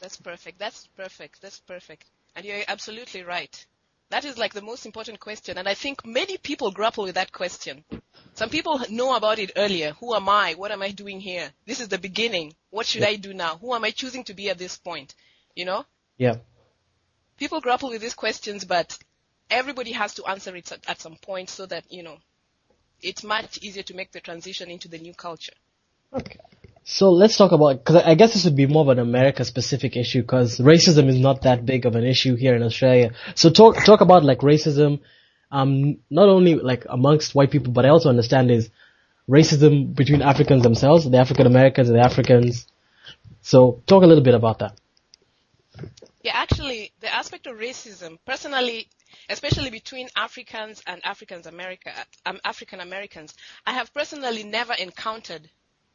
That's 0.00 0.16
perfect. 0.16 0.58
That's 0.58 0.88
perfect. 0.96 1.40
That's 1.42 1.60
perfect. 1.60 2.04
And 2.36 2.44
you're 2.44 2.62
absolutely 2.68 3.22
right. 3.22 3.66
That 4.10 4.24
is 4.24 4.36
like 4.36 4.52
the 4.52 4.60
most 4.62 4.84
important 4.84 5.20
question. 5.20 5.56
And 5.56 5.66
I 5.68 5.74
think 5.74 6.04
many 6.04 6.36
people 6.36 6.70
grapple 6.70 7.04
with 7.04 7.14
that 7.14 7.32
question. 7.32 7.84
Some 8.34 8.50
people 8.50 8.80
know 8.90 9.16
about 9.16 9.38
it 9.38 9.52
earlier. 9.56 9.92
Who 10.00 10.14
am 10.14 10.28
I? 10.28 10.54
What 10.54 10.70
am 10.70 10.82
I 10.82 10.90
doing 10.90 11.18
here? 11.20 11.50
This 11.66 11.80
is 11.80 11.88
the 11.88 11.98
beginning. 11.98 12.54
What 12.70 12.86
should 12.86 13.02
I 13.04 13.16
do 13.16 13.32
now? 13.32 13.56
Who 13.58 13.74
am 13.74 13.84
I 13.84 13.90
choosing 13.90 14.24
to 14.24 14.34
be 14.34 14.50
at 14.50 14.58
this 14.58 14.76
point? 14.76 15.14
You 15.54 15.64
know? 15.64 15.86
Yeah. 16.18 16.36
People 17.38 17.60
grapple 17.60 17.90
with 17.90 18.00
these 18.00 18.14
questions, 18.14 18.64
but 18.64 18.98
everybody 19.50 19.92
has 19.92 20.14
to 20.14 20.24
answer 20.26 20.54
it 20.56 20.72
at, 20.88 21.00
some 21.00 21.16
point 21.16 21.50
so 21.50 21.66
that, 21.66 21.84
you 21.90 22.02
know, 22.02 22.18
it's 23.00 23.24
much 23.24 23.58
easier 23.62 23.82
to 23.84 23.94
make 23.94 24.12
the 24.12 24.20
transition 24.20 24.70
into 24.70 24.88
the 24.88 24.98
new 24.98 25.14
culture. 25.14 25.52
Okay. 26.12 26.38
So 26.84 27.10
let's 27.10 27.36
talk 27.36 27.52
about, 27.52 27.78
because 27.78 27.96
I 27.96 28.14
guess 28.14 28.34
this 28.34 28.44
would 28.44 28.56
be 28.56 28.66
more 28.66 28.82
of 28.82 28.88
an 28.88 28.98
America-specific 28.98 29.96
issue, 29.96 30.22
because 30.22 30.58
racism 30.58 31.08
is 31.08 31.18
not 31.18 31.42
that 31.42 31.64
big 31.64 31.86
of 31.86 31.94
an 31.94 32.04
issue 32.04 32.34
here 32.34 32.54
in 32.56 32.62
Australia. 32.62 33.12
So 33.34 33.50
talk 33.50 33.84
talk 33.84 34.00
about 34.00 34.24
like 34.24 34.40
racism, 34.40 35.00
um, 35.50 35.98
not 36.10 36.28
only 36.28 36.56
like 36.56 36.84
amongst 36.88 37.34
white 37.36 37.52
people, 37.52 37.72
but 37.72 37.86
I 37.86 37.90
also 37.90 38.08
understand 38.08 38.50
is 38.50 38.68
racism 39.28 39.94
between 39.94 40.22
Africans 40.22 40.64
themselves, 40.64 41.08
the 41.08 41.18
African 41.18 41.46
Americans 41.46 41.88
and 41.88 41.98
the 41.98 42.04
Africans. 42.04 42.66
So 43.42 43.82
talk 43.86 44.02
a 44.02 44.06
little 44.06 44.24
bit 44.24 44.34
about 44.34 44.58
that. 44.58 44.76
Yeah, 46.22 46.32
actually, 46.34 46.92
the 47.00 47.12
aspect 47.12 47.46
of 47.48 47.56
racism, 47.56 48.18
personally, 48.24 48.88
especially 49.28 49.70
between 49.70 50.08
Africans 50.14 50.80
and 50.86 51.04
Africans 51.04 51.46
America, 51.46 51.92
um, 52.24 52.40
African 52.44 52.80
Americans, 52.80 53.34
I 53.66 53.72
have 53.72 53.92
personally 53.92 54.44
never 54.44 54.72
encountered 54.74 55.50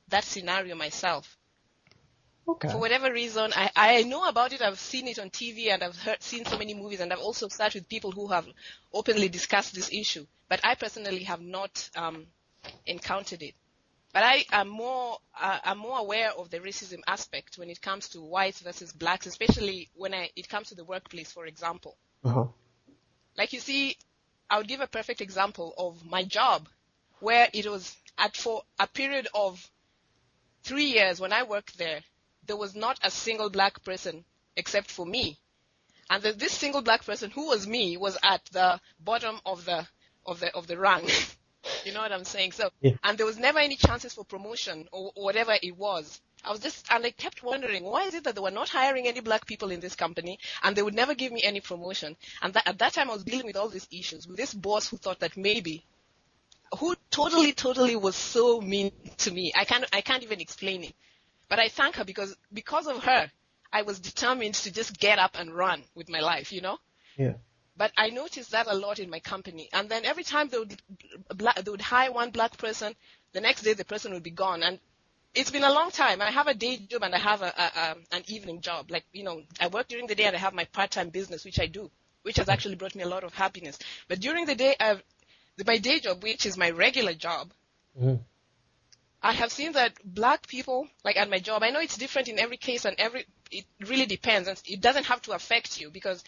that 0.09 0.25
scenario 0.25 0.75
myself. 0.75 1.37
Okay. 2.47 2.69
For 2.69 2.77
whatever 2.77 3.11
reason, 3.11 3.51
I, 3.55 3.69
I 3.75 4.03
know 4.03 4.27
about 4.27 4.53
it. 4.53 4.61
I've 4.61 4.79
seen 4.79 5.07
it 5.07 5.19
on 5.19 5.29
TV 5.29 5.69
and 5.69 5.83
I've 5.83 5.97
heard, 5.97 6.21
seen 6.23 6.45
so 6.45 6.57
many 6.57 6.73
movies, 6.73 7.01
and 7.01 7.11
I've 7.11 7.19
also 7.19 7.49
sat 7.49 7.73
with 7.73 7.89
people 7.89 8.11
who 8.11 8.27
have 8.27 8.47
openly 8.93 9.27
discussed 9.27 9.75
this 9.75 9.91
issue. 9.91 10.25
But 10.47 10.61
I 10.63 10.75
personally 10.75 11.23
have 11.23 11.41
not 11.41 11.89
um, 11.95 12.25
encountered 12.85 13.43
it. 13.43 13.53
But 14.17 14.23
I 14.23 14.45
am 14.51 14.67
more 14.69 15.19
uh, 15.39 15.59
I'm 15.63 15.77
more 15.77 15.99
aware 15.99 16.31
of 16.31 16.49
the 16.49 16.57
racism 16.57 17.01
aspect 17.05 17.59
when 17.59 17.69
it 17.69 17.83
comes 17.83 18.09
to 18.09 18.19
whites 18.19 18.61
versus 18.61 18.91
blacks, 18.91 19.27
especially 19.27 19.91
when 19.93 20.15
I, 20.15 20.31
it 20.35 20.49
comes 20.49 20.69
to 20.69 20.75
the 20.75 20.83
workplace, 20.83 21.31
for 21.31 21.45
example. 21.45 21.99
Uh-huh. 22.23 22.45
Like 23.37 23.53
you 23.53 23.59
see, 23.59 23.95
I 24.49 24.57
would 24.57 24.67
give 24.67 24.81
a 24.81 24.87
perfect 24.87 25.21
example 25.21 25.71
of 25.77 26.03
my 26.03 26.23
job, 26.23 26.67
where 27.19 27.47
it 27.53 27.67
was 27.67 27.95
at 28.17 28.35
for 28.35 28.63
a 28.79 28.87
period 28.87 29.27
of 29.35 29.63
three 30.63 30.85
years 30.85 31.19
when 31.19 31.31
I 31.31 31.43
worked 31.43 31.77
there, 31.77 31.99
there 32.47 32.57
was 32.57 32.75
not 32.75 32.97
a 33.03 33.11
single 33.11 33.51
black 33.51 33.83
person 33.83 34.25
except 34.55 34.89
for 34.89 35.05
me. 35.05 35.37
And 36.09 36.23
the, 36.23 36.31
this 36.31 36.53
single 36.53 36.81
black 36.81 37.05
person 37.05 37.29
who 37.29 37.49
was 37.49 37.67
me 37.67 37.97
was 37.97 38.17
at 38.23 38.43
the 38.45 38.81
bottom 38.99 39.39
of 39.45 39.65
the 39.65 39.87
of 40.25 40.39
the 40.39 40.51
of 40.55 40.65
the 40.65 40.79
rung. 40.79 41.07
you 41.87 41.93
know 41.93 42.01
what 42.01 42.11
I'm 42.11 42.23
saying? 42.25 42.51
So 42.51 42.69
Yeah. 42.81 42.93
and 43.03 43.17
there 43.17 43.25
was 43.25 43.37
never 43.37 43.59
any 43.59 43.75
chances 43.75 44.13
for 44.13 44.25
promotion 44.25 44.87
or, 44.91 45.11
or 45.15 45.23
whatever 45.23 45.55
it 45.61 45.75
was. 45.77 46.21
I 46.43 46.51
was 46.51 46.59
just 46.59 46.85
and 46.91 47.05
I 47.05 47.11
kept 47.11 47.43
wondering 47.43 47.83
why 47.83 48.03
is 48.03 48.13
it 48.13 48.23
that 48.25 48.35
they 48.35 48.41
were 48.41 48.51
not 48.51 48.69
hiring 48.69 49.07
any 49.07 49.21
black 49.21 49.45
people 49.45 49.71
in 49.71 49.79
this 49.79 49.95
company 49.95 50.39
and 50.63 50.75
they 50.75 50.83
would 50.83 50.93
never 50.93 51.15
give 51.15 51.31
me 51.31 51.41
any 51.43 51.61
promotion. 51.61 52.15
And 52.41 52.53
that, 52.53 52.67
at 52.67 52.77
that 52.79 52.93
time 52.93 53.09
I 53.09 53.13
was 53.13 53.23
dealing 53.23 53.47
with 53.47 53.57
all 53.57 53.69
these 53.69 53.87
issues 53.91 54.27
with 54.27 54.37
this 54.37 54.53
boss 54.53 54.87
who 54.89 54.97
thought 54.97 55.19
that 55.19 55.37
maybe 55.37 55.83
who 56.79 56.95
totally, 57.09 57.53
totally 57.53 57.95
was 57.95 58.15
so 58.15 58.59
mean 58.61 58.91
to 59.19 59.31
me. 59.31 59.53
I 59.55 59.65
can't, 59.65 59.85
I 59.93 60.01
can't 60.01 60.23
even 60.23 60.41
explain 60.41 60.83
it. 60.83 60.93
But 61.49 61.59
I 61.59 61.69
thank 61.69 61.95
her 61.95 62.03
because, 62.03 62.35
because 62.51 62.87
of 62.87 63.03
her, 63.03 63.31
I 63.71 63.83
was 63.83 63.99
determined 63.99 64.55
to 64.55 64.71
just 64.71 64.99
get 64.99 65.19
up 65.19 65.37
and 65.39 65.53
run 65.53 65.83
with 65.95 66.09
my 66.09 66.19
life, 66.19 66.51
you 66.51 66.61
know? 66.61 66.77
Yeah. 67.17 67.33
But 67.77 67.91
I 67.95 68.09
noticed 68.09 68.51
that 68.51 68.67
a 68.67 68.73
lot 68.73 68.99
in 68.99 69.09
my 69.09 69.19
company. 69.19 69.69
And 69.71 69.87
then 69.87 70.03
every 70.05 70.23
time 70.23 70.49
they 70.49 70.57
would, 70.57 70.81
they 71.63 71.71
would 71.71 71.81
hire 71.81 72.11
one 72.11 72.31
black 72.31 72.57
person, 72.57 72.95
the 73.33 73.41
next 73.41 73.61
day 73.61 73.73
the 73.73 73.85
person 73.85 74.13
would 74.13 74.23
be 74.23 74.31
gone. 74.31 74.63
And 74.63 74.79
it's 75.35 75.51
been 75.51 75.63
a 75.63 75.71
long 75.71 75.91
time. 75.91 76.21
I 76.21 76.31
have 76.31 76.47
a 76.47 76.55
day 76.55 76.77
job 76.77 77.03
and 77.03 77.13
I 77.13 77.19
have 77.19 77.43
a, 77.43 77.53
a, 77.55 77.79
a, 77.79 77.95
an 78.15 78.23
evening 78.27 78.61
job. 78.61 78.89
Like, 78.89 79.05
you 79.13 79.23
know, 79.23 79.43
I 79.59 79.67
work 79.67 79.87
during 79.87 80.07
the 80.07 80.15
day 80.15 80.23
and 80.23 80.35
I 80.35 80.39
have 80.39 80.53
my 80.53 80.65
part-time 80.65 81.09
business, 81.09 81.45
which 81.45 81.59
I 81.59 81.67
do, 81.67 81.91
which 82.23 82.37
has 82.37 82.49
actually 82.49 82.75
brought 82.75 82.95
me 82.95 83.03
a 83.03 83.07
lot 83.07 83.23
of 83.23 83.33
happiness. 83.35 83.77
But 84.07 84.19
during 84.19 84.45
the 84.47 84.55
day, 84.55 84.75
I've, 84.79 85.03
my 85.65 85.77
day 85.77 85.99
job, 85.99 86.23
which 86.23 86.45
is 86.47 86.57
my 86.57 86.71
regular 86.71 87.13
job, 87.13 87.53
Mhm. 87.99 88.19
I 89.21 89.33
have 89.33 89.51
seen 89.51 89.71
that 89.73 89.93
black 90.03 90.47
people, 90.47 90.87
like 91.03 91.17
at 91.17 91.29
my 91.29 91.39
job, 91.39 91.63
I 91.63 91.71
know 91.71 91.79
it's 91.79 91.97
different 91.97 92.27
in 92.27 92.37
every 92.39 92.57
case 92.57 92.85
and 92.85 92.95
every, 92.99 93.25
it 93.51 93.65
really 93.87 94.05
depends 94.05 94.47
and 94.47 94.61
it 94.65 94.79
doesn't 94.79 95.05
have 95.05 95.21
to 95.23 95.31
affect 95.31 95.81
you 95.81 95.89
because 95.89 96.23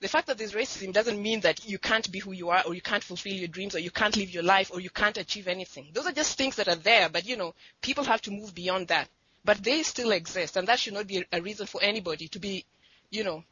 the 0.00 0.08
fact 0.08 0.26
that 0.26 0.36
there's 0.38 0.52
racism 0.52 0.92
doesn't 0.92 1.20
mean 1.22 1.40
that 1.40 1.66
you 1.68 1.78
can't 1.78 2.10
be 2.12 2.18
who 2.18 2.32
you 2.32 2.50
are 2.50 2.62
or 2.66 2.74
you 2.74 2.80
can't 2.82 3.02
fulfill 3.02 3.32
your 3.32 3.48
dreams 3.48 3.74
or 3.74 3.78
you 3.78 3.90
can't 3.90 4.16
live 4.16 4.30
your 4.30 4.42
life 4.42 4.70
or 4.72 4.80
you 4.80 4.90
can't 4.90 5.16
achieve 5.16 5.48
anything. 5.48 5.88
Those 5.92 6.06
are 6.06 6.12
just 6.12 6.36
things 6.36 6.56
that 6.56 6.68
are 6.68 6.74
there, 6.74 7.08
but 7.08 7.26
you 7.26 7.36
know, 7.36 7.54
people 7.80 8.04
have 8.04 8.20
to 8.22 8.30
move 8.30 8.54
beyond 8.54 8.88
that. 8.88 9.08
But 9.44 9.62
they 9.62 9.82
still 9.82 10.12
exist 10.12 10.56
and 10.56 10.68
that 10.68 10.78
should 10.78 10.94
not 10.94 11.06
be 11.06 11.24
a 11.32 11.40
reason 11.40 11.66
for 11.66 11.82
anybody 11.82 12.28
to 12.28 12.38
be, 12.38 12.64
you 13.10 13.24
know, 13.24 13.44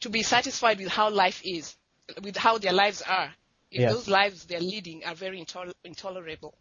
to 0.00 0.10
be 0.10 0.22
satisfied 0.22 0.78
with 0.78 0.88
how 0.88 1.10
life 1.10 1.42
is, 1.44 1.76
with 2.22 2.36
how 2.36 2.58
their 2.58 2.72
lives 2.72 3.02
are. 3.02 3.32
If 3.70 3.80
those 3.90 4.08
lives 4.08 4.44
they're 4.46 4.60
leading 4.60 5.04
are 5.04 5.14
very 5.14 5.44
intol- 5.44 5.74
intolerable. 5.84 6.54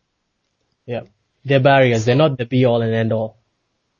Yeah. 0.85 1.01
They're 1.45 1.61
barriers. 1.61 2.03
They're 2.05 2.15
not 2.15 2.37
the 2.37 2.45
be 2.45 2.65
all 2.65 2.81
and 2.81 2.93
end 2.93 3.13
all. 3.13 3.37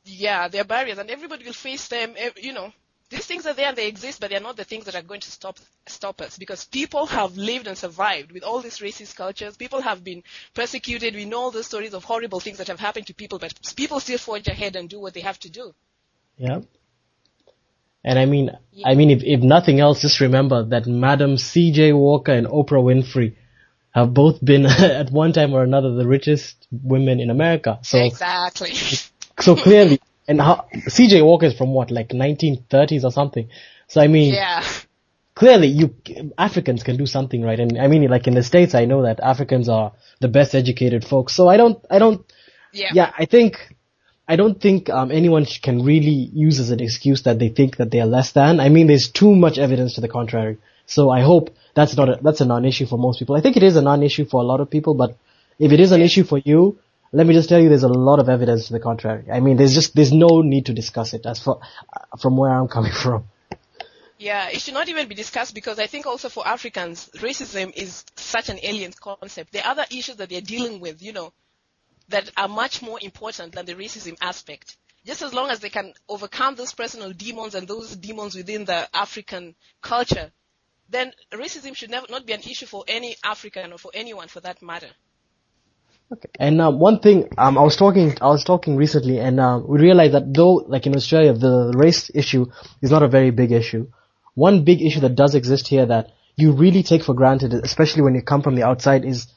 yeah, 0.04 0.48
they're 0.50 0.66
barriers, 0.66 0.98
and 0.98 1.10
everybody 1.10 1.46
will 1.46 1.54
face 1.54 1.88
them. 1.88 2.14
eh, 2.18 2.32
You 2.38 2.54
know, 2.54 2.74
these 3.10 3.26
things 3.26 3.46
are 3.46 3.54
there 3.54 3.70
and 3.70 3.78
they 3.78 3.88
exist, 3.88 4.20
but 4.20 4.30
they're 4.30 4.40
not 4.40 4.58
the 4.58 4.66
things 4.66 4.86
that 4.86 4.96
are 4.96 5.02
going 5.02 5.22
to 5.22 5.32
stop 5.32 5.58
stop 5.86 6.20
us 6.22 6.38
because 6.38 6.66
people 6.66 7.06
have 7.06 7.38
lived 7.38 7.68
and 7.68 7.78
survived 7.78 8.32
with 8.32 8.44
all 8.44 8.62
these 8.62 8.80
racist 8.80 9.16
cultures. 9.16 9.56
People 9.56 9.82
have 9.82 10.04
been 10.04 10.24
persecuted. 10.54 11.16
We 11.16 11.26
know 11.26 11.44
all 11.44 11.52
the 11.52 11.64
stories 11.64 11.94
of 11.94 12.04
horrible 12.04 12.40
things 12.42 12.58
that 12.58 12.68
have 12.68 12.80
happened 12.80 13.08
to 13.08 13.14
people, 13.14 13.40
but 13.40 13.54
people 13.76 14.00
still 14.00 14.18
forge 14.18 14.48
ahead 14.48 14.76
and 14.76 14.90
do 14.90 15.00
what 15.00 15.14
they 15.14 15.22
have 15.22 15.40
to 15.40 15.50
do. 15.50 15.74
Yeah. 16.38 16.60
And 18.04 18.20
I 18.20 18.26
mean, 18.26 18.52
I 18.86 18.96
mean, 18.96 19.10
if, 19.10 19.22
if 19.24 19.42
nothing 19.42 19.80
else, 19.80 20.02
just 20.02 20.22
remember 20.22 20.64
that 20.64 20.88
Madam 20.88 21.38
C.J. 21.38 21.94
Walker 21.94 22.32
and 22.32 22.48
Oprah 22.48 22.84
Winfrey 22.84 23.36
have 23.92 24.14
both 24.14 24.44
been 24.44 24.66
at 24.66 25.12
one 25.12 25.34
time 25.34 25.54
or 25.54 25.64
another 25.64 25.94
the 25.94 26.08
richest 26.08 26.68
women 26.72 27.20
in 27.20 27.30
America. 27.30 27.80
So, 27.84 28.00
Exactly. 28.00 28.74
so 29.40 29.56
clearly, 29.56 30.00
and 30.28 30.42
how, 30.42 30.68
C.J. 30.88 31.22
Walker 31.22 31.46
is 31.46 31.54
from 31.58 31.74
what, 31.74 31.92
like 31.92 32.10
1930s 32.10 33.04
or 33.04 33.12
something. 33.12 33.50
So 33.88 34.02
I 34.02 34.08
mean, 34.08 34.34
yeah. 34.34 34.64
clearly 35.36 35.68
you, 35.68 35.96
Africans 36.38 36.84
can 36.84 36.98
do 36.98 37.06
something 37.06 37.42
right. 37.42 37.60
And 37.60 37.78
I 37.80 37.88
mean, 37.88 38.08
like 38.10 38.28
in 38.28 38.34
the 38.36 38.44
States, 38.44 38.76
I 38.76 38.86
know 38.86 39.04
that 39.04 39.20
Africans 39.22 39.70
are 39.70 39.94
the 40.20 40.28
best 40.28 40.56
educated 40.56 41.06
folks. 41.06 41.34
So 41.34 41.48
I 41.48 41.58
don't, 41.58 41.84
I 41.90 42.00
don't, 42.00 42.26
Yeah. 42.74 42.92
yeah, 42.94 43.12
I 43.18 43.26
think 43.26 43.58
I 44.28 44.36
don't 44.36 44.60
think 44.60 44.90
um, 44.90 45.10
anyone 45.12 45.46
can 45.46 45.84
really 45.86 46.30
use 46.34 46.60
as 46.60 46.70
an 46.70 46.82
excuse 46.82 47.22
that 47.24 47.40
they 47.40 47.48
think 47.50 47.78
that 47.78 47.92
they 47.92 48.02
are 48.02 48.06
less 48.06 48.34
than. 48.34 48.60
I 48.60 48.68
mean, 48.70 48.88
there's 48.88 49.08
too 49.10 49.34
much 49.34 49.58
evidence 49.58 49.96
to 49.96 50.02
the 50.02 50.10
contrary. 50.10 50.58
So 50.86 51.10
I 51.10 51.22
hope 51.22 51.56
that's 51.76 51.96
not 51.96 52.10
a, 52.10 52.20
that's 52.22 52.42
a 52.42 52.46
non-issue 52.46 52.88
for 52.88 52.98
most 53.00 53.20
people. 53.20 53.36
I 53.38 53.42
think 53.42 53.56
it 53.56 53.64
is 53.64 53.78
a 53.78 53.82
non-issue 53.82 54.26
for 54.26 54.42
a 54.42 54.44
lot 54.44 54.60
of 54.60 54.70
people, 54.70 54.96
but 54.96 55.16
if 55.60 55.72
it 55.72 55.80
is 55.80 55.92
an 55.94 56.02
issue 56.02 56.24
for 56.26 56.40
you, 56.40 56.78
let 57.12 57.26
me 57.26 57.34
just 57.34 57.50
tell 57.50 57.60
you, 57.60 57.70
there's 57.70 57.84
a 57.84 57.88
lot 57.88 58.20
of 58.20 58.30
evidence 58.30 58.68
to 58.68 58.74
the 58.74 58.80
contrary. 58.80 59.26
I 59.32 59.40
mean, 59.40 59.58
there's 59.58 59.74
just 59.74 59.96
there's 59.96 60.12
no 60.12 60.42
need 60.42 60.66
to 60.68 60.74
discuss 60.74 61.14
it 61.14 61.26
as 61.26 61.40
for 61.40 61.60
uh, 61.94 62.18
from 62.18 62.38
where 62.38 62.52
I'm 62.52 62.68
coming 62.68 62.92
from. 63.04 63.26
Yeah, 64.20 64.50
it 64.50 64.62
should 64.62 64.74
not 64.74 64.90
even 64.90 65.08
be 65.08 65.16
discussed 65.16 65.54
because 65.54 65.78
I 65.78 65.86
think 65.86 66.08
also 66.08 66.28
for 66.30 66.48
Africans, 66.48 67.10
racism 67.18 67.72
is 67.76 68.04
such 68.16 68.50
an 68.50 68.60
alien 68.64 68.92
concept. 68.92 69.54
There 69.54 69.64
are 69.64 69.72
other 69.72 69.86
issues 69.92 70.16
that 70.16 70.30
they're 70.30 70.42
dealing 70.42 70.80
with, 70.80 71.04
you 71.04 71.14
know, 71.14 71.34
that 72.10 72.32
are 72.36 72.48
much 72.48 72.82
more 72.82 72.98
important 73.00 73.54
than 73.54 73.68
the 73.68 73.76
racism 73.76 74.18
aspect. 74.20 74.76
Just 75.06 75.22
as 75.22 75.34
long 75.36 75.52
as 75.52 75.60
they 75.60 75.70
can 75.70 75.94
overcome 76.10 76.56
those 76.56 76.74
personal 76.74 77.14
demons 77.14 77.54
and 77.54 77.68
those 77.68 77.96
demons 77.96 78.36
within 78.36 78.66
the 78.66 78.90
African 78.92 79.54
culture, 79.82 80.32
then 80.90 81.14
racism 81.32 81.76
should 81.76 81.92
never 81.92 82.08
not 82.10 82.26
be 82.26 82.34
an 82.34 82.42
issue 82.42 82.66
for 82.66 82.84
any 82.88 83.16
African 83.24 83.72
or 83.72 83.78
for 83.78 83.92
anyone 83.94 84.30
for 84.30 84.40
that 84.40 84.62
matter. 84.64 84.90
Okay. 86.12 86.30
And 86.40 86.62
um, 86.62 86.80
one 86.80 87.00
thing, 87.00 87.28
um, 87.38 87.58
I 87.58 87.62
was 87.62 87.76
talking, 87.76 88.16
I 88.22 88.28
was 88.28 88.44
talking 88.46 88.78
recently, 88.78 89.20
and 89.20 89.40
um, 89.40 89.68
we 89.68 89.80
realized 89.80 90.14
that 90.14 90.34
though, 90.34 90.54
like 90.68 90.88
in 90.88 90.96
Australia, 90.96 91.34
the 91.34 91.74
race 91.76 92.10
issue 92.14 92.46
is 92.82 92.92
not 92.92 93.04
a 93.04 93.10
very 93.10 93.32
big 93.32 93.52
issue. 93.52 93.88
One 94.34 94.64
big 94.64 94.82
issue 94.82 95.02
that 95.02 95.16
does 95.16 95.36
exist 95.36 95.68
here 95.68 95.86
that 95.86 96.12
you 96.38 96.54
really 96.54 96.84
take 96.84 97.04
for 97.04 97.14
granted, 97.14 97.54
especially 97.54 98.04
when 98.04 98.16
you 98.16 98.22
come 98.22 98.42
from 98.42 98.56
the 98.56 98.64
outside, 98.64 99.04
is 99.04 99.28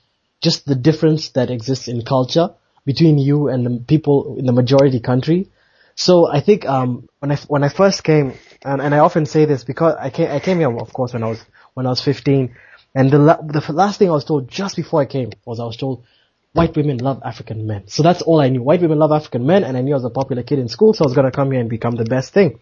just 0.41 0.65
the 0.65 0.77
difference 0.77 1.31
that 1.31 1.51
exists 1.51 1.89
in 1.89 2.03
culture 2.05 2.51
between 2.85 3.19
you 3.19 3.49
and 3.49 3.67
the 3.67 3.85
people 3.87 4.37
in 4.39 4.47
the 4.47 4.53
majority 4.53 5.01
country. 5.01 5.49
So 5.97 6.29
I 6.31 6.41
think 6.41 6.67
um, 6.67 7.09
when 7.19 7.33
I 7.33 7.37
when 7.49 7.65
I 7.65 7.69
first 7.69 8.05
came, 8.05 8.35
and, 8.63 8.81
and 8.81 8.95
I 8.95 8.99
often 8.99 9.27
say 9.27 9.45
this 9.45 9.65
because 9.65 9.97
I 9.99 10.11
came 10.11 10.31
I 10.31 10.39
came 10.39 10.59
here 10.59 10.71
of 10.79 10.93
course 10.93 11.15
when 11.15 11.25
I 11.25 11.31
was 11.31 11.45
when 11.75 11.87
I 11.87 11.89
was 11.91 12.01
15, 12.01 12.55
and 12.95 13.11
the 13.11 13.19
la- 13.19 13.43
the 13.43 13.73
last 13.73 13.99
thing 13.99 14.09
I 14.09 14.13
was 14.13 14.25
told 14.25 14.49
just 14.49 14.77
before 14.77 15.01
I 15.01 15.07
came 15.07 15.31
was 15.45 15.59
I 15.59 15.65
was 15.65 15.77
told 15.77 16.05
white 16.53 16.77
women 16.77 16.99
love 16.99 17.23
African 17.25 17.67
men. 17.67 17.89
So 17.89 18.03
that's 18.03 18.23
all 18.23 18.41
I 18.41 18.49
knew. 18.49 18.63
White 18.63 18.83
women 18.83 18.99
love 18.99 19.13
African 19.13 19.47
men, 19.47 19.65
and 19.65 19.77
I 19.77 19.83
knew 19.83 19.93
I 19.93 19.97
was 19.97 20.05
a 20.05 20.11
popular 20.11 20.43
kid 20.43 20.59
in 20.59 20.69
school, 20.69 20.95
so 20.95 21.05
I 21.05 21.07
was 21.07 21.15
gonna 21.15 21.31
come 21.31 21.51
here 21.51 21.61
and 21.61 21.71
become 21.71 21.97
the 21.97 22.05
best 22.05 22.33
thing. 22.33 22.61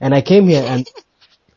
And 0.00 0.14
I 0.14 0.22
came 0.22 0.48
here 0.48 0.64
and 0.64 0.88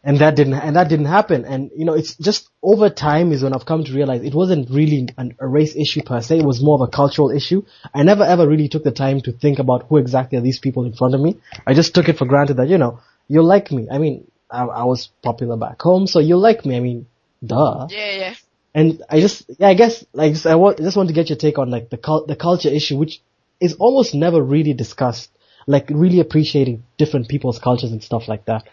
and 0.04 0.18
that 0.20 0.36
didn't 0.36 0.54
and 0.54 0.76
that 0.76 0.90
didn't 0.90 1.06
happen. 1.06 1.46
And 1.46 1.72
you 1.76 1.86
know, 1.86 1.94
it's 1.94 2.16
just 2.16 2.50
over 2.64 2.90
time 2.90 3.32
is 3.32 3.44
when 3.44 3.54
I've 3.54 3.66
come 3.66 3.84
to 3.84 3.94
realize 3.94 4.24
it 4.24 4.34
wasn't 4.34 4.70
really 4.70 5.10
an, 5.18 5.36
a 5.40 5.48
race 5.48 5.76
issue 5.76 6.02
per 6.04 6.22
se. 6.22 6.40
It 6.40 6.46
was 6.46 6.62
more 6.62 6.76
of 6.76 6.82
a 6.82 6.92
cultural 6.92 7.30
issue. 7.32 7.64
I 7.94 8.04
never 8.04 8.24
ever 8.24 8.48
really 8.48 8.68
took 8.68 8.84
the 8.84 8.92
time 8.92 9.22
to 9.22 9.32
think 9.32 9.60
about 9.60 9.88
who 9.90 9.98
exactly 9.98 10.38
are 10.38 10.42
these 10.42 10.60
people 10.60 10.86
in 10.86 10.94
front 10.94 11.16
of 11.16 11.22
me. 11.22 11.40
I 11.66 11.74
just 11.74 11.94
took 11.94 12.10
it 12.10 12.18
for 12.18 12.26
granted 12.26 12.58
that 12.58 12.68
you 12.68 12.78
know 12.78 13.00
you 13.28 13.44
like 13.44 13.72
me. 13.72 13.88
I 13.92 13.98
mean, 13.98 14.30
I, 14.50 14.64
I 14.64 14.84
was 14.86 15.10
popular 15.22 15.58
back 15.58 15.82
home, 15.82 16.08
so 16.08 16.20
you 16.20 16.38
like 16.38 16.66
me. 16.66 16.78
I 16.78 16.80
mean, 16.80 17.08
duh. 17.46 17.88
Yeah, 17.90 18.12
yeah. 18.12 18.34
And 18.74 19.04
I 19.10 19.20
just, 19.20 19.44
yeah, 19.60 19.68
I 19.68 19.74
guess, 19.74 20.06
like, 20.14 20.46
I 20.46 20.56
want, 20.56 20.78
just 20.78 20.96
want 20.96 21.10
to 21.10 21.16
get 21.16 21.30
your 21.30 21.38
take 21.38 21.58
on 21.58 21.70
like 21.70 21.90
the 21.90 21.98
cul- 21.98 22.26
the 22.26 22.38
culture 22.38 22.70
issue, 22.70 22.98
which 22.98 23.22
is 23.60 23.74
almost 23.76 24.16
never 24.16 24.42
really 24.42 24.74
discussed. 24.74 25.30
Like, 25.68 25.90
really 25.90 26.20
appreciating 26.20 26.84
different 26.98 27.28
people's 27.28 27.60
cultures 27.60 27.92
and 27.92 28.02
stuff 28.02 28.28
like 28.28 28.46
that. 28.46 28.64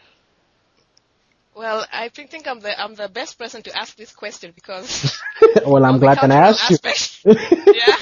Well, 1.59 1.85
I 1.93 2.09
think, 2.09 2.47
I'm 2.47 2.61
the 2.61 2.81
I'm 2.81 2.95
the 2.95 3.09
best 3.09 3.37
person 3.37 3.63
to 3.63 3.77
ask 3.77 3.97
this 3.97 4.13
question 4.13 4.53
because 4.55 5.21
well, 5.67 5.85
I'm 5.85 5.99
glad 5.99 6.19
that 6.21 6.31
I 6.31 6.49
asked 6.49 6.71
you. 6.71 7.35
yeah, 7.75 7.97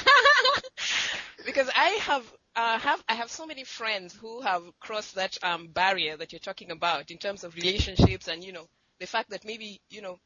because 1.46 1.70
I 1.74 1.88
have 2.02 2.24
uh, 2.54 2.78
have 2.78 3.02
I 3.08 3.14
have 3.14 3.30
so 3.30 3.46
many 3.46 3.64
friends 3.64 4.14
who 4.14 4.42
have 4.42 4.62
crossed 4.78 5.14
that 5.14 5.38
um, 5.42 5.68
barrier 5.68 6.18
that 6.18 6.32
you're 6.32 6.38
talking 6.40 6.70
about 6.70 7.10
in 7.10 7.16
terms 7.16 7.44
of 7.44 7.54
relationships 7.54 8.28
and 8.28 8.44
you 8.44 8.52
know 8.52 8.68
the 9.00 9.06
fact 9.06 9.30
that 9.30 9.46
maybe 9.46 9.80
you 9.88 10.02
know 10.02 10.18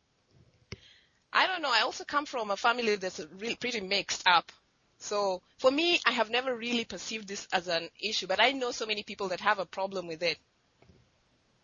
I 1.33 1.47
don't 1.47 1.63
know. 1.63 1.71
I 1.73 1.83
also 1.83 2.05
come 2.05 2.27
from 2.27 2.51
a 2.51 2.57
family 2.57 2.97
that's 2.97 3.21
really 3.39 3.55
pretty 3.57 3.81
mixed 3.81 4.27
up. 4.27 4.51
So 4.99 5.41
for 5.59 5.71
me, 5.71 6.01
I 6.05 6.11
have 6.13 6.31
never 6.31 6.55
really 6.55 6.85
perceived 6.85 7.27
this 7.29 7.47
as 7.53 7.69
an 7.69 7.89
issue, 8.01 8.27
but 8.27 8.41
I 8.41 8.53
know 8.53 8.71
so 8.71 8.87
many 8.87 9.03
people 9.03 9.29
that 9.29 9.41
have 9.41 9.59
a 9.59 9.65
problem 9.65 10.07
with 10.07 10.23
it. 10.23 10.39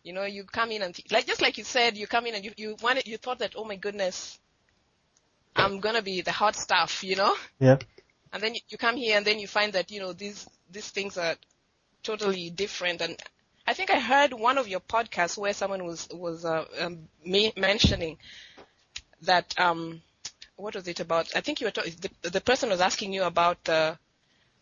You 0.03 0.13
know, 0.13 0.23
you 0.23 0.45
come 0.45 0.71
in 0.71 0.81
and 0.81 0.95
th- 0.95 1.11
like 1.11 1.27
just 1.27 1.41
like 1.41 1.57
you 1.57 1.63
said, 1.63 1.97
you 1.97 2.07
come 2.07 2.25
in 2.25 2.35
and 2.35 2.43
you 2.45 2.51
you 2.55 2.77
wanted 2.81 3.05
you 3.07 3.17
thought 3.17 3.39
that 3.39 3.53
oh 3.55 3.65
my 3.65 3.75
goodness, 3.75 4.39
I'm 5.55 5.79
gonna 5.81 6.01
be 6.01 6.21
the 6.21 6.31
hot 6.31 6.55
stuff, 6.55 7.03
you 7.03 7.15
know, 7.15 7.35
Yeah. 7.59 7.77
and 8.31 8.41
then 8.41 8.55
you, 8.55 8.61
you 8.69 8.77
come 8.77 8.95
here 8.95 9.17
and 9.17 9.25
then 9.25 9.39
you 9.39 9.47
find 9.47 9.73
that 9.73 9.91
you 9.91 9.99
know 9.99 10.13
these 10.13 10.47
these 10.71 10.89
things 10.89 11.17
are 11.17 11.35
totally 12.03 12.49
different. 12.49 13.01
And 13.01 13.17
I 13.67 13.73
think 13.73 13.91
I 13.91 13.99
heard 13.99 14.33
one 14.33 14.57
of 14.57 14.67
your 14.67 14.79
podcasts 14.79 15.37
where 15.37 15.53
someone 15.53 15.83
was 15.85 16.07
was 16.11 16.45
uh, 16.45 16.65
um, 16.79 17.07
me- 17.25 17.53
mentioning 17.57 18.17
that 19.21 19.53
um 19.59 20.01
what 20.55 20.75
was 20.75 20.87
it 20.87 20.99
about? 20.99 21.27
I 21.35 21.41
think 21.41 21.61
you 21.61 21.67
were 21.67 21.71
talking. 21.71 21.93
The, 22.23 22.29
the 22.31 22.41
person 22.41 22.69
was 22.69 22.81
asking 22.81 23.13
you 23.13 23.23
about 23.23 23.63
the 23.63 23.97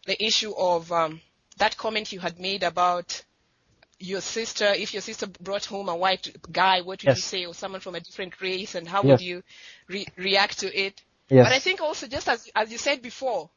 the 0.05 0.21
issue 0.23 0.53
of 0.55 0.91
um, 0.91 1.21
that 1.57 1.77
comment 1.77 2.11
you 2.11 2.19
had 2.19 2.39
made 2.39 2.63
about 2.63 3.23
your 3.99 4.21
sister. 4.21 4.65
If 4.65 4.93
your 4.93 5.01
sister 5.01 5.25
brought 5.27 5.65
home 5.65 5.87
a 5.89 5.95
white 5.95 6.35
guy, 6.51 6.81
what 6.81 7.03
would 7.03 7.15
you 7.15 7.15
say? 7.21 7.45
Or 7.45 7.53
someone 7.53 7.81
from 7.81 7.95
a 7.95 7.99
different 8.01 8.39
race, 8.41 8.75
and 8.75 8.87
how 8.87 9.03
Yes. 9.03 9.11
would 9.19 9.21
you 9.21 9.43
re- 9.87 10.07
react 10.17 10.59
to 10.59 10.67
it? 10.85 11.01
Yes. 11.29 11.45
But 11.45 11.53
I 11.53 11.59
think 11.59 11.81
also, 11.81 12.07
just 12.07 12.27
as 12.27 12.49
as 12.55 12.71
you 12.71 12.77
said 12.77 13.01
before, 13.01 13.49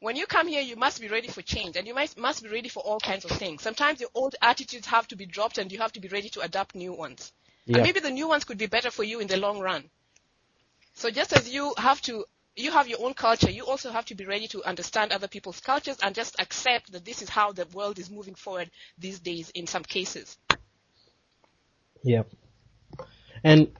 when 0.00 0.16
you 0.16 0.26
come 0.26 0.48
here, 0.48 0.60
you 0.60 0.76
must 0.76 1.00
be 1.00 1.08
ready 1.08 1.28
for 1.28 1.40
change, 1.42 1.76
and 1.76 1.86
you 1.86 1.94
must 1.94 2.18
must 2.18 2.42
be 2.42 2.48
ready 2.48 2.68
for 2.68 2.80
all 2.80 2.98
kinds 2.98 3.24
of 3.24 3.30
things. 3.30 3.62
Sometimes 3.62 4.00
your 4.00 4.10
old 4.12 4.34
attitudes 4.42 4.86
have 4.88 5.06
to 5.08 5.16
be 5.16 5.24
dropped, 5.26 5.58
and 5.58 5.70
you 5.70 5.78
have 5.78 5.92
to 5.92 6.00
be 6.00 6.08
ready 6.08 6.28
to 6.30 6.40
adapt 6.40 6.74
new 6.74 6.92
ones. 6.92 7.32
Yeah. 7.64 7.76
And 7.78 7.84
maybe 7.86 8.00
the 8.00 8.10
new 8.10 8.26
ones 8.28 8.44
could 8.44 8.58
be 8.58 8.66
better 8.66 8.90
for 8.90 9.04
you 9.04 9.20
in 9.20 9.28
the 9.28 9.36
long 9.36 9.60
run. 9.60 9.88
So 10.96 11.10
just 11.10 11.34
as 11.34 11.48
you 11.48 11.74
have 11.76 12.00
to, 12.02 12.24
you 12.56 12.72
have 12.72 12.88
your 12.88 13.04
own 13.04 13.12
culture, 13.12 13.50
you 13.50 13.66
also 13.66 13.90
have 13.90 14.06
to 14.06 14.14
be 14.14 14.24
ready 14.24 14.48
to 14.48 14.64
understand 14.64 15.12
other 15.12 15.28
people's 15.28 15.60
cultures 15.60 15.98
and 16.02 16.14
just 16.14 16.36
accept 16.40 16.92
that 16.92 17.04
this 17.04 17.20
is 17.20 17.28
how 17.28 17.52
the 17.52 17.66
world 17.74 17.98
is 17.98 18.10
moving 18.10 18.34
forward 18.34 18.70
these 18.98 19.20
days 19.20 19.50
in 19.50 19.66
some 19.66 19.84
cases. 19.84 20.38
Yeah. 22.02 22.22
And 23.44 23.72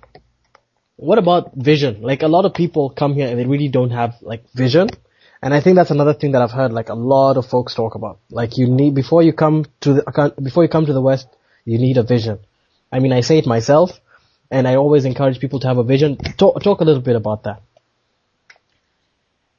what 0.97 1.17
about 1.19 1.55
vision? 1.55 2.03
Like 2.03 2.23
a 2.23 2.29
lot 2.29 2.45
of 2.45 2.53
people 2.53 2.91
come 2.91 3.15
here 3.15 3.29
and 3.29 3.39
they 3.39 3.47
really 3.47 3.69
don't 3.69 3.91
have 3.93 4.17
like 4.21 4.45
vision. 4.53 4.91
And 5.41 5.55
I 5.55 5.61
think 5.61 5.77
that's 5.77 5.91
another 5.91 6.13
thing 6.13 6.33
that 6.33 6.43
I've 6.43 6.51
heard 6.51 6.71
like 6.71 6.91
a 6.91 6.95
lot 6.95 7.39
of 7.39 7.47
folks 7.47 7.75
talk 7.75 7.95
about. 7.95 8.21
Like 8.31 8.59
you 8.59 8.67
need, 8.67 8.95
before 8.95 9.23
you 9.23 9.33
come 9.33 9.65
to 9.81 9.95
the, 9.95 10.35
before 10.43 10.65
you 10.65 10.69
come 10.69 10.85
to 10.85 10.93
the 10.93 11.01
West, 11.01 11.29
you 11.65 11.79
need 11.79 11.97
a 11.97 12.03
vision. 12.03 12.41
I 12.93 12.99
mean, 12.99 13.15
I 13.15 13.23
say 13.23 13.39
it 13.39 13.47
myself 13.47 14.01
and 14.51 14.67
I 14.69 14.77
always 14.77 15.05
encourage 15.05 15.41
people 15.41 15.61
to 15.61 15.69
have 15.69 15.79
a 15.79 15.85
vision. 15.85 16.17
Talk, 16.17 16.63
talk 16.63 16.81
a 16.81 16.85
little 16.85 17.03
bit 17.03 17.17
about 17.17 17.45
that. 17.45 17.63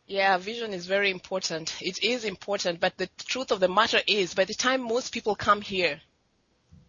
Yeah, 0.07 0.37
vision 0.37 0.73
is 0.73 0.85
very 0.85 1.11
important. 1.11 1.75
It 1.81 2.01
is 2.01 2.23
important, 2.23 2.79
but 2.79 2.97
the 2.97 3.09
truth 3.25 3.51
of 3.51 3.59
the 3.59 3.67
matter 3.67 3.99
is, 4.07 4.33
by 4.33 4.45
the 4.45 4.53
time 4.53 4.81
most 4.81 5.13
people 5.13 5.35
come 5.35 5.61
here, 5.61 5.99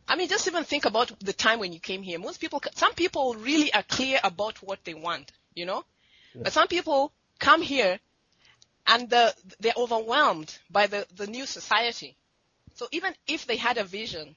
I 0.06 0.16
mean, 0.16 0.28
just 0.28 0.46
even 0.46 0.64
think 0.64 0.84
about 0.84 1.12
the 1.20 1.32
time 1.32 1.58
when 1.58 1.72
you 1.72 1.80
came 1.80 2.02
here. 2.02 2.18
Most 2.18 2.40
people, 2.40 2.62
some 2.74 2.94
people 2.94 3.34
really 3.34 3.72
are 3.74 3.82
clear 3.82 4.20
about 4.22 4.62
what 4.62 4.84
they 4.84 4.94
want, 4.94 5.32
you 5.54 5.66
know? 5.66 5.84
But 6.34 6.52
some 6.52 6.68
people 6.68 7.12
come 7.38 7.60
here 7.60 7.98
and 8.86 9.10
the, 9.10 9.34
they're 9.60 9.72
overwhelmed 9.76 10.56
by 10.70 10.86
the, 10.86 11.06
the 11.16 11.26
new 11.26 11.44
society. 11.44 12.16
So 12.74 12.86
even 12.92 13.14
if 13.26 13.46
they 13.46 13.56
had 13.56 13.76
a 13.76 13.84
vision, 13.84 14.36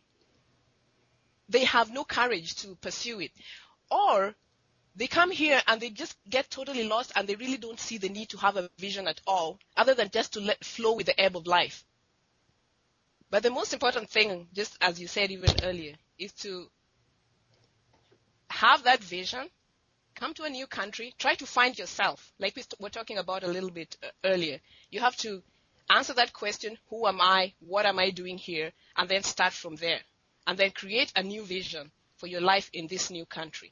they 1.52 1.66
have 1.66 1.92
no 1.92 2.04
courage 2.04 2.56
to 2.56 2.76
pursue 2.76 3.20
it. 3.20 3.32
Or 3.90 4.34
they 4.96 5.08
come 5.08 5.32
here 5.32 5.62
and 5.68 5.80
they 5.82 5.90
just 5.90 6.18
get 6.30 6.50
totally 6.50 6.88
lost 6.88 7.12
and 7.16 7.28
they 7.28 7.36
really 7.36 7.58
don't 7.58 7.80
see 7.80 7.98
the 7.98 8.10
need 8.10 8.30
to 8.30 8.38
have 8.38 8.58
a 8.58 8.70
vision 8.78 9.08
at 9.08 9.22
all, 9.28 9.60
other 9.76 9.94
than 9.94 10.10
just 10.10 10.34
to 10.34 10.40
let 10.40 10.64
flow 10.64 10.94
with 10.96 11.06
the 11.06 11.20
ebb 11.20 11.36
of 11.36 11.48
life. 11.48 11.84
But 13.30 13.44
the 13.44 13.50
most 13.50 13.74
important 13.74 14.10
thing, 14.10 14.48
just 14.54 14.78
as 14.82 15.00
you 15.00 15.08
said 15.08 15.32
even 15.32 15.50
earlier, 15.64 15.96
is 16.18 16.34
to 16.34 16.70
have 18.50 18.84
that 18.84 19.02
vision, 19.02 19.50
come 20.16 20.34
to 20.34 20.44
a 20.44 20.50
new 20.50 20.68
country, 20.68 21.14
try 21.18 21.36
to 21.36 21.46
find 21.46 21.78
yourself, 21.80 22.34
like 22.40 22.56
we 22.56 22.64
were 22.80 22.90
talking 22.90 23.18
about 23.18 23.44
a 23.44 23.48
little 23.48 23.72
bit 23.72 23.96
uh, 24.04 24.08
earlier. 24.26 24.60
You 24.90 25.00
have 25.00 25.16
to 25.18 25.42
answer 25.90 26.14
that 26.14 26.34
question, 26.34 26.78
who 26.90 27.08
am 27.08 27.22
I, 27.22 27.54
what 27.60 27.86
am 27.86 28.00
I 28.00 28.10
doing 28.10 28.38
here, 28.38 28.74
and 28.98 29.08
then 29.08 29.24
start 29.24 29.54
from 29.54 29.76
there. 29.78 30.02
And 30.52 30.60
then 30.60 30.72
create 30.72 31.14
a 31.16 31.24
new 31.24 31.44
vision 31.46 31.92
for 32.18 32.28
your 32.28 32.42
life 32.42 32.70
in 32.74 32.88
this 32.88 33.10
new 33.10 33.26
country 33.26 33.72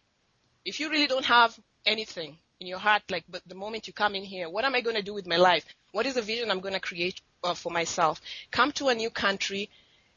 if 0.65 0.80
you 0.80 0.89
really 0.89 1.08
don't 1.08 1.26
have 1.26 1.60
anything 1.86 2.38
in 2.60 2.68
your 2.68 2.80
heart, 2.80 3.04
like, 3.10 3.24
but 3.30 3.42
the 3.48 3.56
moment 3.56 3.88
you 3.88 3.94
come 3.94 4.15
in 4.15 4.24
here, 4.24 4.50
what 4.50 4.65
am 4.65 4.76
I 4.76 4.82
going 4.82 4.98
to 4.98 5.02
do 5.02 5.13
with 5.13 5.26
my 5.26 5.38
life? 5.38 5.65
What 5.94 6.06
is 6.06 6.15
the 6.15 6.22
vision 6.22 6.52
I'm 6.52 6.60
going 6.60 6.74
to 6.74 6.80
create 6.80 7.22
uh, 7.44 7.54
for 7.54 7.72
myself? 7.72 8.22
Come 8.52 8.72
to 8.74 8.89
a 8.89 8.96
new 8.96 9.10
country, 9.10 9.70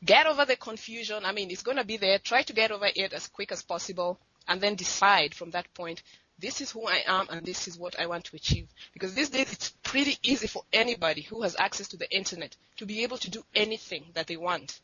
get 0.05 0.27
over 0.27 0.45
the 0.45 0.57
confusion. 0.57 1.25
I 1.25 1.33
mean, 1.33 1.51
it's 1.51 1.63
going 1.63 1.77
to 1.77 1.85
be 1.85 1.97
there. 1.97 2.19
Try 2.19 2.43
to 2.43 2.53
get 2.53 2.73
over 2.73 2.89
it 2.95 3.13
as 3.13 3.29
quick 3.29 3.53
as 3.53 3.63
possible, 3.63 4.19
and 4.49 4.61
then 4.61 4.75
decide 4.75 5.35
from 5.35 5.51
that 5.53 5.73
point. 5.73 6.03
This 6.39 6.61
is 6.61 6.73
who 6.73 6.87
I 6.87 7.03
am, 7.07 7.29
and 7.31 7.47
this 7.47 7.69
is 7.69 7.79
what 7.79 7.99
I 8.01 8.07
want 8.07 8.25
to 8.25 8.37
achieve. 8.37 8.69
Because 8.93 9.15
these 9.15 9.31
days, 9.31 9.53
it's 9.53 9.71
pretty 9.85 10.19
easy 10.25 10.49
for 10.49 10.65
anybody 10.73 11.23
who 11.23 11.43
has 11.43 11.55
access 11.57 11.89
to 11.89 11.97
the 11.97 12.15
internet 12.15 12.57
to 12.79 12.85
be 12.85 13.05
able 13.05 13.19
to 13.19 13.31
do 13.31 13.45
anything 13.55 14.05
that 14.15 14.27
they 14.27 14.37
want. 14.37 14.81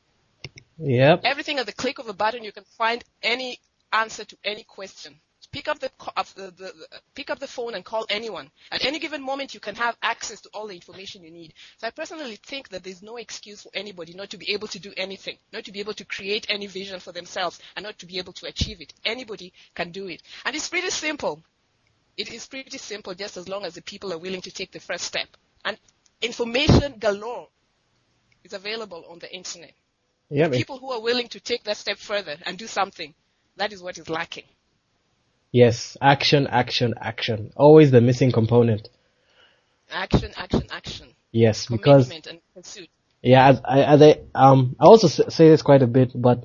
Yep. 0.79 1.22
Everything 1.24 1.59
at 1.59 1.66
the 1.66 1.72
click 1.72 1.98
of 1.98 2.09
a 2.09 2.12
button, 2.12 2.44
you 2.44 2.53
can 2.53 2.64
find 2.77 3.03
any 3.22 3.59
answer 3.92 4.24
to 4.24 4.37
any 4.44 4.64
question 4.64 5.20
pick 5.53 5.68
up 5.68 5.79
the, 5.79 5.90
the, 6.37 6.51
the, 6.51 6.72
pick 7.14 7.31
up 7.31 7.38
the 7.38 7.46
phone 7.46 7.74
and 7.74 7.85
call 7.85 8.07
anyone. 8.11 8.51
At 8.70 8.85
any 8.85 8.98
given 8.98 9.22
moment, 9.22 9.55
you 9.55 9.61
can 9.61 9.74
have 9.77 9.96
access 10.03 10.40
to 10.42 10.51
all 10.53 10.66
the 10.66 10.74
information 10.74 11.24
you 11.24 11.31
need. 11.31 11.55
So 11.79 11.87
I 11.87 11.90
personally 11.90 12.37
think 12.37 12.68
that 12.68 12.85
there's 12.85 13.03
no 13.03 13.16
excuse 13.16 13.62
for 13.62 13.70
anybody 13.74 14.14
not 14.14 14.31
to 14.31 14.37
be 14.37 14.53
able 14.53 14.68
to 14.68 14.79
do 14.79 14.92
anything, 14.96 15.38
not 15.53 15.64
to 15.64 15.72
be 15.72 15.81
able 15.81 15.94
to 15.94 16.05
create 16.05 16.46
any 16.48 16.66
vision 16.66 17.01
for 17.01 17.12
themselves, 17.12 17.59
and 17.77 17.85
not 17.85 17.98
to 17.98 18.07
be 18.07 18.18
able 18.18 18.33
to 18.35 18.46
achieve 18.46 18.81
it. 18.81 18.92
Anybody 19.05 19.53
can 19.74 19.90
do 19.90 20.09
it, 20.09 20.22
and 20.44 20.55
it's 20.55 20.68
pretty 20.68 20.90
simple. 20.90 21.42
It 22.16 22.33
is 22.33 22.46
pretty 22.46 22.79
simple, 22.79 23.14
just 23.14 23.37
as 23.37 23.48
long 23.48 23.64
as 23.64 23.74
the 23.74 23.83
people 23.83 24.12
are 24.12 24.18
willing 24.18 24.42
to 24.42 24.51
take 24.51 24.72
the 24.72 24.81
first 24.81 25.05
step. 25.05 25.29
And 25.64 25.79
information 26.20 26.96
galore 26.98 27.48
is 28.42 28.53
available 28.53 29.05
on 29.09 29.20
the 29.20 29.33
internet. 29.33 29.72
Yeah. 30.31 30.49
People 30.49 30.79
who 30.79 30.93
are 30.93 31.01
willing 31.01 31.29
to 31.29 31.41
take 31.41 31.64
that 31.64 31.77
step 31.77 31.99
further 31.99 32.37
and 32.45 32.59
do 32.59 32.67
something, 32.67 33.14
that 33.57 33.73
is 33.73 33.83
what 33.83 33.99
is 33.99 34.09
lacking. 34.09 34.45
Yes, 35.51 35.97
action, 36.03 36.47
action, 36.47 36.95
action. 37.01 37.53
Always 37.57 37.91
the 37.91 38.03
missing 38.03 38.33
component. 38.33 38.88
Action, 39.91 40.33
action, 40.37 40.64
action. 40.71 41.09
Yes, 41.33 41.67
because 41.67 42.11
and 42.11 42.41
pursuit. 42.55 42.88
yeah, 43.23 43.49
as 43.49 43.61
I, 43.64 43.83
as 43.83 44.03
I 44.03 44.21
um 44.35 44.77
I 44.79 44.85
also 44.85 45.09
say 45.09 45.49
this 45.49 45.62
quite 45.62 45.83
a 45.83 45.87
bit, 45.87 46.12
but 46.14 46.45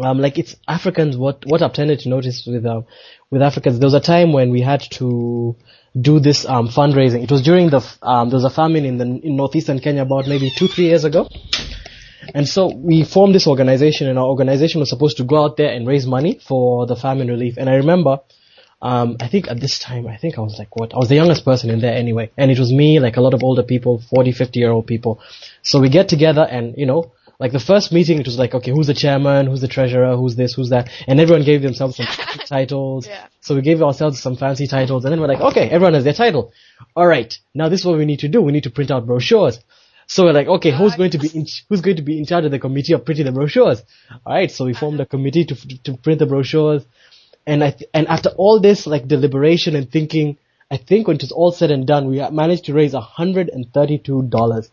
um, 0.00 0.18
like 0.20 0.38
it's 0.38 0.54
Africans. 0.68 1.16
What 1.16 1.44
what 1.46 1.62
I've 1.62 1.72
tended 1.72 2.00
to 2.00 2.08
notice 2.08 2.46
with 2.46 2.64
um, 2.66 2.86
with 3.30 3.42
Africans, 3.42 3.80
there 3.80 3.86
was 3.86 3.94
a 3.94 4.00
time 4.00 4.32
when 4.32 4.50
we 4.50 4.60
had 4.60 4.82
to 4.92 5.56
do 6.00 6.20
this 6.20 6.46
um, 6.46 6.68
fundraising. 6.68 7.24
It 7.24 7.30
was 7.30 7.42
during 7.42 7.70
the 7.70 7.80
um, 8.02 8.30
there 8.30 8.36
was 8.36 8.44
a 8.44 8.50
famine 8.50 8.84
in 8.84 8.98
the 8.98 9.04
in 9.04 9.36
northeastern 9.36 9.80
Kenya 9.80 10.02
about 10.02 10.28
maybe 10.28 10.52
two 10.56 10.68
three 10.68 10.86
years 10.86 11.04
ago, 11.04 11.28
and 12.34 12.48
so 12.48 12.74
we 12.74 13.04
formed 13.04 13.34
this 13.34 13.46
organization, 13.46 14.08
and 14.08 14.18
our 14.18 14.26
organization 14.26 14.80
was 14.80 14.88
supposed 14.90 15.16
to 15.18 15.24
go 15.24 15.44
out 15.44 15.56
there 15.56 15.72
and 15.72 15.86
raise 15.86 16.06
money 16.06 16.40
for 16.46 16.86
the 16.86 16.96
famine 16.96 17.28
relief. 17.28 17.54
And 17.56 17.68
I 17.68 17.74
remember. 17.74 18.20
Um, 18.82 19.18
I 19.20 19.28
think 19.28 19.46
at 19.50 19.60
this 19.60 19.78
time, 19.78 20.06
I 20.06 20.16
think 20.16 20.38
I 20.38 20.40
was 20.40 20.58
like, 20.58 20.74
what? 20.74 20.94
I 20.94 20.96
was 20.96 21.10
the 21.10 21.14
youngest 21.14 21.44
person 21.44 21.68
in 21.68 21.80
there 21.80 21.92
anyway. 21.94 22.30
And 22.38 22.50
it 22.50 22.58
was 22.58 22.72
me, 22.72 22.98
like 22.98 23.18
a 23.18 23.20
lot 23.20 23.34
of 23.34 23.42
older 23.42 23.62
people, 23.62 24.00
40, 24.08 24.32
50 24.32 24.58
year 24.58 24.70
old 24.70 24.86
people. 24.86 25.20
So 25.60 25.80
we 25.80 25.90
get 25.90 26.08
together 26.08 26.46
and, 26.50 26.74
you 26.78 26.86
know, 26.86 27.12
like 27.40 27.52
the 27.52 27.60
first 27.60 27.90
meeting, 27.90 28.20
it 28.20 28.26
was 28.26 28.38
like, 28.38 28.54
okay, 28.54 28.70
who's 28.70 28.86
the 28.86 28.94
chairman? 28.94 29.46
Who's 29.46 29.62
the 29.62 29.68
treasurer? 29.68 30.14
Who's 30.14 30.36
this? 30.36 30.54
Who's 30.54 30.68
that? 30.70 30.90
And 31.06 31.18
everyone 31.18 31.44
gave 31.44 31.62
themselves 31.62 31.96
some 31.96 32.06
titles. 32.46 33.06
Yeah. 33.06 33.26
So 33.40 33.54
we 33.54 33.62
gave 33.62 33.82
ourselves 33.82 34.20
some 34.20 34.36
fancy 34.36 34.66
titles 34.66 35.04
and 35.04 35.12
then 35.12 35.20
we're 35.20 35.26
like, 35.26 35.40
okay, 35.40 35.68
everyone 35.70 35.94
has 35.94 36.04
their 36.04 36.12
title. 36.12 36.52
Alright, 36.94 37.38
now 37.54 37.70
this 37.70 37.80
is 37.80 37.86
what 37.86 37.96
we 37.96 38.04
need 38.04 38.20
to 38.20 38.28
do. 38.28 38.42
We 38.42 38.52
need 38.52 38.64
to 38.64 38.70
print 38.70 38.90
out 38.90 39.06
brochures. 39.06 39.58
So 40.10 40.24
we're 40.24 40.32
like, 40.32 40.48
okay, 40.48 40.72
who's 40.76 40.96
going 40.96 41.12
to 41.12 41.18
be 41.18 41.28
in, 41.32 41.46
who's 41.68 41.82
going 41.82 41.94
to 41.98 42.02
be 42.02 42.18
in 42.18 42.26
charge 42.26 42.44
of 42.44 42.50
the 42.50 42.58
committee 42.58 42.94
of 42.94 43.04
printing 43.04 43.26
the 43.26 43.30
brochures? 43.32 43.80
Alright, 44.26 44.50
so 44.50 44.64
we 44.64 44.74
formed 44.74 44.98
a 44.98 45.06
committee 45.06 45.44
to, 45.44 45.54
to 45.84 45.96
print 45.98 46.18
the 46.18 46.26
brochures. 46.26 46.82
And 47.46 47.62
I, 47.62 47.70
th- 47.70 47.88
and 47.94 48.08
after 48.08 48.30
all 48.30 48.58
this 48.58 48.88
like 48.88 49.06
deliberation 49.06 49.76
and 49.76 49.88
thinking, 49.88 50.36
I 50.68 50.78
think 50.78 51.06
when 51.06 51.14
it 51.14 51.22
was 51.22 51.30
all 51.30 51.52
said 51.52 51.70
and 51.70 51.86
done, 51.86 52.08
we 52.08 52.18
managed 52.30 52.64
to 52.64 52.74
raise 52.74 52.92
$132. 52.92 54.70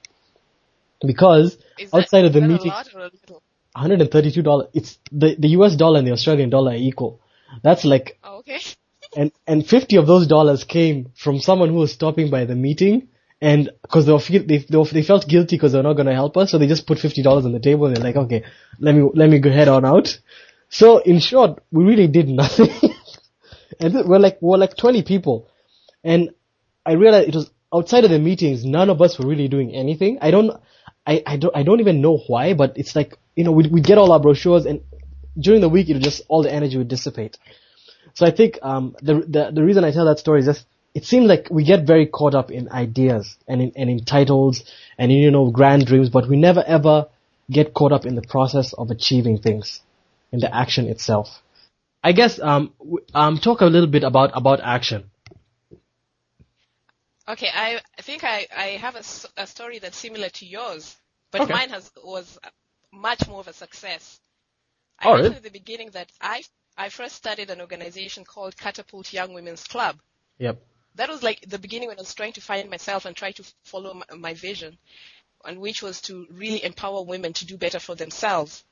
Because 1.05 1.57
Is 1.77 1.91
that- 1.91 1.97
outside 1.97 2.25
of 2.25 2.33
the 2.33 2.41
meeting, 2.41 2.71
a 2.71 2.73
lot 2.73 2.89
or 2.95 3.01
a 3.01 3.03
little? 3.03 3.43
$132. 3.77 4.69
It's 4.73 4.97
the, 5.11 5.35
the 5.37 5.49
US 5.49 5.75
dollar 5.75 5.99
and 5.99 6.07
the 6.07 6.13
Australian 6.13 6.49
dollar 6.49 6.71
are 6.71 6.77
equal. 6.77 7.19
That's 7.61 7.85
like, 7.85 8.17
Oh, 8.23 8.37
okay. 8.37 8.59
and, 9.15 9.31
and 9.45 9.67
50 9.67 9.97
of 9.97 10.07
those 10.07 10.25
dollars 10.25 10.63
came 10.63 11.11
from 11.13 11.39
someone 11.41 11.69
who 11.69 11.75
was 11.75 11.91
stopping 11.91 12.31
by 12.31 12.45
the 12.45 12.55
meeting 12.55 13.09
and 13.41 13.69
cause 13.87 14.05
they 14.05 14.11
were 14.11 14.19
feel, 14.19 14.43
they, 14.43 14.57
they, 14.57 14.83
they 14.83 15.03
felt 15.03 15.27
guilty 15.27 15.55
because 15.55 15.71
they're 15.71 15.83
not 15.83 15.93
going 15.93 16.07
to 16.07 16.13
help 16.13 16.37
us. 16.37 16.51
So 16.51 16.57
they 16.57 16.67
just 16.67 16.87
put 16.87 16.97
$50 16.97 17.45
on 17.45 17.51
the 17.51 17.59
table 17.59 17.85
and 17.85 17.95
they're 17.95 18.03
like, 18.03 18.15
okay, 18.15 18.43
let 18.79 18.95
me, 18.95 19.09
let 19.13 19.29
me 19.29 19.39
go 19.39 19.51
head 19.51 19.67
on 19.67 19.85
out. 19.85 20.19
So 20.69 20.97
in 20.99 21.19
short, 21.19 21.61
we 21.71 21.83
really 21.83 22.07
did 22.07 22.27
nothing. 22.27 22.69
and 23.79 23.93
we're 24.07 24.19
like, 24.19 24.39
we're 24.41 24.57
like 24.57 24.75
20 24.75 25.03
people. 25.03 25.49
And 26.03 26.31
I 26.85 26.93
realized 26.93 27.29
it 27.29 27.35
was 27.35 27.51
outside 27.73 28.05
of 28.05 28.09
the 28.09 28.19
meetings, 28.19 28.65
none 28.65 28.89
of 28.89 29.01
us 29.01 29.19
were 29.19 29.27
really 29.27 29.47
doing 29.47 29.73
anything. 29.73 30.17
I 30.21 30.31
don't, 30.31 30.51
I, 31.05 31.21
I 31.25 31.37
don't, 31.37 31.55
I 31.55 31.63
don't 31.63 31.79
even 31.79 32.01
know 32.01 32.17
why, 32.27 32.53
but 32.53 32.77
it's 32.77 32.95
like, 32.95 33.17
you 33.35 33.43
know, 33.43 33.51
we, 33.51 33.67
we 33.67 33.81
get 33.81 33.97
all 33.97 34.11
our 34.11 34.19
brochures 34.19 34.65
and 34.65 34.81
during 35.39 35.61
the 35.61 35.69
week, 35.69 35.89
it 35.89 36.01
just, 36.01 36.23
all 36.27 36.41
the 36.41 36.51
energy 36.51 36.77
would 36.77 36.87
dissipate. 36.87 37.37
So 38.15 38.25
I 38.25 38.31
think, 38.31 38.57
um, 38.63 38.95
the, 39.01 39.15
the, 39.27 39.51
the 39.53 39.63
reason 39.63 39.83
I 39.83 39.91
tell 39.91 40.05
that 40.05 40.17
story 40.17 40.39
is 40.39 40.47
just, 40.47 40.65
it 40.97 41.05
seems 41.05 41.27
like 41.27 41.49
we 41.51 41.63
get 41.63 41.85
very 41.85 42.07
caught 42.07 42.35
up 42.35 42.51
in 42.51 42.71
ideas 42.71 43.37
and 43.47 43.61
in, 43.61 43.71
and 43.75 43.89
in 43.91 44.05
titles 44.05 44.63
and 44.97 45.11
in, 45.11 45.19
you 45.19 45.31
know, 45.31 45.51
grand 45.51 45.85
dreams, 45.85 46.09
but 46.09 46.27
we 46.27 46.37
never 46.37 46.63
ever 46.67 47.07
get 47.51 47.73
caught 47.75 47.93
up 47.93 48.05
in 48.07 48.15
the 48.15 48.23
process 48.23 48.73
of 48.73 48.91
achieving 48.91 49.37
things, 49.39 49.81
in 50.33 50.39
the 50.39 50.53
action 50.63 50.87
itself. 50.87 51.43
I 52.03 52.13
guess, 52.13 52.39
um, 52.39 52.73
w- 52.79 53.05
um, 53.13 53.37
talk 53.39 53.61
a 53.61 53.65
little 53.67 53.89
bit 53.89 54.03
about, 54.03 54.31
about 54.35 54.61
action. 54.61 55.11
Okay, 57.29 57.49
I 57.53 57.81
I 57.99 58.03
think 58.03 58.23
I, 58.23 58.47
I 58.55 58.67
have 58.85 58.95
a, 58.95 59.03
a 59.37 59.47
story 59.47 59.79
that's 59.79 59.97
similar 59.97 60.29
to 60.29 60.45
yours, 60.45 60.97
but 61.31 61.43
Okay. 61.43 61.53
mine 61.53 61.69
has 61.71 61.91
was 62.03 62.39
much 62.93 63.27
more 63.27 63.41
of 63.41 63.47
a 63.49 63.53
success. 63.53 64.19
I 64.99 65.09
mentioned 65.09 65.35
really? 65.35 65.37
at 65.37 65.43
the 65.43 65.51
beginning 65.51 65.91
that 65.91 66.11
I 66.21 66.43
I 66.77 66.89
first 66.89 67.15
started 67.15 67.49
an 67.51 67.61
organization 67.61 68.25
called 68.25 68.57
Catapult 68.57 69.13
Young 69.13 69.33
Women's 69.33 69.65
Club. 69.65 69.97
Yep. 70.39 70.61
That 70.97 71.09
was 71.09 71.23
like 71.23 71.41
the 71.47 71.59
beginning 71.59 71.87
when 71.89 71.97
I 71.97 72.01
was 72.01 72.13
trying 72.15 72.33
to 72.33 72.41
find 72.41 72.69
myself 72.69 73.05
and 73.05 73.15
try 73.15 73.31
to 73.31 73.43
follow 73.63 73.93
my, 73.93 74.15
my 74.15 74.33
vision, 74.33 74.77
and 75.45 75.59
which 75.59 75.81
was 75.81 76.01
to 76.01 76.27
really 76.31 76.63
empower 76.63 77.03
women 77.03 77.33
to 77.33 77.45
do 77.45 77.55
better 77.57 77.79
for 77.79 77.95
themselves. 77.95 78.63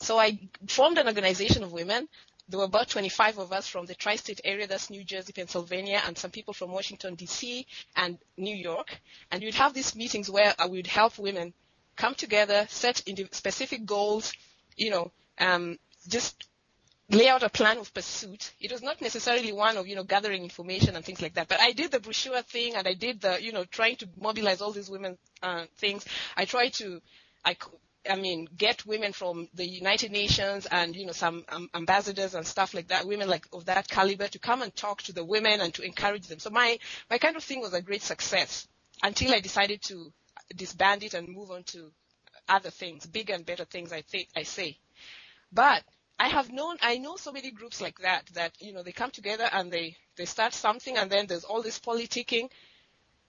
So 0.00 0.18
I 0.18 0.38
formed 0.68 0.98
an 0.98 1.06
organization 1.06 1.62
of 1.62 1.72
women. 1.72 2.08
There 2.48 2.58
were 2.58 2.66
about 2.66 2.88
25 2.90 3.38
of 3.38 3.52
us 3.52 3.66
from 3.66 3.86
the 3.86 3.94
tri-state 3.94 4.42
area, 4.44 4.66
that's 4.66 4.90
New 4.90 5.02
Jersey, 5.04 5.32
Pennsylvania, 5.32 6.02
and 6.06 6.18
some 6.18 6.30
people 6.30 6.52
from 6.52 6.70
Washington, 6.70 7.14
D.C. 7.14 7.66
and 7.96 8.18
New 8.36 8.54
York. 8.54 9.00
And 9.30 9.42
we'd 9.42 9.54
have 9.54 9.72
these 9.72 9.96
meetings 9.96 10.28
where 10.28 10.54
uh, 10.58 10.68
we'd 10.68 10.86
help 10.86 11.18
women 11.18 11.54
come 11.96 12.14
together, 12.14 12.66
set 12.68 13.02
specific 13.32 13.86
goals, 13.86 14.34
you 14.76 14.90
know, 14.90 15.10
um, 15.38 15.78
just 16.06 16.46
lay 17.10 17.28
out 17.28 17.42
a 17.42 17.48
plan 17.48 17.78
of 17.78 17.92
pursuit. 17.92 18.52
It 18.60 18.72
was 18.72 18.82
not 18.82 19.00
necessarily 19.00 19.52
one 19.52 19.76
of, 19.76 19.86
you 19.86 19.96
know, 19.96 20.04
gathering 20.04 20.42
information 20.42 20.96
and 20.96 21.04
things 21.04 21.20
like 21.20 21.34
that. 21.34 21.48
But 21.48 21.60
I 21.60 21.72
did 21.72 21.90
the 21.90 22.00
brochure 22.00 22.42
thing 22.42 22.74
and 22.76 22.88
I 22.88 22.94
did 22.94 23.20
the, 23.20 23.42
you 23.42 23.52
know, 23.52 23.64
trying 23.64 23.96
to 23.96 24.08
mobilize 24.20 24.60
all 24.62 24.72
these 24.72 24.88
women 24.90 25.18
uh, 25.42 25.64
things. 25.76 26.04
I 26.36 26.46
tried 26.46 26.72
to, 26.74 27.02
I, 27.44 27.56
I 28.08 28.16
mean, 28.16 28.48
get 28.56 28.86
women 28.86 29.12
from 29.12 29.48
the 29.54 29.66
United 29.66 30.12
Nations 30.12 30.66
and, 30.70 30.96
you 30.96 31.04
know, 31.06 31.12
some 31.12 31.44
um, 31.50 31.68
ambassadors 31.74 32.34
and 32.34 32.46
stuff 32.46 32.72
like 32.72 32.88
that, 32.88 33.06
women 33.06 33.28
like 33.28 33.46
of 33.52 33.66
that 33.66 33.88
caliber 33.88 34.28
to 34.28 34.38
come 34.38 34.62
and 34.62 34.74
talk 34.74 35.02
to 35.02 35.12
the 35.12 35.24
women 35.24 35.60
and 35.60 35.74
to 35.74 35.82
encourage 35.82 36.26
them. 36.26 36.38
So 36.38 36.50
my, 36.50 36.78
my 37.10 37.18
kind 37.18 37.36
of 37.36 37.44
thing 37.44 37.60
was 37.60 37.74
a 37.74 37.82
great 37.82 38.02
success 38.02 38.66
until 39.02 39.34
I 39.34 39.40
decided 39.40 39.82
to 39.82 40.10
disband 40.56 41.02
it 41.02 41.12
and 41.14 41.28
move 41.28 41.50
on 41.50 41.64
to 41.64 41.90
other 42.48 42.70
things, 42.70 43.06
bigger 43.06 43.34
and 43.34 43.44
better 43.44 43.64
things, 43.64 43.92
I 43.92 44.02
think, 44.02 44.28
I 44.36 44.42
say. 44.44 44.78
But 45.52 45.82
I 46.18 46.28
have 46.28 46.52
known, 46.52 46.76
I 46.80 46.98
know 46.98 47.16
so 47.16 47.32
many 47.32 47.50
groups 47.50 47.80
like 47.80 47.98
that, 47.98 48.26
that, 48.34 48.52
you 48.60 48.72
know, 48.72 48.82
they 48.82 48.92
come 48.92 49.10
together 49.10 49.48
and 49.52 49.70
they, 49.70 49.96
they 50.16 50.24
start 50.24 50.54
something 50.54 50.96
and 50.96 51.10
then 51.10 51.26
there's 51.26 51.44
all 51.44 51.62
this 51.62 51.80
politicking 51.80 52.50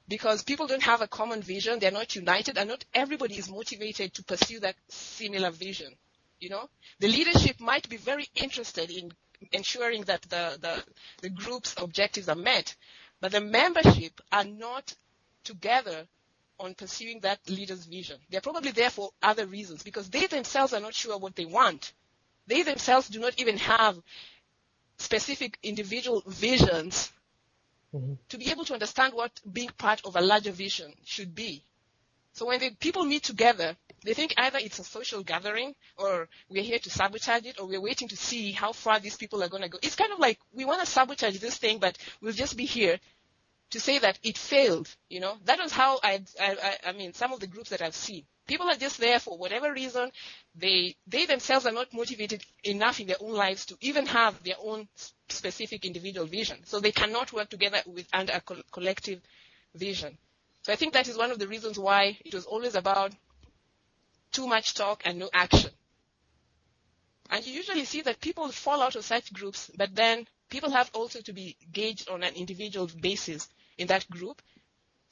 because 0.07 0.43
people 0.43 0.67
don't 0.67 0.83
have 0.83 1.01
a 1.01 1.07
common 1.07 1.41
vision. 1.41 1.79
They're 1.79 1.91
not 1.91 2.15
united 2.15 2.57
and 2.57 2.69
not 2.69 2.85
everybody 2.93 3.35
is 3.35 3.49
motivated 3.49 4.13
to 4.13 4.23
pursue 4.23 4.59
that 4.59 4.75
similar 4.87 5.49
vision. 5.49 5.93
You 6.39 6.49
know, 6.49 6.69
the 6.99 7.07
leadership 7.07 7.59
might 7.59 7.89
be 7.89 7.97
very 7.97 8.27
interested 8.35 8.91
in 8.91 9.11
ensuring 9.51 10.03
that 10.03 10.21
the, 10.23 10.57
the, 10.61 10.83
the 11.21 11.29
group's 11.29 11.73
objectives 11.77 12.29
are 12.29 12.35
met, 12.35 12.75
but 13.19 13.31
the 13.31 13.41
membership 13.41 14.21
are 14.31 14.43
not 14.43 14.93
together 15.43 16.05
on 16.59 16.75
pursuing 16.75 17.19
that 17.21 17.39
leader's 17.49 17.85
vision. 17.85 18.17
They're 18.29 18.41
probably 18.41 18.71
there 18.71 18.89
for 18.89 19.09
other 19.21 19.45
reasons 19.45 19.83
because 19.83 20.09
they 20.09 20.27
themselves 20.27 20.73
are 20.73 20.79
not 20.79 20.93
sure 20.93 21.17
what 21.17 21.35
they 21.35 21.45
want. 21.45 21.91
They 22.47 22.63
themselves 22.63 23.09
do 23.09 23.19
not 23.19 23.39
even 23.39 23.57
have 23.57 23.99
specific 24.97 25.57
individual 25.63 26.23
visions 26.27 27.11
mm-hmm. 27.93 28.13
to 28.29 28.37
be 28.37 28.51
able 28.51 28.65
to 28.65 28.73
understand 28.73 29.13
what 29.13 29.31
being 29.51 29.69
part 29.77 30.01
of 30.05 30.15
a 30.15 30.21
larger 30.21 30.51
vision 30.51 30.93
should 31.03 31.35
be. 31.35 31.63
So 32.33 32.45
when 32.47 32.59
the 32.59 32.71
people 32.71 33.05
meet 33.05 33.23
together, 33.23 33.77
they 34.03 34.13
think 34.13 34.33
either 34.37 34.59
it's 34.59 34.79
a 34.79 34.83
social 34.83 35.23
gathering 35.23 35.73
or 35.97 36.27
we're 36.49 36.63
here 36.63 36.79
to 36.79 36.89
sabotage 36.89 37.45
it 37.45 37.59
or 37.59 37.65
we're 37.65 37.81
waiting 37.81 38.09
to 38.09 38.17
see 38.17 38.51
how 38.51 38.73
far 38.73 38.99
these 38.99 39.15
people 39.15 39.41
are 39.41 39.47
going 39.47 39.63
to 39.63 39.69
go. 39.69 39.79
It's 39.81 39.95
kind 39.95 40.11
of 40.11 40.19
like 40.19 40.37
we 40.53 40.65
want 40.65 40.81
to 40.81 40.85
sabotage 40.85 41.39
this 41.39 41.57
thing, 41.57 41.79
but 41.79 41.97
we'll 42.21 42.33
just 42.33 42.57
be 42.57 42.65
here 42.65 42.99
to 43.71 43.79
say 43.79 43.99
that 43.99 44.19
it 44.23 44.37
failed. 44.37 44.93
You 45.09 45.19
know, 45.19 45.37
that 45.45 45.59
was 45.59 45.71
how 45.71 45.99
I, 46.03 46.21
I, 46.39 46.77
I, 46.87 46.91
mean, 46.91 47.13
some 47.13 47.33
of 47.33 47.39
the 47.39 47.47
groups 47.47 47.69
that 47.71 47.81
I've 47.81 47.95
seen. 47.95 48.23
People 48.47 48.67
are 48.69 48.75
just 48.75 48.99
there 48.99 49.19
for 49.19 49.37
whatever 49.37 49.73
reason. 49.73 50.11
They, 50.55 50.95
they 51.07 51.25
themselves 51.25 51.65
are 51.65 51.71
not 51.71 51.93
motivated 51.93 52.43
enough 52.63 52.99
in 52.99 53.07
their 53.07 53.15
own 53.19 53.33
lives 53.33 53.65
to 53.67 53.77
even 53.81 54.05
have 54.05 54.41
their 54.43 54.55
own 54.63 54.87
specific 55.29 55.83
individual 55.83 56.27
vision. 56.27 56.59
So 56.65 56.79
they 56.79 56.91
cannot 56.91 57.33
work 57.33 57.49
together 57.49 57.79
with 57.87 58.07
under 58.13 58.33
a 58.33 58.41
col- 58.41 58.61
collective 58.71 59.21
vision. 59.73 60.17
So 60.61 60.71
I 60.71 60.75
think 60.75 60.93
that 60.93 61.07
is 61.07 61.17
one 61.17 61.31
of 61.31 61.39
the 61.39 61.47
reasons 61.47 61.79
why 61.79 62.17
it 62.23 62.33
was 62.33 62.45
always 62.45 62.75
about 62.75 63.13
too 64.31 64.47
much 64.47 64.73
talk 64.75 65.01
and 65.05 65.17
no 65.17 65.29
action. 65.33 65.71
And 67.31 67.45
you 67.45 67.53
usually 67.53 67.85
see 67.85 68.01
that 68.01 68.21
people 68.21 68.51
fall 68.51 68.81
out 68.81 68.95
of 68.95 69.03
such 69.05 69.33
groups, 69.33 69.71
but 69.75 69.95
then 69.95 70.27
people 70.49 70.69
have 70.69 70.91
also 70.93 71.21
to 71.21 71.33
be 71.33 71.57
gauged 71.71 72.09
on 72.09 72.23
an 72.23 72.35
individual 72.35 72.87
basis 73.01 73.49
in 73.77 73.87
that 73.87 74.09
group, 74.09 74.41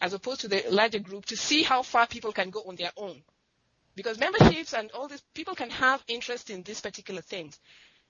as 0.01 0.13
opposed 0.13 0.41
to 0.41 0.47
the 0.47 0.63
larger 0.69 0.99
group, 0.99 1.25
to 1.25 1.37
see 1.37 1.63
how 1.63 1.81
far 1.81 2.07
people 2.07 2.31
can 2.31 2.49
go 2.49 2.63
on 2.63 2.75
their 2.75 2.91
own. 2.97 3.23
Because 3.95 4.17
memberships 4.17 4.73
and 4.73 4.91
all 4.91 5.07
this, 5.07 5.21
people 5.33 5.55
can 5.55 5.69
have 5.69 6.03
interest 6.07 6.49
in 6.49 6.63
these 6.63 6.81
particular 6.81 7.21
things, 7.21 7.59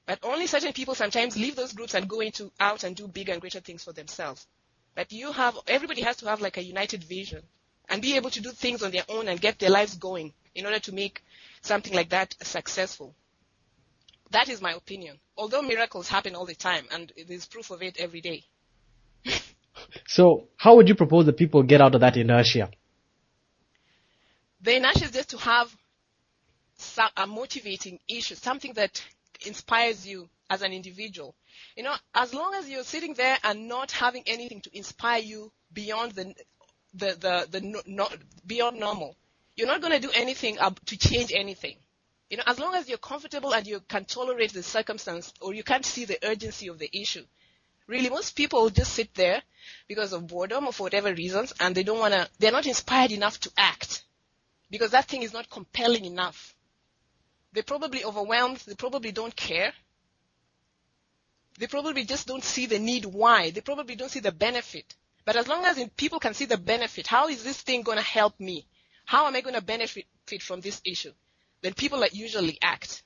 but 0.06 0.20
only 0.24 0.48
certain 0.48 0.74
people 0.74 0.96
sometimes 0.96 1.38
leave 1.38 1.56
those 1.56 1.74
groups 1.74 1.94
and 1.94 2.08
go 2.08 2.22
into 2.22 2.52
out 2.60 2.84
and 2.84 2.96
do 2.96 3.08
bigger 3.08 3.32
and 3.34 3.42
greater 3.42 3.60
things 3.60 3.84
for 3.84 3.94
themselves. 3.94 4.48
But 4.96 5.12
you 5.12 5.32
have, 5.32 5.58
everybody 5.68 6.02
has 6.02 6.18
to 6.18 6.28
have 6.28 6.42
like 6.42 6.58
a 6.58 6.64
united 6.64 7.04
vision 7.04 7.44
and 7.90 8.02
be 8.02 8.16
able 8.16 8.30
to 8.30 8.42
do 8.42 8.52
things 8.52 8.84
on 8.84 8.92
their 8.92 9.06
own 9.10 9.28
and 9.28 9.40
get 9.42 9.60
their 9.60 9.70
lives 9.70 9.96
going 9.96 10.34
in 10.56 10.66
order 10.66 10.80
to 10.80 10.94
make 10.94 11.24
something 11.62 11.94
like 11.94 12.10
that 12.10 12.36
successful. 12.42 13.16
That 14.32 14.50
is 14.50 14.62
my 14.62 14.72
opinion. 14.74 15.20
Although 15.38 15.62
miracles 15.62 16.08
happen 16.08 16.36
all 16.36 16.46
the 16.46 16.56
time 16.56 16.86
and 16.92 17.12
there's 17.28 17.46
proof 17.46 17.72
of 17.72 17.82
it 17.82 17.98
every 17.98 18.22
day. 18.22 18.44
So 20.08 20.48
how 20.58 20.76
would 20.76 20.88
you 20.90 20.96
propose 20.96 21.26
that 21.26 21.38
people 21.38 21.64
get 21.64 21.82
out 21.82 21.96
of 21.96 22.02
that 22.02 22.18
inertia? 22.18 22.70
The 24.62 24.76
inertia 24.78 25.06
is 25.06 25.12
just 25.12 25.30
to 25.32 25.38
have 25.38 25.76
a 27.18 27.28
motivating 27.28 28.00
issue, 28.08 28.36
something 28.36 28.74
that 28.74 29.04
inspires 29.46 30.08
you 30.08 30.30
as 30.50 30.62
an 30.62 30.74
individual. 30.74 31.36
You 31.76 31.84
know, 31.84 31.96
as 32.14 32.34
long 32.34 32.54
as 32.56 32.70
you're 32.70 32.84
sitting 32.84 33.14
there 33.14 33.38
and 33.44 33.68
not 33.68 33.92
having 33.92 34.24
anything 34.26 34.62
to 34.62 34.78
inspire 34.78 35.22
you 35.22 35.52
beyond 35.74 36.14
the 36.14 36.34
the 36.94 37.16
the, 37.20 37.48
the 37.52 37.62
no, 37.62 37.82
no, 37.86 38.08
beyond 38.46 38.80
normal, 38.80 39.16
you're 39.56 39.68
not 39.68 39.82
going 39.82 39.94
to 39.94 40.00
do 40.00 40.12
anything 40.14 40.58
to 40.86 40.98
change 40.98 41.32
anything. 41.34 41.76
You 42.30 42.38
know, 42.38 42.44
as 42.48 42.60
long 42.60 42.76
as 42.76 42.90
you're 42.90 42.98
comfortable 42.98 43.54
and 43.54 43.68
you 43.68 43.80
can 43.82 44.06
tolerate 44.06 44.54
the 44.54 44.64
circumstance 44.64 45.34
or 45.42 45.54
you 45.54 45.64
can't 45.64 45.86
see 45.86 46.06
the 46.06 46.18
urgency 46.24 46.68
of 46.68 46.80
the 46.80 46.90
issue. 46.92 47.26
Really, 47.88 48.10
most 48.10 48.36
people 48.36 48.70
just 48.70 48.94
sit 48.94 49.14
there 49.14 49.42
because 49.88 50.14
of 50.14 50.28
boredom 50.28 50.68
or 50.68 50.74
for 50.74 50.84
whatever 50.84 51.14
reasons 51.14 51.54
and 51.60 51.76
they 51.76 51.84
don't 51.84 52.00
want 52.00 52.14
to, 52.14 52.30
they're 52.40 52.52
not 52.52 52.66
inspired 52.66 53.12
enough 53.12 53.40
to 53.42 53.52
act 53.58 54.04
because 54.70 54.92
that 54.92 55.06
thing 55.06 55.22
is 55.22 55.34
not 55.34 55.50
compelling 55.50 56.06
enough. 56.06 56.56
They're 57.52 57.64
probably 57.64 58.04
overwhelmed. 58.04 58.58
They 58.66 58.76
probably 58.76 59.12
don't 59.12 59.36
care. 59.36 59.74
They 61.60 61.68
probably 61.68 62.06
just 62.06 62.26
don't 62.26 62.44
see 62.44 62.66
the 62.66 62.80
need 62.80 63.06
why. 63.06 63.52
They 63.52 63.62
probably 63.62 63.96
don't 63.96 64.10
see 64.10 64.22
the 64.22 64.32
benefit. 64.32 64.96
But 65.26 65.36
as 65.36 65.48
long 65.48 65.64
as 65.66 65.80
people 65.96 66.20
can 66.20 66.34
see 66.34 66.46
the 66.46 66.58
benefit, 66.58 67.06
how 67.06 67.28
is 67.28 67.44
this 67.44 67.62
thing 67.62 67.84
going 67.84 68.00
to 68.00 68.04
help 68.04 68.40
me? 68.40 68.66
How 69.06 69.28
am 69.28 69.36
I 69.36 69.42
going 69.42 69.56
to 69.56 69.62
benefit 69.62 70.06
from 70.42 70.62
this 70.62 70.82
issue? 70.84 71.12
Then 71.62 71.74
people 71.74 72.04
usually 72.12 72.58
act. 72.62 73.04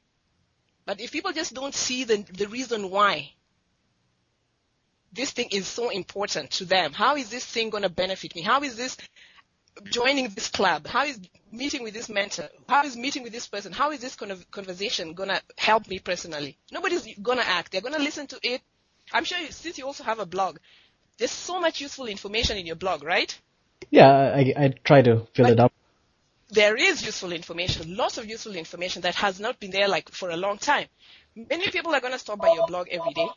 But 0.86 1.02
if 1.02 1.12
people 1.12 1.34
just 1.34 1.54
don't 1.54 1.76
see 1.76 2.06
the, 2.06 2.24
the 2.32 2.48
reason 2.48 2.90
why 2.90 3.34
this 5.17 5.32
thing 5.32 5.49
is 5.51 5.67
so 5.67 5.89
important 5.89 6.51
to 6.51 6.65
them, 6.65 6.93
how 6.93 7.17
is 7.17 7.30
this 7.30 7.45
thing 7.45 7.69
going 7.69 7.84
to 7.84 7.89
benefit 7.89 8.36
me? 8.36 8.41
How 8.41 8.62
is 8.62 8.77
this 8.77 8.95
joining 9.84 10.30
this 10.30 10.47
club? 10.47 10.88
How 10.88 11.06
is 11.06 11.19
meeting 11.51 11.84
with 11.84 11.93
this 11.93 12.08
mentor? 12.08 12.47
How 12.69 12.84
is 12.84 12.95
meeting 12.95 13.23
with 13.23 13.34
this 13.34 13.47
person? 13.47 13.73
How 13.73 13.91
is 13.91 13.99
this 13.99 14.15
kind 14.15 14.32
of 14.32 14.49
conversation 14.51 15.13
going 15.13 15.30
to 15.30 15.41
help 15.58 15.88
me 15.88 15.99
personally? 15.99 16.58
Nobody's 16.71 17.08
going 17.21 17.39
to 17.39 17.47
act. 17.47 17.71
They're 17.71 17.82
going 17.82 17.95
to 17.95 18.01
listen 18.01 18.27
to 18.27 18.39
it. 18.41 18.62
I'm 19.12 19.23
sure 19.23 19.39
you, 19.39 19.51
since 19.51 19.77
you 19.77 19.86
also 19.86 20.03
have 20.03 20.19
a 20.19 20.25
blog, 20.25 20.58
there's 21.17 21.32
so 21.32 21.60
much 21.60 21.82
useful 21.82 22.08
information 22.08 22.58
in 22.58 22.65
your 22.65 22.75
blog, 22.75 23.03
right? 23.03 23.38
Yeah, 23.89 24.10
I, 24.10 24.53
I 24.58 24.73
try 24.84 25.01
to 25.01 25.27
fill 25.34 25.45
but 25.45 25.51
it 25.51 25.60
up. 25.60 25.73
There 26.49 26.75
is 26.75 27.06
useful 27.06 27.34
information, 27.34 27.97
lots 27.97 28.17
of 28.17 28.25
useful 28.25 28.56
information 28.56 29.01
that 29.01 29.15
has 29.15 29.39
not 29.39 29.60
been 29.60 29.71
there 29.71 29.88
like 29.88 30.10
for 30.12 30.30
a 30.30 30.38
long 30.38 30.58
time. 30.58 30.88
Many 31.36 31.69
people 31.69 31.93
are 31.93 31.99
going 31.99 32.13
to 32.13 32.19
stop 32.19 32.39
by 32.39 32.53
your 32.53 32.67
blog 32.67 32.88
every 32.89 33.13
day. 33.13 33.27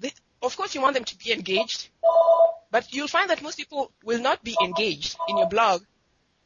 They, 0.00 0.12
of 0.42 0.56
course, 0.56 0.74
you 0.74 0.80
want 0.80 0.94
them 0.94 1.04
to 1.04 1.16
be 1.18 1.32
engaged, 1.32 1.88
but 2.70 2.92
you'll 2.92 3.08
find 3.08 3.30
that 3.30 3.42
most 3.42 3.56
people 3.56 3.92
will 4.04 4.20
not 4.20 4.42
be 4.42 4.56
engaged 4.62 5.16
in 5.28 5.38
your 5.38 5.48
blog 5.48 5.82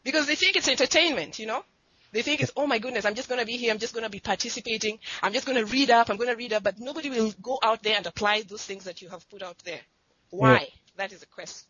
because 0.02 0.26
they 0.26 0.34
think 0.34 0.56
it's 0.56 0.68
entertainment, 0.68 1.38
you 1.38 1.46
know? 1.46 1.64
They 2.12 2.22
think 2.22 2.40
it's, 2.40 2.50
oh 2.56 2.66
my 2.66 2.78
goodness, 2.78 3.04
I'm 3.04 3.14
just 3.14 3.28
going 3.28 3.40
to 3.40 3.46
be 3.46 3.56
here, 3.56 3.72
I'm 3.72 3.78
just 3.78 3.94
going 3.94 4.04
to 4.04 4.10
be 4.10 4.18
participating, 4.18 4.98
I'm 5.22 5.32
just 5.32 5.46
going 5.46 5.58
to 5.58 5.64
read 5.64 5.90
up, 5.90 6.10
I'm 6.10 6.16
going 6.16 6.30
to 6.30 6.36
read 6.36 6.52
up, 6.52 6.64
but 6.64 6.80
nobody 6.80 7.08
will 7.08 7.32
go 7.40 7.58
out 7.62 7.82
there 7.82 7.96
and 7.96 8.06
apply 8.06 8.42
those 8.42 8.64
things 8.64 8.84
that 8.84 9.00
you 9.00 9.08
have 9.10 9.28
put 9.30 9.42
out 9.42 9.58
there. 9.64 9.80
Why? 10.30 10.52
Yeah. 10.52 10.66
That 10.96 11.12
is 11.12 11.22
a 11.22 11.26
question. 11.26 11.68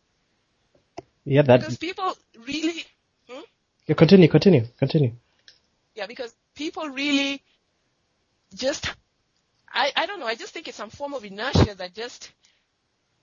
Yeah, 1.25 1.43
that. 1.43 1.59
Because 1.59 1.77
people 1.77 2.17
really, 2.47 2.83
hmm? 3.29 3.41
Yeah, 3.85 3.95
continue, 3.95 4.27
continue, 4.27 4.65
continue. 4.79 5.11
Yeah, 5.95 6.07
because 6.07 6.33
people 6.55 6.89
really 6.89 7.43
just, 8.55 8.89
I, 9.73 9.91
I 9.95 10.05
don't 10.05 10.19
know, 10.19 10.25
I 10.27 10.35
just 10.35 10.53
think 10.53 10.67
it's 10.67 10.77
some 10.77 10.89
form 10.89 11.13
of 11.13 11.23
inertia 11.23 11.75
that 11.75 11.93
just, 11.93 12.31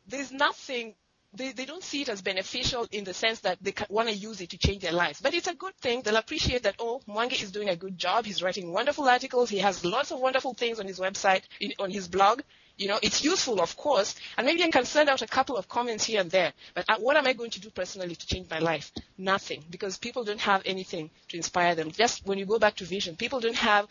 there's 0.06 0.32
nothing, 0.32 0.94
they, 1.34 1.52
they 1.52 1.66
don't 1.66 1.82
see 1.82 2.02
it 2.02 2.08
as 2.08 2.22
beneficial 2.22 2.86
in 2.90 3.04
the 3.04 3.12
sense 3.12 3.40
that 3.40 3.58
they 3.60 3.74
want 3.88 4.08
to 4.08 4.14
use 4.14 4.40
it 4.40 4.50
to 4.50 4.58
change 4.58 4.82
their 4.82 4.92
lives. 4.92 5.20
But 5.20 5.34
it's 5.34 5.46
a 5.46 5.54
good 5.54 5.74
thing. 5.76 6.02
They'll 6.02 6.16
appreciate 6.16 6.62
that, 6.62 6.76
oh, 6.78 7.02
Mwangi 7.08 7.42
is 7.42 7.52
doing 7.52 7.68
a 7.68 7.76
good 7.76 7.98
job. 7.98 8.24
He's 8.24 8.42
writing 8.42 8.72
wonderful 8.72 9.06
articles. 9.08 9.50
He 9.50 9.58
has 9.58 9.84
lots 9.84 10.10
of 10.10 10.20
wonderful 10.20 10.54
things 10.54 10.80
on 10.80 10.86
his 10.86 10.98
website, 10.98 11.42
in, 11.60 11.72
on 11.78 11.90
his 11.90 12.08
blog. 12.08 12.40
You 12.78 12.88
know, 12.88 12.98
it's 13.02 13.24
useful, 13.24 13.60
of 13.60 13.76
course, 13.76 14.14
and 14.36 14.46
maybe 14.46 14.62
I 14.62 14.70
can 14.70 14.84
send 14.84 15.08
out 15.08 15.20
a 15.20 15.26
couple 15.26 15.56
of 15.56 15.68
comments 15.68 16.04
here 16.04 16.20
and 16.20 16.30
there. 16.30 16.52
But 16.74 16.84
uh, 16.88 16.96
what 16.98 17.16
am 17.16 17.26
I 17.26 17.32
going 17.32 17.50
to 17.50 17.60
do 17.60 17.70
personally 17.70 18.14
to 18.14 18.26
change 18.26 18.48
my 18.48 18.60
life? 18.60 18.92
Nothing, 19.18 19.64
because 19.68 19.98
people 19.98 20.22
don't 20.22 20.40
have 20.40 20.62
anything 20.64 21.10
to 21.28 21.36
inspire 21.36 21.74
them. 21.74 21.90
Just 21.90 22.24
when 22.24 22.38
you 22.38 22.46
go 22.46 22.60
back 22.60 22.76
to 22.76 22.84
vision, 22.84 23.16
people 23.16 23.40
don't 23.40 23.56
have 23.56 23.88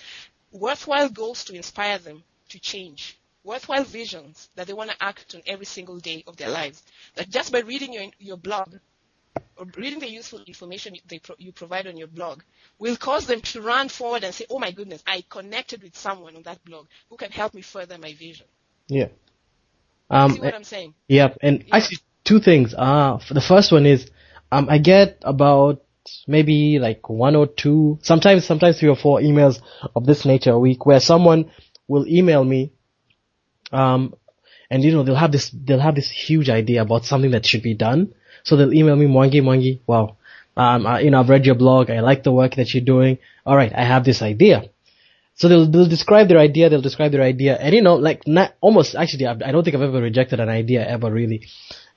worthwhile 0.54 1.10
goals 1.10 1.44
to 1.46 1.54
inspire 1.54 1.98
them 1.98 2.24
to 2.50 2.60
change. 2.60 3.20
Worthwhile 3.44 3.84
visions 3.86 4.50
that 4.56 4.68
they 4.68 4.74
want 4.74 4.90
to 4.92 4.96
act 5.02 5.34
on 5.36 5.42
every 5.48 5.66
single 5.66 6.00
day 6.00 6.24
of 6.28 6.36
their 6.38 6.50
lives. 6.50 6.84
That 7.16 7.30
just 7.30 7.52
by 7.52 7.60
reading 7.60 7.94
your, 7.94 8.06
your 8.20 8.38
blog 8.38 8.76
or 9.58 9.66
reading 9.78 10.00
the 10.00 10.10
useful 10.10 10.42
information 10.46 10.96
they 11.08 11.20
pro- 11.20 11.36
you 11.38 11.52
provide 11.52 11.88
on 11.88 11.98
your 11.98 12.08
blog 12.08 12.42
will 12.80 12.96
cause 12.98 13.26
them 13.26 13.42
to 13.42 13.62
run 13.62 13.90
forward 13.90 14.24
and 14.24 14.34
say, 14.34 14.46
oh 14.50 14.60
my 14.60 14.72
goodness, 14.72 15.04
I 15.08 15.24
connected 15.30 15.82
with 15.84 15.96
someone 15.96 16.36
on 16.36 16.44
that 16.44 16.64
blog 16.66 16.88
who 17.10 17.18
can 17.18 17.32
help 17.32 17.54
me 17.54 17.62
further 17.62 17.98
my 17.98 18.14
vision. 18.14 18.48
Yeah. 18.88 19.08
Um, 20.10 20.32
See 20.34 20.40
what 20.42 20.54
I'm 20.54 20.64
saying? 20.64 20.94
yeah, 21.08 21.34
and 21.42 21.64
Yeah. 21.68 21.80
see 21.80 21.98
two 22.24 22.40
things. 22.40 22.74
Uh, 22.78 23.20
the 23.30 23.42
first 23.42 23.72
one 23.72 23.86
is, 23.86 24.10
um, 24.52 24.68
I 24.70 24.78
get 24.78 25.18
about 25.24 25.82
maybe 26.28 26.80
like 26.80 27.10
one 27.10 27.36
or 27.36 27.48
two, 27.48 28.00
sometimes, 28.02 28.46
sometimes 28.46 28.80
three 28.80 28.90
or 28.90 28.96
four 28.96 29.20
emails 29.20 29.62
of 29.96 30.06
this 30.06 30.26
nature 30.26 30.52
a 30.52 30.60
week 30.60 30.86
where 30.86 31.00
someone 31.00 31.52
will 31.88 32.08
email 32.08 32.44
me, 32.44 32.72
um, 33.72 34.14
and 34.70 34.84
you 34.84 34.92
know, 34.92 35.04
they'll 35.04 35.16
have 35.16 35.32
this, 35.32 35.50
they'll 35.50 35.80
have 35.80 35.96
this 35.96 36.10
huge 36.10 36.50
idea 36.50 36.82
about 36.82 37.06
something 37.06 37.32
that 37.32 37.46
should 37.46 37.64
be 37.64 37.74
done. 37.74 38.14
So 38.44 38.56
they'll 38.56 38.74
email 38.74 38.96
me, 38.96 39.08
Mwangi, 39.08 39.42
Mwangi, 39.42 39.82
wow, 39.88 40.18
um, 40.56 40.88
I, 40.88 41.02
you 41.02 41.12
know, 41.12 41.20
I've 41.20 41.30
read 41.30 41.46
your 41.46 41.56
blog, 41.56 41.90
I 41.90 42.00
like 42.00 42.24
the 42.24 42.32
work 42.32 42.56
that 42.56 42.74
you're 42.74 42.84
doing. 42.84 43.20
Alright, 43.46 43.74
I 43.74 43.84
have 43.84 44.04
this 44.04 44.22
idea. 44.22 44.70
So 45.36 45.48
they'll, 45.48 45.70
they'll 45.70 45.88
describe 45.88 46.30
their 46.30 46.40
idea, 46.40 46.70
they'll 46.70 46.82
describe 46.82 47.12
their 47.12 47.22
idea, 47.22 47.56
and 47.56 47.76
you 47.76 47.82
know, 47.82 47.96
like, 47.96 48.28
not, 48.28 48.56
almost, 48.60 48.96
actually, 48.96 49.28
I, 49.28 49.32
I 49.34 49.52
don't 49.52 49.64
think 49.64 49.76
I've 49.76 49.84
ever 49.84 50.02
rejected 50.02 50.40
an 50.40 50.50
idea 50.50 50.88
ever 50.88 51.12
really. 51.12 51.48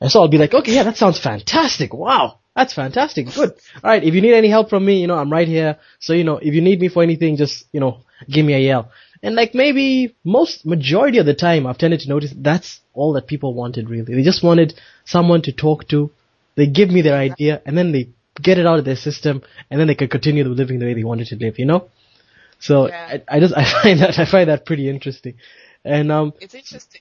And 0.01 0.11
so 0.11 0.21
I'll 0.21 0.29
be 0.29 0.39
like, 0.39 0.53
okay, 0.53 0.75
yeah, 0.75 0.83
that 0.83 0.99
sounds 0.99 1.19
fantastic, 1.19 1.95
wow, 1.95 2.41
that's 2.55 2.75
fantastic, 2.75 3.33
good. 3.35 3.53
Alright, 3.83 4.05
if 4.05 4.15
you 4.15 4.21
need 4.21 4.35
any 4.35 4.49
help 4.49 4.69
from 4.69 4.85
me, 4.85 5.01
you 5.01 5.07
know, 5.07 5.17
I'm 5.17 5.33
right 5.33 5.49
here. 5.49 5.79
So, 5.99 6.13
you 6.13 6.25
know, 6.25 6.37
if 6.37 6.53
you 6.55 6.61
need 6.61 6.81
me 6.81 6.89
for 6.89 7.03
anything, 7.03 7.37
just, 7.37 7.65
you 7.73 7.81
know, 7.81 8.01
give 8.29 8.45
me 8.45 8.55
a 8.55 8.59
yell. 8.59 8.91
And 9.23 9.35
like 9.35 9.55
maybe 9.55 10.15
most, 10.25 10.65
majority 10.65 11.19
of 11.19 11.27
the 11.27 11.35
time, 11.35 11.67
I've 11.67 11.79
tended 11.79 12.01
to 12.01 12.09
notice 12.09 12.33
that's 12.37 12.81
all 12.95 13.13
that 13.15 13.27
people 13.27 13.55
wanted 13.55 13.91
really. 13.91 14.15
They 14.15 14.23
just 14.23 14.43
wanted 14.43 14.75
someone 15.05 15.43
to 15.43 15.53
talk 15.53 15.89
to. 15.89 16.11
They 16.57 16.67
give 16.67 16.91
me 16.91 17.03
their 17.03 17.17
idea, 17.17 17.61
and 17.67 17.77
then 17.77 17.93
they 17.93 18.09
get 18.41 18.59
it 18.59 18.67
out 18.67 18.79
of 18.79 18.85
their 18.85 18.97
system, 18.97 19.43
and 19.71 19.79
then 19.79 19.87
they 19.89 19.95
can 19.95 20.09
continue 20.09 20.45
living 20.45 20.79
the 20.79 20.87
way 20.87 20.95
they 20.95 21.05
wanted 21.05 21.27
to 21.29 21.37
live, 21.37 21.59
you 21.59 21.67
know? 21.67 21.89
So 22.59 22.89
Yeah. 22.89 23.19
I, 23.29 23.37
I 23.37 23.41
just 23.41 23.55
I 23.63 23.65
find 23.83 24.01
that 24.01 24.19
I 24.19 24.25
find 24.25 24.49
that 24.49 24.67
pretty 24.67 24.89
interesting, 24.89 25.35
and 25.85 26.11
um 26.13 26.33
It's 26.41 26.55
interesting. 26.55 27.01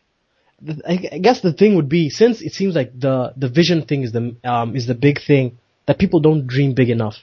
I, 0.85 1.09
I 1.13 1.17
guess 1.19 1.39
the 1.41 1.53
thing 1.53 1.75
would 1.75 1.87
be 1.89 2.09
since 2.09 2.41
it 2.41 2.53
seems 2.53 2.75
like 2.75 2.91
the 2.99 3.33
the 3.37 3.47
vision 3.47 3.83
thing 3.83 4.03
is 4.03 4.11
the 4.11 4.35
um 4.43 4.75
is 4.75 4.87
the 4.87 4.95
big 4.95 5.21
thing 5.21 5.57
that 5.87 5.97
people 5.99 6.19
don't 6.19 6.47
dream 6.47 6.73
big 6.73 6.89
enough. 6.89 7.17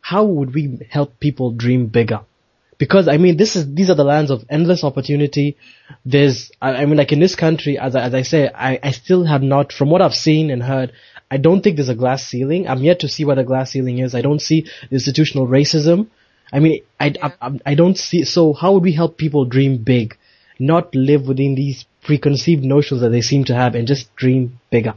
How 0.00 0.24
would 0.24 0.54
we 0.54 0.78
help 0.90 1.18
people 1.20 1.52
dream 1.52 1.86
bigger? 1.86 2.20
Because 2.78 3.08
I 3.08 3.16
mean, 3.16 3.36
this 3.36 3.56
is 3.56 3.74
these 3.74 3.90
are 3.90 3.94
the 3.96 4.04
lands 4.04 4.30
of 4.30 4.44
endless 4.48 4.84
opportunity. 4.84 5.56
There's 6.04 6.50
I, 6.62 6.74
I 6.82 6.86
mean, 6.86 6.96
like 6.96 7.12
in 7.12 7.18
this 7.20 7.34
country, 7.34 7.76
as 7.78 7.96
I, 7.96 8.02
as 8.02 8.14
I 8.14 8.22
say, 8.22 8.48
I 8.48 8.78
I 8.82 8.92
still 8.92 9.24
have 9.24 9.42
not, 9.42 9.72
from 9.72 9.90
what 9.90 10.00
I've 10.00 10.14
seen 10.14 10.50
and 10.50 10.62
heard, 10.62 10.92
I 11.30 11.36
don't 11.36 11.62
think 11.62 11.76
there's 11.76 11.88
a 11.88 11.94
glass 11.94 12.24
ceiling. 12.24 12.68
I'm 12.68 12.82
yet 12.82 13.00
to 13.00 13.08
see 13.08 13.24
what 13.24 13.38
a 13.38 13.44
glass 13.44 13.72
ceiling 13.72 13.98
is. 13.98 14.14
I 14.14 14.22
don't 14.22 14.40
see 14.40 14.66
institutional 14.90 15.46
racism. 15.46 16.06
I 16.52 16.60
mean, 16.60 16.82
I, 16.98 17.06
Yeah. 17.08 17.30
I, 17.40 17.46
I, 17.48 17.58
I 17.66 17.74
don't 17.74 17.98
see, 17.98 18.24
so 18.24 18.52
how 18.52 18.72
would 18.72 18.82
we 18.82 18.92
help 18.92 19.18
people 19.18 19.44
dream 19.44 19.78
big? 19.78 20.16
Not 20.58 20.94
live 20.94 21.28
within 21.28 21.54
these 21.54 21.84
preconceived 22.02 22.64
notions 22.64 23.00
that 23.02 23.10
they 23.10 23.20
seem 23.20 23.44
to 23.44 23.54
have 23.54 23.74
and 23.74 23.86
just 23.86 24.14
dream 24.16 24.58
bigger. 24.70 24.94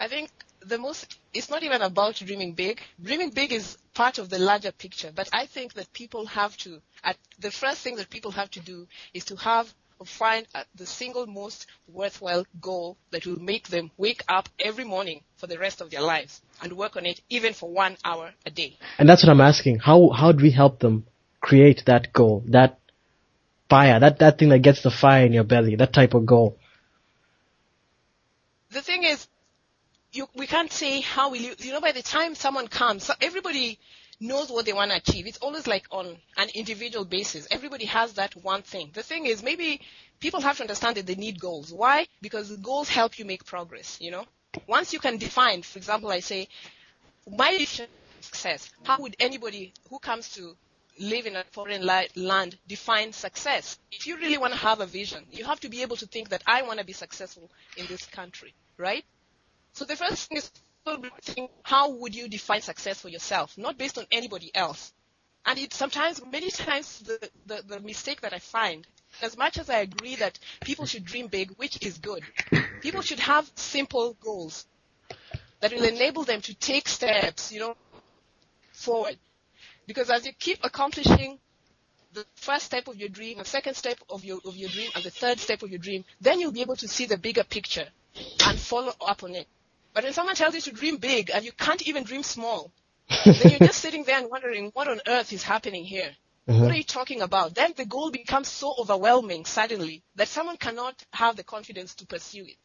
I 0.00 0.08
think 0.08 0.30
the 0.60 0.78
most, 0.78 1.18
it's 1.32 1.50
not 1.50 1.62
even 1.62 1.82
about 1.82 2.14
dreaming 2.16 2.52
big. 2.54 2.80
Dreaming 3.02 3.30
big 3.30 3.52
is 3.52 3.76
part 3.94 4.18
of 4.18 4.28
the 4.28 4.38
larger 4.38 4.72
picture, 4.72 5.10
but 5.14 5.28
I 5.32 5.46
think 5.46 5.74
that 5.74 5.92
people 5.92 6.26
have 6.26 6.56
to, 6.58 6.80
at, 7.02 7.16
the 7.38 7.50
first 7.50 7.80
thing 7.80 7.96
that 7.96 8.10
people 8.10 8.32
have 8.32 8.50
to 8.52 8.60
do 8.60 8.86
is 9.12 9.24
to 9.26 9.36
have 9.36 9.72
or 10.00 10.06
find 10.06 10.46
uh, 10.54 10.64
the 10.74 10.86
single 10.86 11.24
most 11.26 11.66
worthwhile 11.86 12.44
goal 12.60 12.96
that 13.12 13.24
will 13.26 13.38
make 13.38 13.68
them 13.68 13.92
wake 13.96 14.24
up 14.28 14.48
every 14.58 14.82
morning 14.82 15.22
for 15.36 15.46
the 15.46 15.56
rest 15.56 15.80
of 15.80 15.90
their 15.90 16.00
lives 16.00 16.40
and 16.60 16.72
work 16.72 16.96
on 16.96 17.06
it 17.06 17.20
even 17.30 17.52
for 17.52 17.70
one 17.70 17.96
hour 18.04 18.32
a 18.44 18.50
day. 18.50 18.76
And 18.98 19.08
that's 19.08 19.22
what 19.22 19.30
I'm 19.30 19.40
asking. 19.40 19.78
How, 19.78 20.10
how 20.10 20.32
do 20.32 20.42
we 20.42 20.50
help 20.50 20.80
them 20.80 21.06
create 21.40 21.84
that 21.86 22.12
goal, 22.12 22.42
that 22.48 22.80
fire, 23.70 24.00
that, 24.00 24.18
that 24.18 24.38
thing 24.38 24.48
that 24.48 24.60
gets 24.60 24.82
the 24.82 24.90
fire 24.90 25.24
in 25.24 25.32
your 25.32 25.44
belly, 25.44 25.76
that 25.76 25.92
type 25.92 26.14
of 26.14 26.26
goal? 26.26 26.58
the 28.74 28.82
thing 28.82 29.04
is, 29.04 29.23
you, 30.14 30.28
we 30.34 30.46
can't 30.46 30.72
say 30.72 31.00
how 31.00 31.30
will 31.30 31.40
you, 31.40 31.54
you 31.58 31.72
know, 31.72 31.80
by 31.80 31.92
the 31.92 32.02
time 32.02 32.34
someone 32.34 32.68
comes, 32.68 33.04
so 33.04 33.14
everybody 33.20 33.78
knows 34.20 34.50
what 34.50 34.64
they 34.64 34.72
want 34.72 34.90
to 34.90 34.96
achieve. 34.96 35.26
It's 35.26 35.38
always 35.38 35.66
like 35.66 35.86
on 35.90 36.16
an 36.36 36.48
individual 36.54 37.04
basis. 37.04 37.48
Everybody 37.50 37.86
has 37.86 38.14
that 38.14 38.34
one 38.36 38.62
thing. 38.62 38.90
The 38.92 39.02
thing 39.02 39.26
is, 39.26 39.42
maybe 39.42 39.80
people 40.20 40.40
have 40.40 40.56
to 40.56 40.62
understand 40.62 40.96
that 40.96 41.06
they 41.06 41.14
need 41.16 41.40
goals. 41.40 41.72
Why? 41.72 42.06
Because 42.22 42.54
goals 42.56 42.88
help 42.88 43.18
you 43.18 43.24
make 43.24 43.44
progress, 43.44 43.98
you 44.00 44.10
know? 44.10 44.24
Once 44.66 44.92
you 44.92 45.00
can 45.00 45.16
define, 45.18 45.62
for 45.62 45.78
example, 45.78 46.10
I 46.10 46.20
say, 46.20 46.48
my 47.28 47.50
of 47.50 47.88
success, 48.20 48.70
how 48.84 49.00
would 49.00 49.16
anybody 49.18 49.72
who 49.90 49.98
comes 49.98 50.28
to 50.34 50.56
live 50.98 51.26
in 51.26 51.36
a 51.36 51.44
foreign 51.50 51.84
land 51.84 52.56
define 52.68 53.12
success. 53.12 53.78
If 53.90 54.06
you 54.06 54.16
really 54.16 54.38
want 54.38 54.52
to 54.52 54.58
have 54.58 54.80
a 54.80 54.86
vision, 54.86 55.24
you 55.32 55.44
have 55.44 55.60
to 55.60 55.68
be 55.68 55.82
able 55.82 55.96
to 55.96 56.06
think 56.06 56.28
that 56.28 56.42
I 56.46 56.62
want 56.62 56.78
to 56.78 56.84
be 56.84 56.92
successful 56.92 57.50
in 57.76 57.86
this 57.86 58.06
country, 58.06 58.54
right? 58.78 59.04
So 59.74 59.84
the 59.84 59.96
first 59.96 60.28
thing 60.28 60.38
is 60.38 60.50
think 61.22 61.50
how 61.62 61.90
would 61.90 62.14
you 62.14 62.28
define 62.28 62.60
success 62.60 63.00
for 63.00 63.08
yourself, 63.08 63.58
not 63.58 63.76
based 63.76 63.98
on 63.98 64.06
anybody 64.12 64.54
else. 64.54 64.92
And 65.46 65.58
it 65.58 65.74
sometimes, 65.74 66.22
many 66.30 66.50
times, 66.50 67.00
the, 67.00 67.30
the, 67.46 67.62
the 67.66 67.80
mistake 67.80 68.20
that 68.22 68.32
I 68.32 68.38
find, 68.38 68.86
as 69.20 69.36
much 69.36 69.58
as 69.58 69.68
I 69.68 69.80
agree 69.80 70.16
that 70.16 70.38
people 70.62 70.86
should 70.86 71.04
dream 71.04 71.26
big, 71.26 71.50
which 71.56 71.84
is 71.84 71.98
good, 71.98 72.22
people 72.80 73.02
should 73.02 73.18
have 73.18 73.50
simple 73.56 74.16
goals 74.20 74.66
that 75.60 75.72
will 75.72 75.84
enable 75.84 76.22
them 76.24 76.40
to 76.42 76.54
take 76.54 76.88
steps, 76.88 77.52
you 77.52 77.60
know, 77.60 77.74
forward. 78.72 79.18
Because 79.86 80.08
as 80.08 80.24
you 80.24 80.32
keep 80.38 80.58
accomplishing 80.62 81.38
the 82.12 82.24
first 82.36 82.66
step 82.66 82.86
of 82.88 82.96
your 82.96 83.08
dream, 83.08 83.38
the 83.38 83.44
second 83.44 83.74
step 83.74 83.98
of 84.08 84.24
your 84.24 84.38
of 84.46 84.56
your 84.56 84.70
dream, 84.70 84.90
and 84.94 85.04
the 85.04 85.10
third 85.10 85.38
step 85.40 85.62
of 85.62 85.70
your 85.70 85.80
dream, 85.80 86.04
then 86.20 86.40
you'll 86.40 86.52
be 86.52 86.62
able 86.62 86.76
to 86.76 86.88
see 86.88 87.06
the 87.06 87.18
bigger 87.18 87.44
picture 87.44 87.88
and 88.46 88.58
follow 88.58 88.92
up 89.06 89.24
on 89.24 89.34
it. 89.34 89.48
But 89.94 90.02
when 90.02 90.12
someone 90.12 90.34
tells 90.34 90.54
you 90.56 90.60
to 90.62 90.72
dream 90.72 90.96
big 90.96 91.30
and 91.30 91.44
you 91.44 91.52
can't 91.52 91.86
even 91.86 92.02
dream 92.02 92.24
small, 92.24 92.72
then 93.24 93.50
you're 93.50 93.60
just 93.60 93.80
sitting 93.80 94.02
there 94.02 94.18
and 94.18 94.28
wondering 94.28 94.70
what 94.74 94.88
on 94.88 95.00
earth 95.06 95.32
is 95.32 95.44
happening 95.44 95.84
here. 95.84 96.10
Uh-huh. 96.48 96.62
What 96.62 96.72
are 96.72 96.76
you 96.76 96.82
talking 96.84 97.22
about? 97.22 97.54
Then 97.54 97.72
the 97.76 97.84
goal 97.86 98.10
becomes 98.10 98.48
so 98.48 98.74
overwhelming 98.76 99.44
suddenly 99.44 100.02
that 100.16 100.28
someone 100.28 100.56
cannot 100.56 101.02
have 101.12 101.36
the 101.36 101.44
confidence 101.44 101.94
to 101.94 102.06
pursue 102.06 102.44
it. 102.44 102.56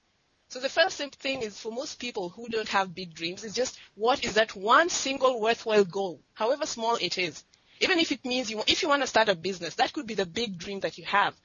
So 0.49 0.59
the 0.59 0.69
first 0.69 0.97
thing 0.97 1.43
is 1.43 1.59
for 1.59 1.71
most 1.71 1.99
people 1.99 2.29
who 2.29 2.49
don't 2.49 2.67
have 2.69 2.95
big 2.95 3.13
dreams 3.13 3.43
is 3.43 3.53
just 3.53 3.77
what 3.93 4.25
is 4.25 4.33
that 4.33 4.55
one 4.55 4.89
single 4.89 5.39
worthwhile 5.39 5.85
goal, 5.85 6.21
however 6.33 6.65
small 6.65 6.95
it 6.95 7.19
is. 7.19 7.43
Even 7.79 7.99
if 7.99 8.11
it 8.11 8.25
means 8.25 8.49
you, 8.49 8.63
if 8.65 8.81
you 8.81 8.89
want 8.89 9.03
to 9.03 9.07
start 9.07 9.29
a 9.29 9.35
business, 9.35 9.75
that 9.75 9.93
could 9.93 10.07
be 10.07 10.15
the 10.15 10.25
big 10.25 10.57
dream 10.57 10.79
that 10.79 10.97
you 10.97 11.05
have. 11.05 11.35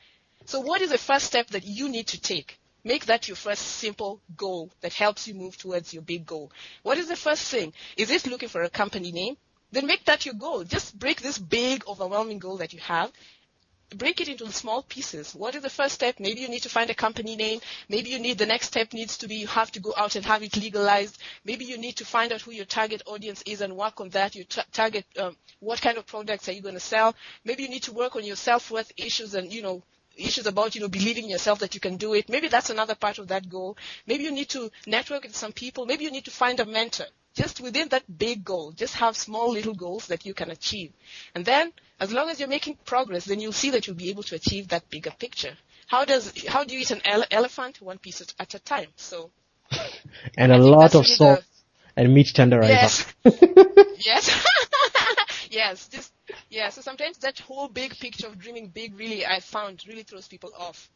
So 0.46 0.60
what 0.60 0.80
is 0.80 0.90
the 0.90 0.98
first 0.98 1.26
step 1.26 1.48
that 1.48 1.64
you 1.64 1.90
need 1.90 2.06
to 2.08 2.20
take? 2.20 2.58
Make 2.84 3.06
that 3.06 3.28
your 3.28 3.36
first 3.36 3.62
simple 3.62 4.20
goal 4.36 4.70
that 4.82 4.92
helps 4.92 5.26
you 5.26 5.34
move 5.34 5.56
towards 5.56 5.92
your 5.94 6.02
big 6.02 6.26
goal. 6.26 6.52
What 6.82 6.98
is 6.98 7.08
the 7.08 7.16
first 7.16 7.50
thing? 7.50 7.72
Is 7.96 8.10
it 8.10 8.26
looking 8.26 8.48
for 8.50 8.62
a 8.62 8.70
company 8.70 9.10
name? 9.10 9.36
Then 9.72 9.86
make 9.86 10.04
that 10.04 10.24
your 10.26 10.34
goal. 10.34 10.64
Just 10.64 10.98
break 10.98 11.20
this 11.22 11.38
big, 11.38 11.84
overwhelming 11.88 12.38
goal 12.38 12.58
that 12.58 12.72
you 12.72 12.80
have 12.80 13.10
break 13.94 14.20
it 14.20 14.28
into 14.28 14.50
small 14.52 14.82
pieces. 14.82 15.34
What 15.34 15.54
is 15.54 15.62
the 15.62 15.70
first 15.70 15.94
step? 15.94 16.16
Maybe 16.18 16.40
you 16.40 16.48
need 16.48 16.62
to 16.62 16.68
find 16.68 16.90
a 16.90 16.94
company 16.94 17.36
name. 17.36 17.60
Maybe 17.88 18.10
you 18.10 18.18
need 18.18 18.38
the 18.38 18.46
next 18.46 18.66
step 18.68 18.92
needs 18.92 19.16
to 19.18 19.28
be 19.28 19.36
you 19.36 19.46
have 19.46 19.70
to 19.72 19.80
go 19.80 19.94
out 19.96 20.16
and 20.16 20.24
have 20.24 20.42
it 20.42 20.56
legalized. 20.56 21.18
Maybe 21.44 21.64
you 21.64 21.78
need 21.78 21.96
to 21.96 22.04
find 22.04 22.32
out 22.32 22.40
who 22.42 22.50
your 22.52 22.64
target 22.64 23.02
audience 23.06 23.42
is 23.46 23.60
and 23.60 23.76
work 23.76 24.00
on 24.00 24.08
that. 24.10 24.34
Your 24.34 24.44
ta- 24.46 24.64
target, 24.72 25.04
um, 25.18 25.36
what 25.60 25.80
kind 25.80 25.98
of 25.98 26.06
products 26.06 26.48
are 26.48 26.52
you 26.52 26.62
going 26.62 26.74
to 26.74 26.80
sell? 26.80 27.14
Maybe 27.44 27.62
you 27.62 27.68
need 27.68 27.84
to 27.84 27.92
work 27.92 28.16
on 28.16 28.24
your 28.24 28.36
self-worth 28.36 28.92
issues 28.96 29.34
and 29.34 29.52
you 29.52 29.62
know 29.62 29.82
issues 30.16 30.46
about 30.46 30.74
you 30.74 30.80
know 30.80 30.88
believing 30.88 31.24
in 31.24 31.30
yourself 31.30 31.58
that 31.60 31.74
you 31.74 31.80
can 31.80 31.96
do 31.96 32.14
it. 32.14 32.28
Maybe 32.28 32.48
that's 32.48 32.70
another 32.70 32.94
part 32.94 33.18
of 33.18 33.28
that 33.28 33.48
goal. 33.48 33.76
Maybe 34.06 34.24
you 34.24 34.32
need 34.32 34.48
to 34.50 34.70
network 34.86 35.24
with 35.24 35.36
some 35.36 35.52
people. 35.52 35.86
Maybe 35.86 36.04
you 36.04 36.10
need 36.10 36.24
to 36.26 36.30
find 36.30 36.60
a 36.60 36.64
mentor 36.64 37.06
just 37.34 37.60
within 37.60 37.88
that 37.88 38.04
big 38.18 38.44
goal, 38.44 38.72
just 38.72 38.94
have 38.94 39.16
small 39.16 39.50
little 39.50 39.74
goals 39.74 40.06
that 40.06 40.24
you 40.24 40.34
can 40.34 40.50
achieve. 40.50 40.92
And 41.34 41.44
then, 41.44 41.72
as 42.00 42.12
long 42.12 42.30
as 42.30 42.38
you're 42.38 42.48
making 42.48 42.78
progress, 42.84 43.24
then 43.24 43.40
you'll 43.40 43.52
see 43.52 43.70
that 43.70 43.86
you'll 43.86 43.96
be 43.96 44.10
able 44.10 44.22
to 44.24 44.36
achieve 44.36 44.68
that 44.68 44.88
bigger 44.88 45.10
picture. 45.10 45.56
How 45.86 46.04
does, 46.04 46.32
how 46.46 46.64
do 46.64 46.74
you 46.74 46.80
eat 46.80 46.90
an 46.92 47.00
ele- 47.04 47.26
elephant? 47.30 47.82
One 47.82 47.98
piece 47.98 48.20
at, 48.20 48.32
at 48.38 48.54
a 48.54 48.58
time. 48.60 48.88
So. 48.96 49.30
and 50.38 50.52
I 50.52 50.56
a 50.56 50.58
lot 50.60 50.94
of 50.94 51.02
really 51.02 51.16
salt 51.16 51.44
and 51.96 52.14
meat 52.14 52.26
tenderizer. 52.28 52.68
Yes. 52.68 53.14
yes. 53.98 54.46
yes. 55.50 55.88
Just, 55.88 56.12
yeah. 56.54 56.68
So 56.70 56.80
sometimes 56.80 57.18
that 57.18 57.38
whole 57.40 57.68
big 57.68 57.98
picture 57.98 58.28
of 58.28 58.38
dreaming 58.38 58.68
big 58.68 58.98
really, 58.98 59.26
I 59.26 59.40
found, 59.40 59.84
really 59.86 60.04
throws 60.04 60.28
people 60.28 60.50
off. 60.58 60.88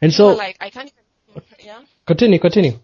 And 0.00 0.12
So, 0.12 0.32
so, 0.32 0.36
like, 0.36 0.56
I 0.60 0.70
can't 0.70 0.92
even, 0.92 1.44
yeah. 1.64 1.82
continue, 2.06 2.38
continue. 2.40 2.78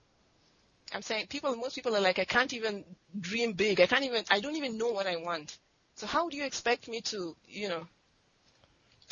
I'm 0.95 1.03
saying 1.03 1.27
people, 1.27 1.55
most 1.57 1.75
people 1.75 1.95
are 1.97 2.01
like, 2.01 2.19
I 2.19 2.25
can't 2.25 2.53
even 2.55 2.85
dream 3.19 3.53
big. 3.53 3.81
I 3.81 3.87
can't 3.87 4.05
even, 4.05 4.25
I 4.31 4.41
don't 4.41 4.57
even 4.57 4.79
know 4.79 4.89
what 4.91 5.07
I 5.07 5.17
want. 5.17 5.59
So 5.97 6.07
how 6.07 6.29
do 6.29 6.37
you 6.37 6.45
expect 6.45 6.89
me 6.89 7.01
to, 7.03 7.37
you 7.47 7.69
know, 7.69 7.87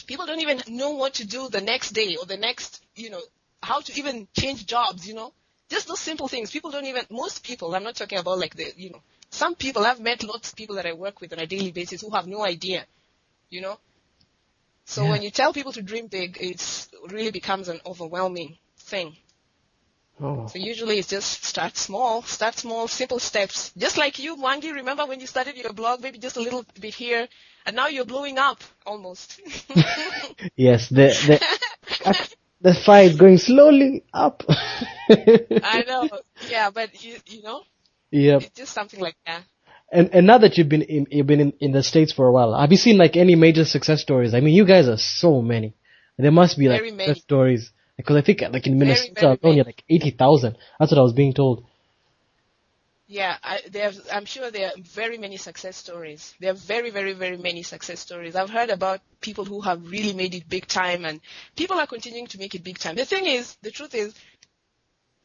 people 0.06 0.26
don't 0.26 0.40
even 0.40 0.62
know 0.68 0.92
what 0.92 1.14
to 1.14 1.26
do 1.26 1.48
the 1.48 1.60
next 1.60 1.90
day 1.90 2.16
or 2.18 2.24
the 2.24 2.36
next, 2.36 2.84
you 2.94 3.10
know, 3.10 3.20
how 3.62 3.80
to 3.80 3.98
even 3.98 4.28
change 4.38 4.64
jobs, 4.66 5.06
you 5.06 5.14
know? 5.14 5.32
Just 5.68 5.88
those 5.88 5.98
simple 5.98 6.28
things. 6.28 6.52
People 6.52 6.70
don't 6.70 6.86
even, 6.86 7.04
most 7.10 7.42
people, 7.42 7.74
I'm 7.74 7.82
not 7.82 7.96
talking 7.96 8.18
about 8.18 8.38
like 8.38 8.54
the, 8.54 8.72
you 8.76 8.90
know, 8.90 9.02
some 9.30 9.54
people, 9.54 9.84
I've 9.84 10.00
met 10.00 10.22
lots 10.22 10.50
of 10.50 10.56
people 10.56 10.76
that 10.76 10.86
I 10.86 10.92
work 10.92 11.20
with 11.20 11.32
on 11.32 11.38
a 11.38 11.46
daily 11.46 11.72
basis 11.72 12.00
who 12.00 12.10
have 12.10 12.26
no 12.26 12.44
idea, 12.44 12.86
you 13.50 13.60
know? 13.60 13.78
So 14.84 15.02
Yeah. 15.04 15.10
when 15.10 15.22
you 15.22 15.30
tell 15.30 15.52
people 15.52 15.72
to 15.72 15.82
dream 15.82 16.06
big, 16.06 16.38
it 16.40 16.88
really 17.08 17.30
becomes 17.32 17.68
an 17.68 17.80
overwhelming 17.84 18.58
thing. 18.78 19.16
Oh. 20.20 20.46
So 20.46 20.58
usually 20.58 20.98
it's 20.98 21.08
just 21.08 21.44
start 21.44 21.76
small, 21.76 22.22
start 22.22 22.56
small, 22.56 22.88
simple 22.88 23.18
steps. 23.18 23.72
Just 23.76 23.98
like 23.98 24.18
you, 24.18 24.36
Mwangi, 24.36 24.72
remember 24.74 25.04
when 25.06 25.20
you 25.20 25.26
started 25.26 25.56
your 25.56 25.72
blog, 25.74 26.00
maybe 26.02 26.18
just 26.18 26.36
a 26.36 26.40
little 26.40 26.64
bit 26.80 26.94
here, 26.94 27.28
and 27.66 27.76
now 27.76 27.88
you're 27.88 28.06
blowing 28.06 28.38
up 28.38 28.62
almost. 28.86 29.40
Yes, 30.56 30.88
the, 30.88 31.08
the, 32.04 32.28
the 32.62 32.74
fire 32.74 33.04
is 33.04 33.16
going 33.16 33.38
slowly 33.38 34.04
up. 34.14 34.42
I 35.08 35.84
know. 35.86 36.08
Yeah, 36.48 36.70
but 36.70 37.04
you, 37.04 37.16
you 37.26 37.42
know, 37.42 37.62
It's 38.10 38.48
just 38.50 38.72
something 38.72 39.00
like 39.00 39.16
that. 39.26 39.42
And, 39.92 40.10
and 40.12 40.26
now 40.26 40.38
that 40.38 40.58
you've 40.58 40.68
been 40.68 40.82
in, 40.82 41.06
you've 41.10 41.26
been 41.26 41.40
in, 41.40 41.52
in 41.60 41.72
the 41.72 41.82
States 41.82 42.12
for 42.12 42.26
a 42.26 42.32
while, 42.32 42.58
have 42.58 42.72
you 42.72 42.76
seen 42.76 42.98
like 42.98 43.16
any 43.16 43.36
major 43.36 43.64
success 43.64 44.02
stories? 44.02 44.34
I 44.34 44.40
mean, 44.40 44.54
you 44.54 44.66
guys 44.66 44.88
are 44.88 44.96
so 44.96 45.42
many. 45.42 45.76
There 46.18 46.32
must 46.32 46.58
be 46.58 46.68
like 46.68 46.80
Very 46.80 46.90
many. 46.92 47.08
success 47.08 47.22
stories. 47.22 47.72
Because 47.96 48.16
I 48.16 48.22
think 48.22 48.42
like 48.42 48.66
in 48.66 48.78
Minnesota 48.78 49.12
very 49.14 49.26
alone, 49.26 49.38
many. 49.42 49.56
you're 49.56 49.64
like 49.64 49.84
80,000. 49.88 50.56
That's 50.78 50.92
what 50.92 50.98
I 50.98 51.02
was 51.02 51.12
being 51.12 51.32
told. 51.32 51.64
Yeah, 53.08 53.36
I, 53.42 53.60
there's, 53.70 54.00
I'm 54.12 54.24
sure 54.24 54.50
there 54.50 54.66
are 54.66 54.72
very 54.82 55.16
many 55.16 55.36
success 55.36 55.76
stories. 55.76 56.34
There 56.40 56.50
are 56.50 56.56
very, 56.56 56.90
very, 56.90 57.12
very 57.12 57.36
many 57.36 57.62
success 57.62 58.00
stories. 58.00 58.34
I've 58.34 58.50
heard 58.50 58.68
about 58.68 59.00
people 59.20 59.44
who 59.44 59.60
have 59.60 59.88
really 59.88 60.12
made 60.12 60.34
it 60.34 60.48
big 60.48 60.66
time 60.66 61.04
and 61.04 61.20
people 61.56 61.78
are 61.78 61.86
continuing 61.86 62.26
to 62.28 62.38
make 62.38 62.56
it 62.56 62.64
big 62.64 62.78
time. 62.78 62.96
The 62.96 63.04
thing 63.04 63.26
is, 63.26 63.56
the 63.62 63.70
truth 63.70 63.94
is, 63.94 64.12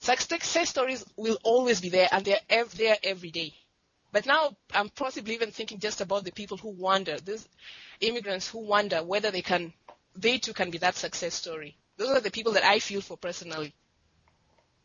success 0.02 0.70
stories 0.70 1.06
will 1.16 1.38
always 1.43 1.80
be 1.80 1.89
there 1.89 2.10
and 2.12 2.26
they're 2.26 2.39
ev- 2.49 2.76
there 2.78 2.97
every 3.04 3.32
day. 3.32 3.54
But 4.12 4.26
now 4.26 4.56
I'm 4.74 4.89
possibly 4.89 5.34
even 5.36 5.52
thinking 5.52 5.80
just 5.80 6.02
about 6.02 6.26
the 6.26 6.32
people 6.32 6.58
who 6.58 6.70
wonder, 6.70 7.18
these 7.20 7.47
immigrants 8.02 8.49
who 8.49 8.60
wonder 8.60 9.04
whether 9.04 9.32
they 9.32 9.41
can, 9.41 9.74
they 10.16 10.38
too 10.38 10.54
can 10.54 10.70
be 10.70 10.80
that 10.80 10.95
success 10.95 11.34
story. 11.34 11.78
Those 11.97 12.10
are 12.10 12.20
the 12.20 12.32
people 12.32 12.54
that 12.54 12.66
I 12.66 12.80
feel 12.80 13.02
for 13.02 13.16
personally. 13.16 13.74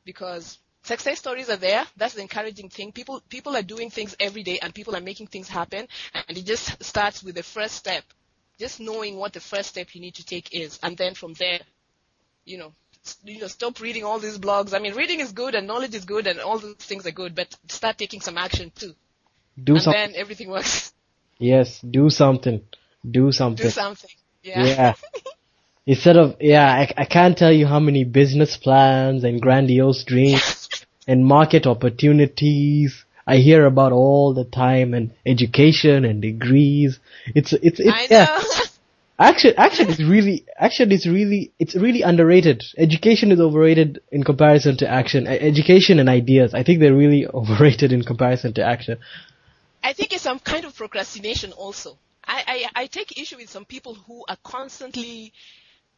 Because 0.05 0.59
success 0.83 1.19
stories 1.19 1.51
are 1.51 1.57
there. 1.57 1.85
That's 1.97 2.15
the 2.15 2.23
encouraging 2.23 2.69
thing. 2.69 2.93
People, 2.93 3.21
people 3.29 3.57
are 3.57 3.63
doing 3.63 3.91
things 3.91 4.15
every 4.21 4.45
day 4.45 4.59
and 4.63 4.73
people 4.75 4.95
are 4.95 5.01
making 5.01 5.27
things 5.29 5.49
happen. 5.49 5.89
And 6.15 6.39
it 6.39 6.45
just 6.45 6.83
starts 6.85 7.25
with 7.25 7.35
the 7.35 7.43
first 7.43 7.75
step. 7.75 8.05
Just 8.59 8.79
knowing 8.81 9.17
what 9.17 9.33
the 9.33 9.41
first 9.41 9.71
step 9.71 9.95
you 9.95 10.01
need 10.01 10.15
to 10.15 10.25
take 10.25 10.55
is. 10.55 10.79
And 10.83 10.97
then 10.97 11.15
from 11.15 11.33
there, 11.35 11.61
you 12.45 12.59
know, 12.59 12.73
you 13.25 13.41
know, 13.41 13.47
stop 13.47 13.81
reading 13.81 14.05
all 14.05 14.19
these 14.19 14.39
blogs. 14.39 14.75
I 14.75 14.79
mean, 14.79 14.95
reading 14.95 15.21
is 15.21 15.33
good 15.33 15.55
and 15.55 15.67
knowledge 15.67 15.95
is 15.95 16.05
good 16.05 16.27
and 16.27 16.41
all 16.41 16.59
those 16.59 16.77
things 16.77 17.07
are 17.07 17.13
good, 17.13 17.35
but 17.35 17.57
start 17.69 17.99
taking 17.99 18.21
some 18.21 18.39
action 18.39 18.73
too. 18.75 18.93
Do 19.63 19.75
and 19.75 19.83
something. 19.83 20.01
then 20.01 20.13
everything 20.17 20.51
works. 20.51 20.93
Yes, 21.39 21.81
do 21.81 22.11
something. 22.11 22.63
Do 23.09 23.33
something. 23.33 23.67
Do 23.67 23.71
something. 23.71 24.11
Yeah. 24.43 24.65
Yeah. 24.65 24.95
Instead 25.87 26.17
of, 26.17 26.37
yeah, 26.41 26.67
I, 26.67 26.93
I 26.97 27.05
can't 27.05 27.39
tell 27.39 27.53
you 27.53 27.67
how 27.67 27.79
many 27.79 28.05
business 28.05 28.57
plans 28.57 29.23
and 29.23 29.41
grandiose 29.41 30.03
dreams 30.05 30.69
and 31.07 31.25
market 31.25 31.67
opportunities 31.67 33.05
I 33.27 33.39
hear 33.39 33.67
about 33.67 33.93
all 33.93 34.35
the 34.35 34.45
time 34.45 34.95
and 34.95 35.13
education 35.25 36.05
and 36.05 36.23
degrees. 36.23 37.01
It's, 37.35 37.53
it's, 37.53 37.81
it's, 37.81 37.91
I 37.93 38.07
know. 38.09 38.41
Actually, 39.19 39.57
actually, 39.57 39.89
it's 39.93 40.01
really, 40.01 40.45
actually, 40.59 40.95
it's 40.95 41.07
really, 41.07 41.53
it's 41.59 41.75
really 41.75 42.03
underrated. 42.03 42.63
Education 42.77 43.33
is 43.33 43.41
overrated 43.41 44.03
in 44.13 44.23
comparison 44.23 44.77
to 44.77 44.89
action. 44.89 45.27
Education 45.27 45.99
and 45.99 46.09
ideas, 46.09 46.53
I 46.53 46.63
think 46.63 46.81
they're 46.81 46.95
really 46.95 47.27
overrated 47.35 47.93
in 47.93 48.03
comparison 48.03 48.53
to 48.55 48.63
action. 48.63 48.99
I 49.83 49.95
think 49.95 50.13
it's 50.13 50.23
some 50.23 50.39
kind 50.39 50.67
of 50.67 50.77
procrastination 50.77 51.53
also. 51.53 51.99
I, 52.27 52.69
I, 52.75 52.83
I 52.83 52.87
take 52.87 53.19
issue 53.19 53.37
with 53.37 53.49
some 53.49 53.65
people 53.65 53.95
who 53.95 54.25
are 54.29 54.37
constantly, 54.45 55.33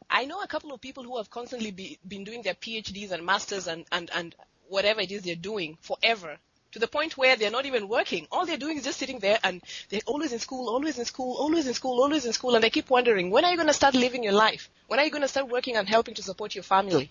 I 0.08 0.24
know 0.26 0.40
a 0.40 0.46
couple 0.46 0.72
of 0.72 0.80
people 0.80 1.02
who 1.02 1.16
have 1.16 1.30
constantly 1.30 1.72
be, 1.72 1.98
been 2.06 2.22
doing 2.22 2.42
their 2.42 2.54
PhDs 2.54 3.10
and 3.10 3.24
masters 3.26 3.66
and, 3.66 3.84
and, 3.90 4.10
and 4.14 4.34
whatever 4.68 5.00
it 5.00 5.10
is 5.10 5.22
they're 5.22 5.34
doing 5.34 5.78
forever 5.80 6.38
to 6.72 6.78
the 6.78 6.86
point 6.86 7.16
where 7.16 7.36
they're 7.36 7.50
not 7.50 7.66
even 7.66 7.88
working. 7.88 8.26
All 8.30 8.46
they're 8.46 8.56
doing 8.56 8.76
is 8.76 8.84
just 8.84 8.98
sitting 8.98 9.18
there 9.18 9.38
and 9.42 9.62
they're 9.88 10.00
always 10.06 10.32
in 10.32 10.38
school, 10.38 10.68
always 10.68 10.98
in 10.98 11.04
school, 11.04 11.36
always 11.36 11.66
in 11.66 11.74
school, 11.74 12.00
always 12.00 12.26
in 12.26 12.32
school. 12.32 12.54
And 12.54 12.62
they 12.62 12.70
keep 12.70 12.90
wondering, 12.90 13.30
when 13.30 13.44
are 13.44 13.50
you 13.50 13.56
going 13.56 13.68
to 13.68 13.74
start 13.74 13.94
living 13.94 14.22
your 14.22 14.34
life? 14.34 14.68
When 14.86 14.98
are 15.00 15.04
you 15.04 15.10
going 15.10 15.22
to 15.22 15.28
start 15.28 15.48
working 15.48 15.76
and 15.76 15.88
helping 15.88 16.14
to 16.14 16.22
support 16.22 16.54
your 16.54 16.64
family? 16.64 17.10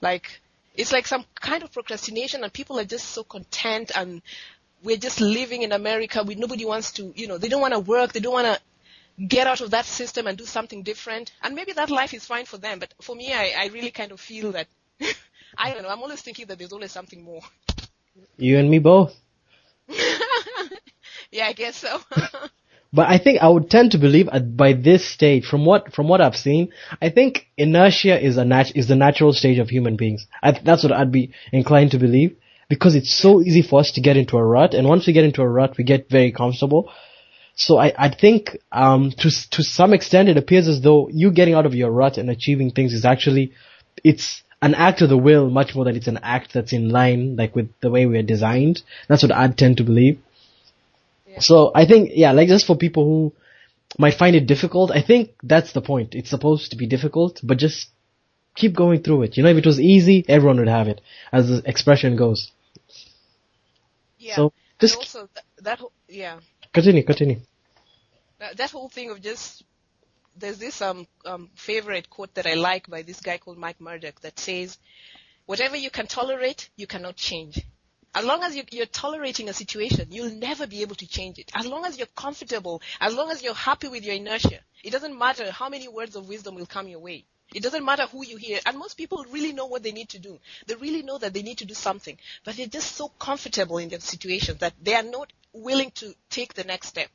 Like, 0.00 0.40
it's 0.74 0.92
like 0.92 1.06
some 1.06 1.24
kind 1.34 1.62
of 1.62 1.72
procrastination 1.72 2.44
and 2.44 2.52
people 2.52 2.78
are 2.78 2.84
just 2.84 3.10
so 3.10 3.24
content 3.24 3.90
and 3.94 4.22
we're 4.82 4.96
just 4.96 5.20
living 5.20 5.62
in 5.62 5.72
America. 5.72 6.22
We, 6.22 6.34
nobody 6.34 6.64
wants 6.64 6.92
to, 6.92 7.12
you 7.16 7.26
know, 7.28 7.38
they 7.38 7.48
don't 7.48 7.60
want 7.60 7.74
to 7.74 7.80
work. 7.80 8.12
They 8.12 8.20
don't 8.20 8.32
want 8.32 8.46
to 8.46 9.26
get 9.26 9.46
out 9.46 9.60
of 9.60 9.70
that 9.70 9.84
system 9.84 10.26
and 10.26 10.38
do 10.38 10.44
something 10.44 10.82
different. 10.82 11.32
And 11.42 11.54
maybe 11.54 11.72
that 11.72 11.90
life 11.90 12.14
is 12.14 12.24
fine 12.24 12.46
for 12.46 12.58
them. 12.58 12.78
But 12.78 12.94
for 13.00 13.14
me, 13.14 13.32
I, 13.32 13.52
I 13.56 13.66
really 13.66 13.90
kind 13.90 14.12
of 14.12 14.20
feel 14.20 14.52
that, 14.52 14.68
I 15.58 15.72
don't 15.72 15.82
know, 15.82 15.88
I'm 15.88 16.02
always 16.02 16.22
thinking 16.22 16.46
that 16.46 16.58
there's 16.58 16.72
always 16.72 16.92
something 16.92 17.22
more. 17.22 17.42
You 18.36 18.58
and 18.58 18.70
me 18.70 18.78
both. 18.78 19.14
yeah, 21.30 21.46
I 21.46 21.52
guess 21.52 21.76
so. 21.76 22.00
But 22.94 23.08
I 23.08 23.16
think 23.16 23.40
I 23.40 23.48
would 23.48 23.70
tend 23.70 23.92
to 23.92 23.98
believe 23.98 24.28
at, 24.28 24.54
by 24.54 24.74
this 24.74 25.02
stage, 25.06 25.46
from 25.46 25.64
what 25.64 25.94
from 25.94 26.08
what 26.08 26.20
I've 26.20 26.36
seen, 26.36 26.72
I 27.00 27.08
think 27.08 27.46
inertia 27.56 28.20
is 28.22 28.36
a 28.36 28.44
nat- 28.44 28.76
is 28.76 28.86
the 28.86 28.96
natural 28.96 29.32
stage 29.32 29.58
of 29.58 29.70
human 29.70 29.96
beings. 29.96 30.26
I, 30.42 30.52
that's 30.52 30.82
what 30.82 30.92
I'd 30.92 31.10
be 31.10 31.32
inclined 31.52 31.92
to 31.92 31.98
believe 31.98 32.36
because 32.68 32.94
it's 32.94 33.14
so 33.14 33.40
easy 33.40 33.62
for 33.62 33.80
us 33.80 33.92
to 33.92 34.02
get 34.02 34.18
into 34.18 34.36
a 34.36 34.44
rut, 34.44 34.74
and 34.74 34.86
once 34.86 35.06
we 35.06 35.14
get 35.14 35.24
into 35.24 35.40
a 35.40 35.48
rut, 35.48 35.78
we 35.78 35.84
get 35.84 36.10
very 36.10 36.32
comfortable. 36.32 36.92
So 37.54 37.78
I, 37.78 37.94
I 37.96 38.14
think 38.14 38.58
um, 38.70 39.10
to 39.10 39.30
to 39.52 39.62
some 39.62 39.94
extent, 39.94 40.28
it 40.28 40.36
appears 40.36 40.68
as 40.68 40.82
though 40.82 41.08
you 41.08 41.30
getting 41.32 41.54
out 41.54 41.64
of 41.64 41.74
your 41.74 41.90
rut 41.90 42.18
and 42.18 42.28
achieving 42.28 42.72
things 42.72 42.92
is 42.92 43.06
actually 43.06 43.52
it's 44.04 44.42
an 44.62 44.74
act 44.74 45.02
of 45.02 45.08
the 45.10 45.18
will 45.18 45.50
much 45.50 45.74
more 45.74 45.84
than 45.84 45.96
it's 45.96 46.06
an 46.06 46.20
act 46.22 46.54
that's 46.54 46.72
in 46.72 46.88
line 46.88 47.36
like 47.36 47.54
with 47.54 47.68
the 47.80 47.90
way 47.90 48.06
we're 48.06 48.22
designed. 48.22 48.82
That's 49.08 49.22
what 49.22 49.32
I'd 49.32 49.58
tend 49.58 49.76
to 49.78 49.84
believe. 49.84 50.20
So 51.40 51.72
I 51.74 51.86
think, 51.86 52.10
yeah, 52.14 52.32
like 52.32 52.48
just 52.48 52.66
for 52.66 52.76
people 52.76 53.04
who 53.04 53.32
might 53.98 54.14
find 54.14 54.36
it 54.36 54.46
difficult, 54.46 54.90
I 54.90 55.00
think 55.00 55.30
that's 55.42 55.72
the 55.72 55.80
point. 55.80 56.14
It's 56.14 56.28
supposed 56.30 56.70
to 56.72 56.76
be 56.76 56.86
difficult, 56.86 57.40
but 57.42 57.56
just 57.58 57.88
keep 58.54 58.74
going 58.74 59.02
through 59.02 59.22
it. 59.22 59.36
You 59.36 59.42
know, 59.42 59.48
if 59.48 59.56
it 59.56 59.66
was 59.66 59.80
easy, 59.80 60.24
everyone 60.28 60.58
would 60.58 60.68
have 60.68 60.88
it, 60.88 61.00
as 61.32 61.48
the 61.48 61.62
expression 61.64 62.16
goes. 62.16 62.50
yeah. 64.18 64.36
So, 64.36 64.42
and 64.42 64.52
just- 64.78 64.96
also 64.96 65.28
th- 65.34 65.46
that, 65.62 65.78
whole, 65.78 65.92
yeah. 66.08 66.38
Continue, 66.72 67.02
continue. 67.02 67.40
that, 68.38 68.56
that 68.58 68.70
whole 68.70 68.88
thing 68.90 69.10
of 69.10 69.20
just 69.22 69.64
there's 70.36 70.58
this 70.58 70.82
um, 70.82 71.06
um 71.24 71.50
favorite 71.54 72.10
quote 72.10 72.34
that 72.34 72.46
I 72.46 72.54
like 72.54 72.88
by 72.88 73.02
this 73.02 73.20
guy 73.20 73.38
called 73.38 73.58
Mike 73.58 73.80
Murdock 73.80 74.20
that 74.20 74.38
says, 74.38 74.78
"Whatever 75.46 75.76
you 75.76 75.90
can 75.90 76.06
tolerate, 76.06 76.68
you 76.76 76.86
cannot 76.86 77.16
change." 77.16 77.60
As 78.14 78.26
long 78.26 78.42
as 78.42 78.54
you, 78.54 78.62
you're 78.70 78.84
tolerating 78.86 79.48
a 79.48 79.54
situation, 79.54 80.08
you'll 80.10 80.34
never 80.34 80.66
be 80.66 80.82
able 80.82 80.96
to 80.96 81.06
change 81.06 81.38
it. 81.38 81.50
As 81.54 81.66
long 81.66 81.86
as 81.86 81.96
you're 81.96 82.14
comfortable, 82.14 82.82
as 83.00 83.14
long 83.14 83.30
as 83.30 83.42
you're 83.42 83.54
happy 83.54 83.88
with 83.88 84.04
your 84.04 84.14
inertia, 84.14 84.60
it 84.84 84.90
doesn't 84.90 85.16
matter 85.16 85.50
how 85.50 85.70
many 85.70 85.88
words 85.88 86.14
of 86.14 86.28
wisdom 86.28 86.54
will 86.56 86.66
come 86.66 86.88
your 86.88 86.98
way. 86.98 87.24
It 87.54 87.62
doesn't 87.62 87.84
matter 87.84 88.06
who 88.06 88.24
you 88.24 88.36
hear. 88.36 88.60
And 88.66 88.78
most 88.78 88.96
people 88.96 89.24
really 89.30 89.52
know 89.52 89.66
what 89.66 89.82
they 89.82 89.92
need 89.92 90.10
to 90.10 90.18
do. 90.18 90.38
They 90.66 90.74
really 90.74 91.02
know 91.02 91.18
that 91.18 91.32
they 91.32 91.42
need 91.42 91.58
to 91.58 91.64
do 91.64 91.74
something. 91.74 92.18
But 92.44 92.56
they're 92.56 92.66
just 92.66 92.96
so 92.96 93.08
comfortable 93.08 93.78
in 93.78 93.88
their 93.88 94.00
situation 94.00 94.56
that 94.60 94.74
they 94.82 94.94
are 94.94 95.02
not 95.02 95.32
willing 95.52 95.90
to 95.92 96.14
take 96.30 96.54
the 96.54 96.64
next 96.64 96.88
step. 96.88 97.08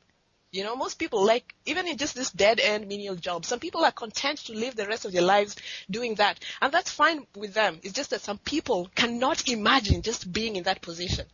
You 0.50 0.64
know, 0.64 0.76
most 0.76 0.98
people 0.98 1.22
like, 1.24 1.54
even 1.66 1.86
in 1.86 1.98
just 1.98 2.14
this 2.14 2.30
dead 2.30 2.58
end 2.58 2.88
menial 2.88 3.16
job, 3.16 3.44
some 3.44 3.60
people 3.60 3.84
are 3.84 3.92
content 3.92 4.38
to 4.46 4.54
live 4.54 4.76
the 4.76 4.86
rest 4.86 5.04
of 5.04 5.12
their 5.12 5.22
lives 5.22 5.56
doing 5.90 6.14
that. 6.14 6.40
And 6.62 6.72
that's 6.72 6.90
fine 6.90 7.26
with 7.36 7.52
them. 7.52 7.80
It's 7.82 7.92
just 7.92 8.10
that 8.10 8.22
some 8.22 8.38
people 8.38 8.90
cannot 8.94 9.46
imagine 9.46 10.00
just 10.00 10.32
being 10.32 10.56
in 10.56 10.64
that 10.64 10.80
position. 10.80 11.26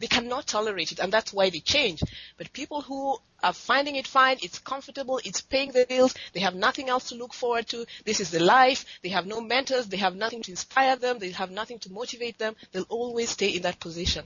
They 0.00 0.08
cannot 0.08 0.48
tolerate 0.48 0.90
it 0.90 0.98
and 0.98 1.12
that's 1.12 1.32
why 1.32 1.50
they 1.50 1.60
change. 1.60 2.02
But 2.36 2.52
people 2.52 2.82
who 2.82 3.18
are 3.44 3.52
finding 3.52 3.94
it 3.94 4.08
fine, 4.08 4.38
it's 4.42 4.58
comfortable, 4.58 5.20
it's 5.24 5.40
paying 5.40 5.70
the 5.70 5.86
bills, 5.88 6.14
they 6.32 6.40
have 6.40 6.56
nothing 6.56 6.88
else 6.88 7.10
to 7.10 7.14
look 7.14 7.32
forward 7.34 7.68
to, 7.68 7.86
this 8.04 8.18
is 8.18 8.30
the 8.30 8.40
life, 8.40 8.84
they 9.02 9.10
have 9.10 9.26
no 9.26 9.40
mentors, 9.40 9.86
they 9.86 9.96
have 9.98 10.16
nothing 10.16 10.42
to 10.42 10.50
inspire 10.50 10.96
them, 10.96 11.20
they 11.20 11.30
have 11.30 11.52
nothing 11.52 11.78
to 11.80 11.92
motivate 11.92 12.38
them, 12.38 12.56
they'll 12.72 12.82
always 12.88 13.30
stay 13.30 13.50
in 13.50 13.62
that 13.62 13.78
position. 13.78 14.24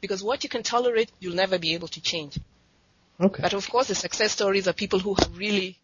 Because 0.00 0.22
what 0.22 0.44
you 0.44 0.50
can 0.50 0.62
tolerate, 0.62 1.10
you'll 1.18 1.34
never 1.34 1.58
be 1.58 1.74
able 1.74 1.88
to 1.88 2.00
change. 2.00 2.38
Okay. 3.20 3.42
But 3.42 3.54
of 3.54 3.68
course, 3.70 3.88
the 3.88 3.94
success 3.94 4.32
stories 4.32 4.66
are 4.68 4.72
people 4.72 4.98
who 4.98 5.14
have 5.14 5.36
really 5.38 5.78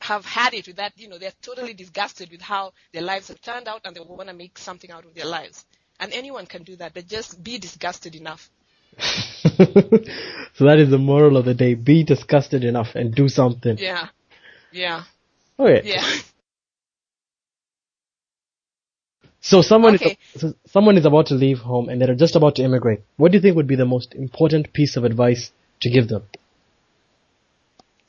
have 0.00 0.24
had 0.24 0.54
it 0.54 0.66
with 0.66 0.76
that, 0.76 0.92
you 0.96 1.08
know, 1.08 1.18
they're 1.18 1.32
totally 1.42 1.74
disgusted 1.74 2.30
with 2.30 2.40
how 2.40 2.72
their 2.92 3.02
lives 3.02 3.28
have 3.28 3.40
turned 3.40 3.66
out 3.66 3.80
and 3.84 3.96
they 3.96 4.00
want 4.00 4.28
to 4.28 4.34
make 4.34 4.58
something 4.58 4.90
out 4.90 5.04
of 5.04 5.14
their 5.14 5.24
lives. 5.26 5.64
And 5.98 6.12
anyone 6.12 6.46
can 6.46 6.62
do 6.62 6.76
that, 6.76 6.92
but 6.94 7.06
just 7.06 7.42
be 7.42 7.58
disgusted 7.58 8.14
enough. 8.14 8.50
so 8.98 10.64
that 10.64 10.78
is 10.78 10.90
the 10.90 10.98
moral 10.98 11.36
of 11.36 11.44
the 11.44 11.54
day. 11.54 11.74
Be 11.74 12.04
disgusted 12.04 12.64
enough 12.64 12.94
and 12.94 13.14
do 13.14 13.28
something. 13.28 13.78
Yeah. 13.78 14.08
Yeah. 14.70 15.04
Okay. 15.58 15.82
Yeah. 15.88 16.06
So 19.40 19.62
someone 19.62 19.94
Okay. 19.94 20.18
is 20.34 20.40
so 20.40 20.54
someone 20.66 20.98
is 20.98 21.04
about 21.04 21.26
to 21.26 21.34
leave 21.34 21.60
home 21.60 21.88
and 21.88 22.00
they're 22.00 22.14
just 22.14 22.36
about 22.36 22.56
to 22.56 22.62
immigrate. 22.62 23.00
What 23.16 23.32
do 23.32 23.38
you 23.38 23.42
think 23.42 23.56
would 23.56 23.66
be 23.66 23.76
the 23.76 23.86
most 23.86 24.14
important 24.14 24.72
piece 24.72 24.96
of 24.96 25.04
advice 25.04 25.52
to 25.80 25.90
give 25.90 26.08
them? 26.08 26.24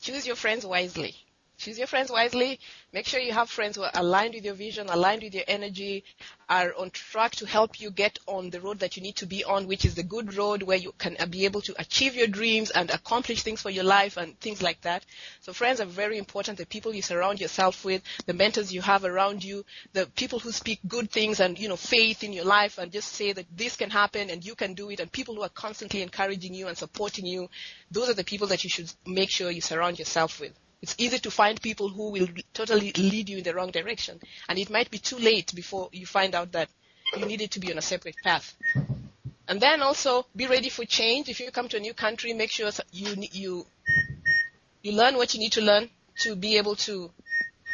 Choose 0.00 0.26
your 0.26 0.36
friends 0.36 0.64
wisely. 0.64 1.14
Choose 1.58 1.76
your 1.76 1.88
friends 1.88 2.08
wisely. 2.08 2.60
Make 2.92 3.06
sure 3.08 3.18
you 3.18 3.32
have 3.32 3.50
friends 3.50 3.74
who 3.74 3.82
are 3.82 3.90
aligned 3.94 4.34
with 4.34 4.44
your 4.44 4.54
vision, 4.54 4.88
aligned 4.88 5.24
with 5.24 5.34
your 5.34 5.42
energy, 5.48 6.04
are 6.48 6.72
on 6.78 6.90
track 6.90 7.34
to 7.34 7.46
help 7.46 7.80
you 7.80 7.90
get 7.90 8.16
on 8.28 8.50
the 8.50 8.60
road 8.60 8.78
that 8.78 8.96
you 8.96 9.02
need 9.02 9.16
to 9.16 9.26
be 9.26 9.42
on, 9.42 9.66
which 9.66 9.84
is 9.84 9.96
the 9.96 10.04
good 10.04 10.34
road 10.34 10.62
where 10.62 10.76
you 10.78 10.92
can 10.98 11.16
be 11.30 11.46
able 11.46 11.60
to 11.62 11.74
achieve 11.80 12.14
your 12.14 12.28
dreams 12.28 12.70
and 12.70 12.90
accomplish 12.90 13.42
things 13.42 13.60
for 13.60 13.70
your 13.70 13.82
life 13.82 14.16
and 14.16 14.38
things 14.38 14.62
like 14.62 14.80
that. 14.82 15.04
So 15.40 15.52
friends 15.52 15.80
are 15.80 15.84
very 15.84 16.16
important. 16.16 16.58
The 16.58 16.64
people 16.64 16.94
you 16.94 17.02
surround 17.02 17.40
yourself 17.40 17.84
with, 17.84 18.02
the 18.26 18.34
mentors 18.34 18.72
you 18.72 18.80
have 18.82 19.04
around 19.04 19.42
you, 19.42 19.64
the 19.94 20.06
people 20.06 20.38
who 20.38 20.52
speak 20.52 20.78
good 20.86 21.10
things 21.10 21.40
and, 21.40 21.58
you 21.58 21.68
know, 21.68 21.76
faith 21.76 22.22
in 22.22 22.32
your 22.32 22.44
life 22.44 22.78
and 22.78 22.92
just 22.92 23.08
say 23.12 23.32
that 23.32 23.46
this 23.56 23.74
can 23.74 23.90
happen 23.90 24.30
and 24.30 24.44
you 24.44 24.54
can 24.54 24.74
do 24.74 24.90
it 24.90 25.00
and 25.00 25.10
people 25.10 25.34
who 25.34 25.42
are 25.42 25.48
constantly 25.48 26.02
encouraging 26.02 26.54
you 26.54 26.68
and 26.68 26.78
supporting 26.78 27.26
you. 27.26 27.50
Those 27.90 28.08
are 28.08 28.14
the 28.14 28.22
people 28.22 28.46
that 28.46 28.62
you 28.62 28.70
should 28.70 28.92
make 29.04 29.30
sure 29.30 29.50
you 29.50 29.60
surround 29.60 29.98
yourself 29.98 30.38
with. 30.38 30.52
It's 30.80 30.94
easy 30.98 31.18
to 31.18 31.30
find 31.30 31.60
people 31.60 31.88
who 31.88 32.10
will 32.10 32.28
totally 32.54 32.92
lead 32.92 33.28
you 33.28 33.38
in 33.38 33.44
the 33.44 33.54
wrong 33.54 33.70
direction. 33.70 34.20
And 34.48 34.58
it 34.58 34.70
might 34.70 34.90
be 34.90 34.98
too 34.98 35.18
late 35.18 35.52
before 35.54 35.88
you 35.92 36.06
find 36.06 36.34
out 36.34 36.52
that 36.52 36.68
you 37.16 37.26
needed 37.26 37.50
to 37.52 37.60
be 37.60 37.72
on 37.72 37.78
a 37.78 37.82
separate 37.82 38.16
path. 38.22 38.54
And 39.48 39.60
then 39.60 39.82
also 39.82 40.26
be 40.36 40.46
ready 40.46 40.68
for 40.68 40.84
change. 40.84 41.28
If 41.28 41.40
you 41.40 41.50
come 41.50 41.68
to 41.68 41.78
a 41.78 41.80
new 41.80 41.94
country, 41.94 42.32
make 42.32 42.50
sure 42.50 42.70
you, 42.92 43.14
you, 43.32 43.66
you 44.82 44.92
learn 44.92 45.16
what 45.16 45.34
you 45.34 45.40
need 45.40 45.52
to 45.52 45.62
learn 45.62 45.90
to 46.20 46.36
be 46.36 46.58
able 46.58 46.76
to 46.76 47.10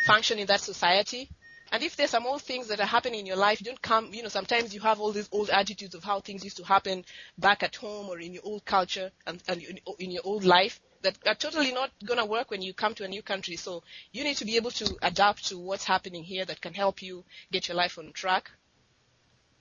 function 0.07 0.39
in 0.39 0.47
that 0.47 0.61
society. 0.61 1.29
And 1.73 1.83
if 1.83 1.97
there's 1.97 2.11
some 2.11 2.27
old 2.27 2.43
things 2.43 2.69
that 2.69 2.79
are 2.81 2.87
happening 2.87 3.21
in 3.21 3.27
your 3.27 3.37
life, 3.37 3.59
don't 3.59 3.81
come, 3.83 4.15
you 4.15 4.23
know, 4.23 4.29
sometimes 4.29 4.73
you 4.73 4.81
have 4.81 5.01
all 5.01 5.13
these 5.13 5.29
old 5.33 5.51
attitudes 5.51 5.95
of 5.95 6.05
how 6.05 6.21
things 6.21 6.45
used 6.45 6.57
to 6.59 6.65
happen 6.65 7.05
back 7.37 7.63
at 7.63 7.75
home 7.77 8.09
or 8.09 8.19
in 8.21 8.33
your 8.33 8.43
old 8.45 8.65
culture 8.65 9.11
and, 9.27 9.43
and 9.49 9.63
in 9.99 10.11
your 10.11 10.23
old 10.25 10.45
life 10.45 10.81
that 11.05 11.19
are 11.27 11.35
totally 11.35 11.71
not 11.71 11.91
going 12.05 12.19
to 12.19 12.25
work 12.25 12.51
when 12.51 12.63
you 12.63 12.73
come 12.73 12.95
to 12.95 13.05
a 13.05 13.09
new 13.09 13.23
country. 13.23 13.57
So 13.57 13.83
you 14.13 14.25
need 14.25 14.39
to 14.39 14.47
be 14.47 14.57
able 14.57 14.71
to 14.73 14.97
adapt 15.03 15.47
to 15.49 15.59
what's 15.59 15.85
happening 15.85 16.25
here 16.25 16.47
that 16.47 16.63
can 16.63 16.73
help 16.73 17.03
you 17.03 17.25
get 17.53 17.69
your 17.69 17.77
life 17.77 17.99
on 17.99 18.13
track. 18.13 18.51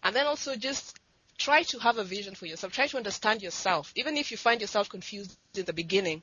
And 0.01 0.15
then 0.15 0.25
also 0.25 0.55
just 0.55 0.97
try 1.37 1.63
to 1.63 1.79
have 1.79 1.97
a 1.97 2.03
vision 2.05 2.33
for 2.33 2.45
yourself. 2.45 2.71
Try 2.71 2.87
to 2.87 2.97
understand 2.97 3.41
yourself. 3.41 3.91
Even 3.95 4.15
if 4.15 4.31
you 4.31 4.37
find 4.37 4.61
yourself 4.61 4.87
confused 4.87 5.37
in 5.53 5.65
the 5.65 5.73
beginning, 5.73 6.21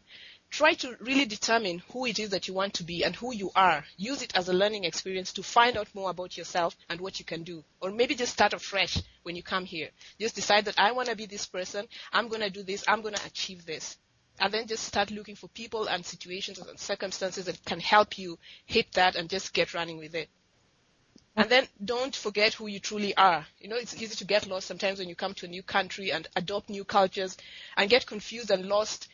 try 0.48 0.72
to 0.74 0.96
really 1.00 1.26
determine 1.26 1.82
who 1.92 2.06
it 2.06 2.18
is 2.18 2.30
that 2.30 2.48
you 2.48 2.54
want 2.54 2.72
to 2.74 2.82
be 2.82 3.04
and 3.04 3.14
who 3.14 3.34
you 3.34 3.50
are. 3.54 3.84
Use 3.98 4.22
it 4.22 4.34
as 4.34 4.48
a 4.48 4.54
learning 4.54 4.84
experience 4.84 5.34
to 5.34 5.42
find 5.42 5.76
out 5.76 5.94
more 5.94 6.08
about 6.08 6.38
yourself 6.38 6.74
and 6.88 6.98
what 6.98 7.18
you 7.18 7.26
can 7.26 7.42
do. 7.42 7.62
Or 7.82 7.90
maybe 7.90 8.14
just 8.14 8.32
start 8.32 8.54
afresh 8.54 8.96
when 9.22 9.36
you 9.36 9.42
come 9.42 9.66
here. 9.66 9.90
Just 10.18 10.34
decide 10.34 10.64
that 10.64 10.78
I 10.78 10.92
want 10.92 11.08
to 11.10 11.16
be 11.16 11.26
this 11.26 11.44
person. 11.44 11.86
I'm 12.10 12.28
going 12.28 12.40
to 12.40 12.48
do 12.50 12.62
this. 12.62 12.84
I'm 12.88 13.02
going 13.02 13.14
to 13.14 13.26
achieve 13.26 13.66
this 13.66 13.98
and 14.40 14.52
then 14.52 14.66
just 14.66 14.84
start 14.84 15.10
looking 15.10 15.36
for 15.36 15.48
people 15.48 15.86
and 15.86 16.04
situations 16.04 16.58
and 16.58 16.78
circumstances 16.78 17.44
that 17.44 17.62
can 17.66 17.78
help 17.78 18.18
you 18.18 18.38
hit 18.64 18.90
that 18.94 19.14
and 19.14 19.28
just 19.28 19.52
get 19.52 19.74
running 19.74 19.98
with 19.98 20.14
it. 20.14 20.30
And 21.36 21.48
then 21.48 21.68
don't 21.84 22.16
forget 22.16 22.54
who 22.54 22.66
you 22.66 22.80
truly 22.80 23.14
are. 23.16 23.46
You 23.60 23.68
know, 23.68 23.76
it's 23.76 23.94
easy 23.94 24.16
to 24.16 24.24
get 24.24 24.46
lost 24.46 24.66
sometimes 24.66 24.98
when 24.98 25.08
you 25.08 25.14
come 25.14 25.34
to 25.34 25.46
a 25.46 25.48
new 25.48 25.62
country 25.62 26.10
and 26.10 26.26
adopt 26.34 26.70
new 26.70 26.84
cultures 26.84 27.36
and 27.76 27.90
get 27.90 28.06
confused 28.06 28.50
and 28.50 28.66
lost 28.66 29.08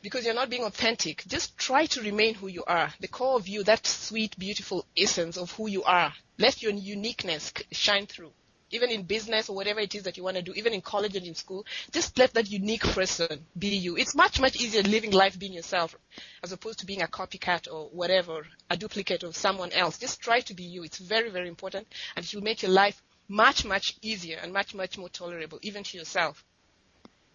because 0.00 0.24
you're 0.24 0.34
not 0.34 0.50
being 0.50 0.64
authentic. 0.64 1.22
Just 1.28 1.56
try 1.56 1.86
to 1.86 2.00
remain 2.02 2.34
who 2.34 2.48
you 2.48 2.64
are. 2.64 2.92
The 2.98 3.08
core 3.08 3.36
of 3.36 3.46
you, 3.46 3.62
that 3.64 3.86
sweet, 3.86 4.36
beautiful 4.38 4.86
essence 4.96 5.36
of 5.36 5.52
who 5.52 5.68
you 5.68 5.84
are. 5.84 6.12
Let 6.38 6.62
your 6.62 6.72
uniqueness 6.72 7.52
shine 7.70 8.06
through 8.06 8.32
even 8.72 8.90
in 8.90 9.02
business 9.02 9.48
or 9.48 9.54
whatever 9.54 9.80
it 9.80 9.94
is 9.94 10.02
that 10.04 10.16
you 10.16 10.24
want 10.24 10.36
to 10.36 10.42
do, 10.42 10.52
even 10.54 10.72
in 10.72 10.80
college 10.80 11.14
and 11.14 11.26
in 11.26 11.34
school, 11.34 11.64
just 11.92 12.18
let 12.18 12.32
that 12.34 12.50
unique 12.50 12.82
person 12.82 13.44
be 13.58 13.68
you. 13.68 13.96
It's 13.96 14.14
much, 14.14 14.40
much 14.40 14.56
easier 14.56 14.82
living 14.82 15.12
life 15.12 15.38
being 15.38 15.52
yourself 15.52 15.96
as 16.42 16.52
opposed 16.52 16.80
to 16.80 16.86
being 16.86 17.02
a 17.02 17.06
copycat 17.06 17.72
or 17.72 17.88
whatever, 17.90 18.46
a 18.70 18.76
duplicate 18.76 19.22
of 19.22 19.36
someone 19.36 19.72
else. 19.72 19.98
Just 19.98 20.20
try 20.20 20.40
to 20.40 20.54
be 20.54 20.64
you. 20.64 20.82
It's 20.82 20.98
very, 20.98 21.30
very 21.30 21.48
important 21.48 21.86
and 22.16 22.24
it 22.24 22.34
will 22.34 22.42
make 22.42 22.62
your 22.62 22.72
life 22.72 23.02
much, 23.28 23.64
much 23.64 23.96
easier 24.02 24.38
and 24.42 24.52
much, 24.52 24.74
much 24.74 24.98
more 24.98 25.08
tolerable, 25.08 25.58
even 25.62 25.84
to 25.84 25.98
yourself. 25.98 26.44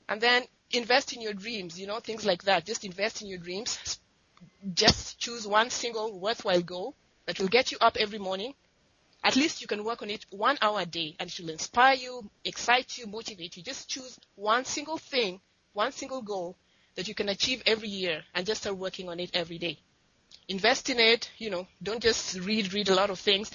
And 0.09 0.19
then 0.19 0.43
invest 0.71 1.13
in 1.13 1.21
your 1.21 1.33
dreams, 1.33 1.79
you 1.79 1.87
know, 1.87 1.99
things 1.99 2.25
like 2.25 2.43
that. 2.43 2.65
Just 2.65 2.83
invest 2.83 3.21
in 3.21 3.27
your 3.27 3.39
dreams. 3.39 3.99
Just 4.73 5.19
choose 5.19 5.47
one 5.47 5.69
single 5.69 6.19
worthwhile 6.19 6.61
goal 6.61 6.95
that 7.25 7.39
will 7.39 7.47
get 7.47 7.71
you 7.71 7.77
up 7.79 7.97
every 7.97 8.19
morning 8.19 8.53
at 9.27 9.35
least 9.35 9.61
you 9.61 9.67
can 9.67 9.83
work 9.83 10.01
on 10.01 10.09
it 10.09 10.25
one 10.31 10.57
hour 10.61 10.79
a 10.81 10.85
day 10.85 11.15
and 11.19 11.29
it 11.29 11.39
will 11.39 11.49
inspire 11.49 11.95
you, 11.95 12.29
excite 12.45 12.97
you, 12.97 13.05
motivate 13.07 13.57
you. 13.57 13.63
Just 13.63 13.89
choose 13.89 14.17
one 14.35 14.63
single 14.65 14.97
thing 14.97 15.41
one 15.77 15.91
single 15.91 16.23
goal 16.23 16.57
that 16.95 17.07
you 17.07 17.13
can 17.13 17.29
achieve 17.29 17.61
every 17.67 17.87
year 17.87 18.23
and 18.33 18.47
just 18.47 18.61
start 18.61 18.75
working 18.77 19.09
on 19.09 19.19
it 19.19 19.29
every 19.35 19.59
day. 19.59 19.77
Invest 20.47 20.89
in 20.89 20.99
it, 20.99 21.29
you 21.37 21.51
know, 21.51 21.67
don't 21.83 22.01
just 22.01 22.39
read, 22.39 22.73
read 22.73 22.89
a 22.89 22.95
lot 22.95 23.11
of 23.11 23.19
things. 23.19 23.51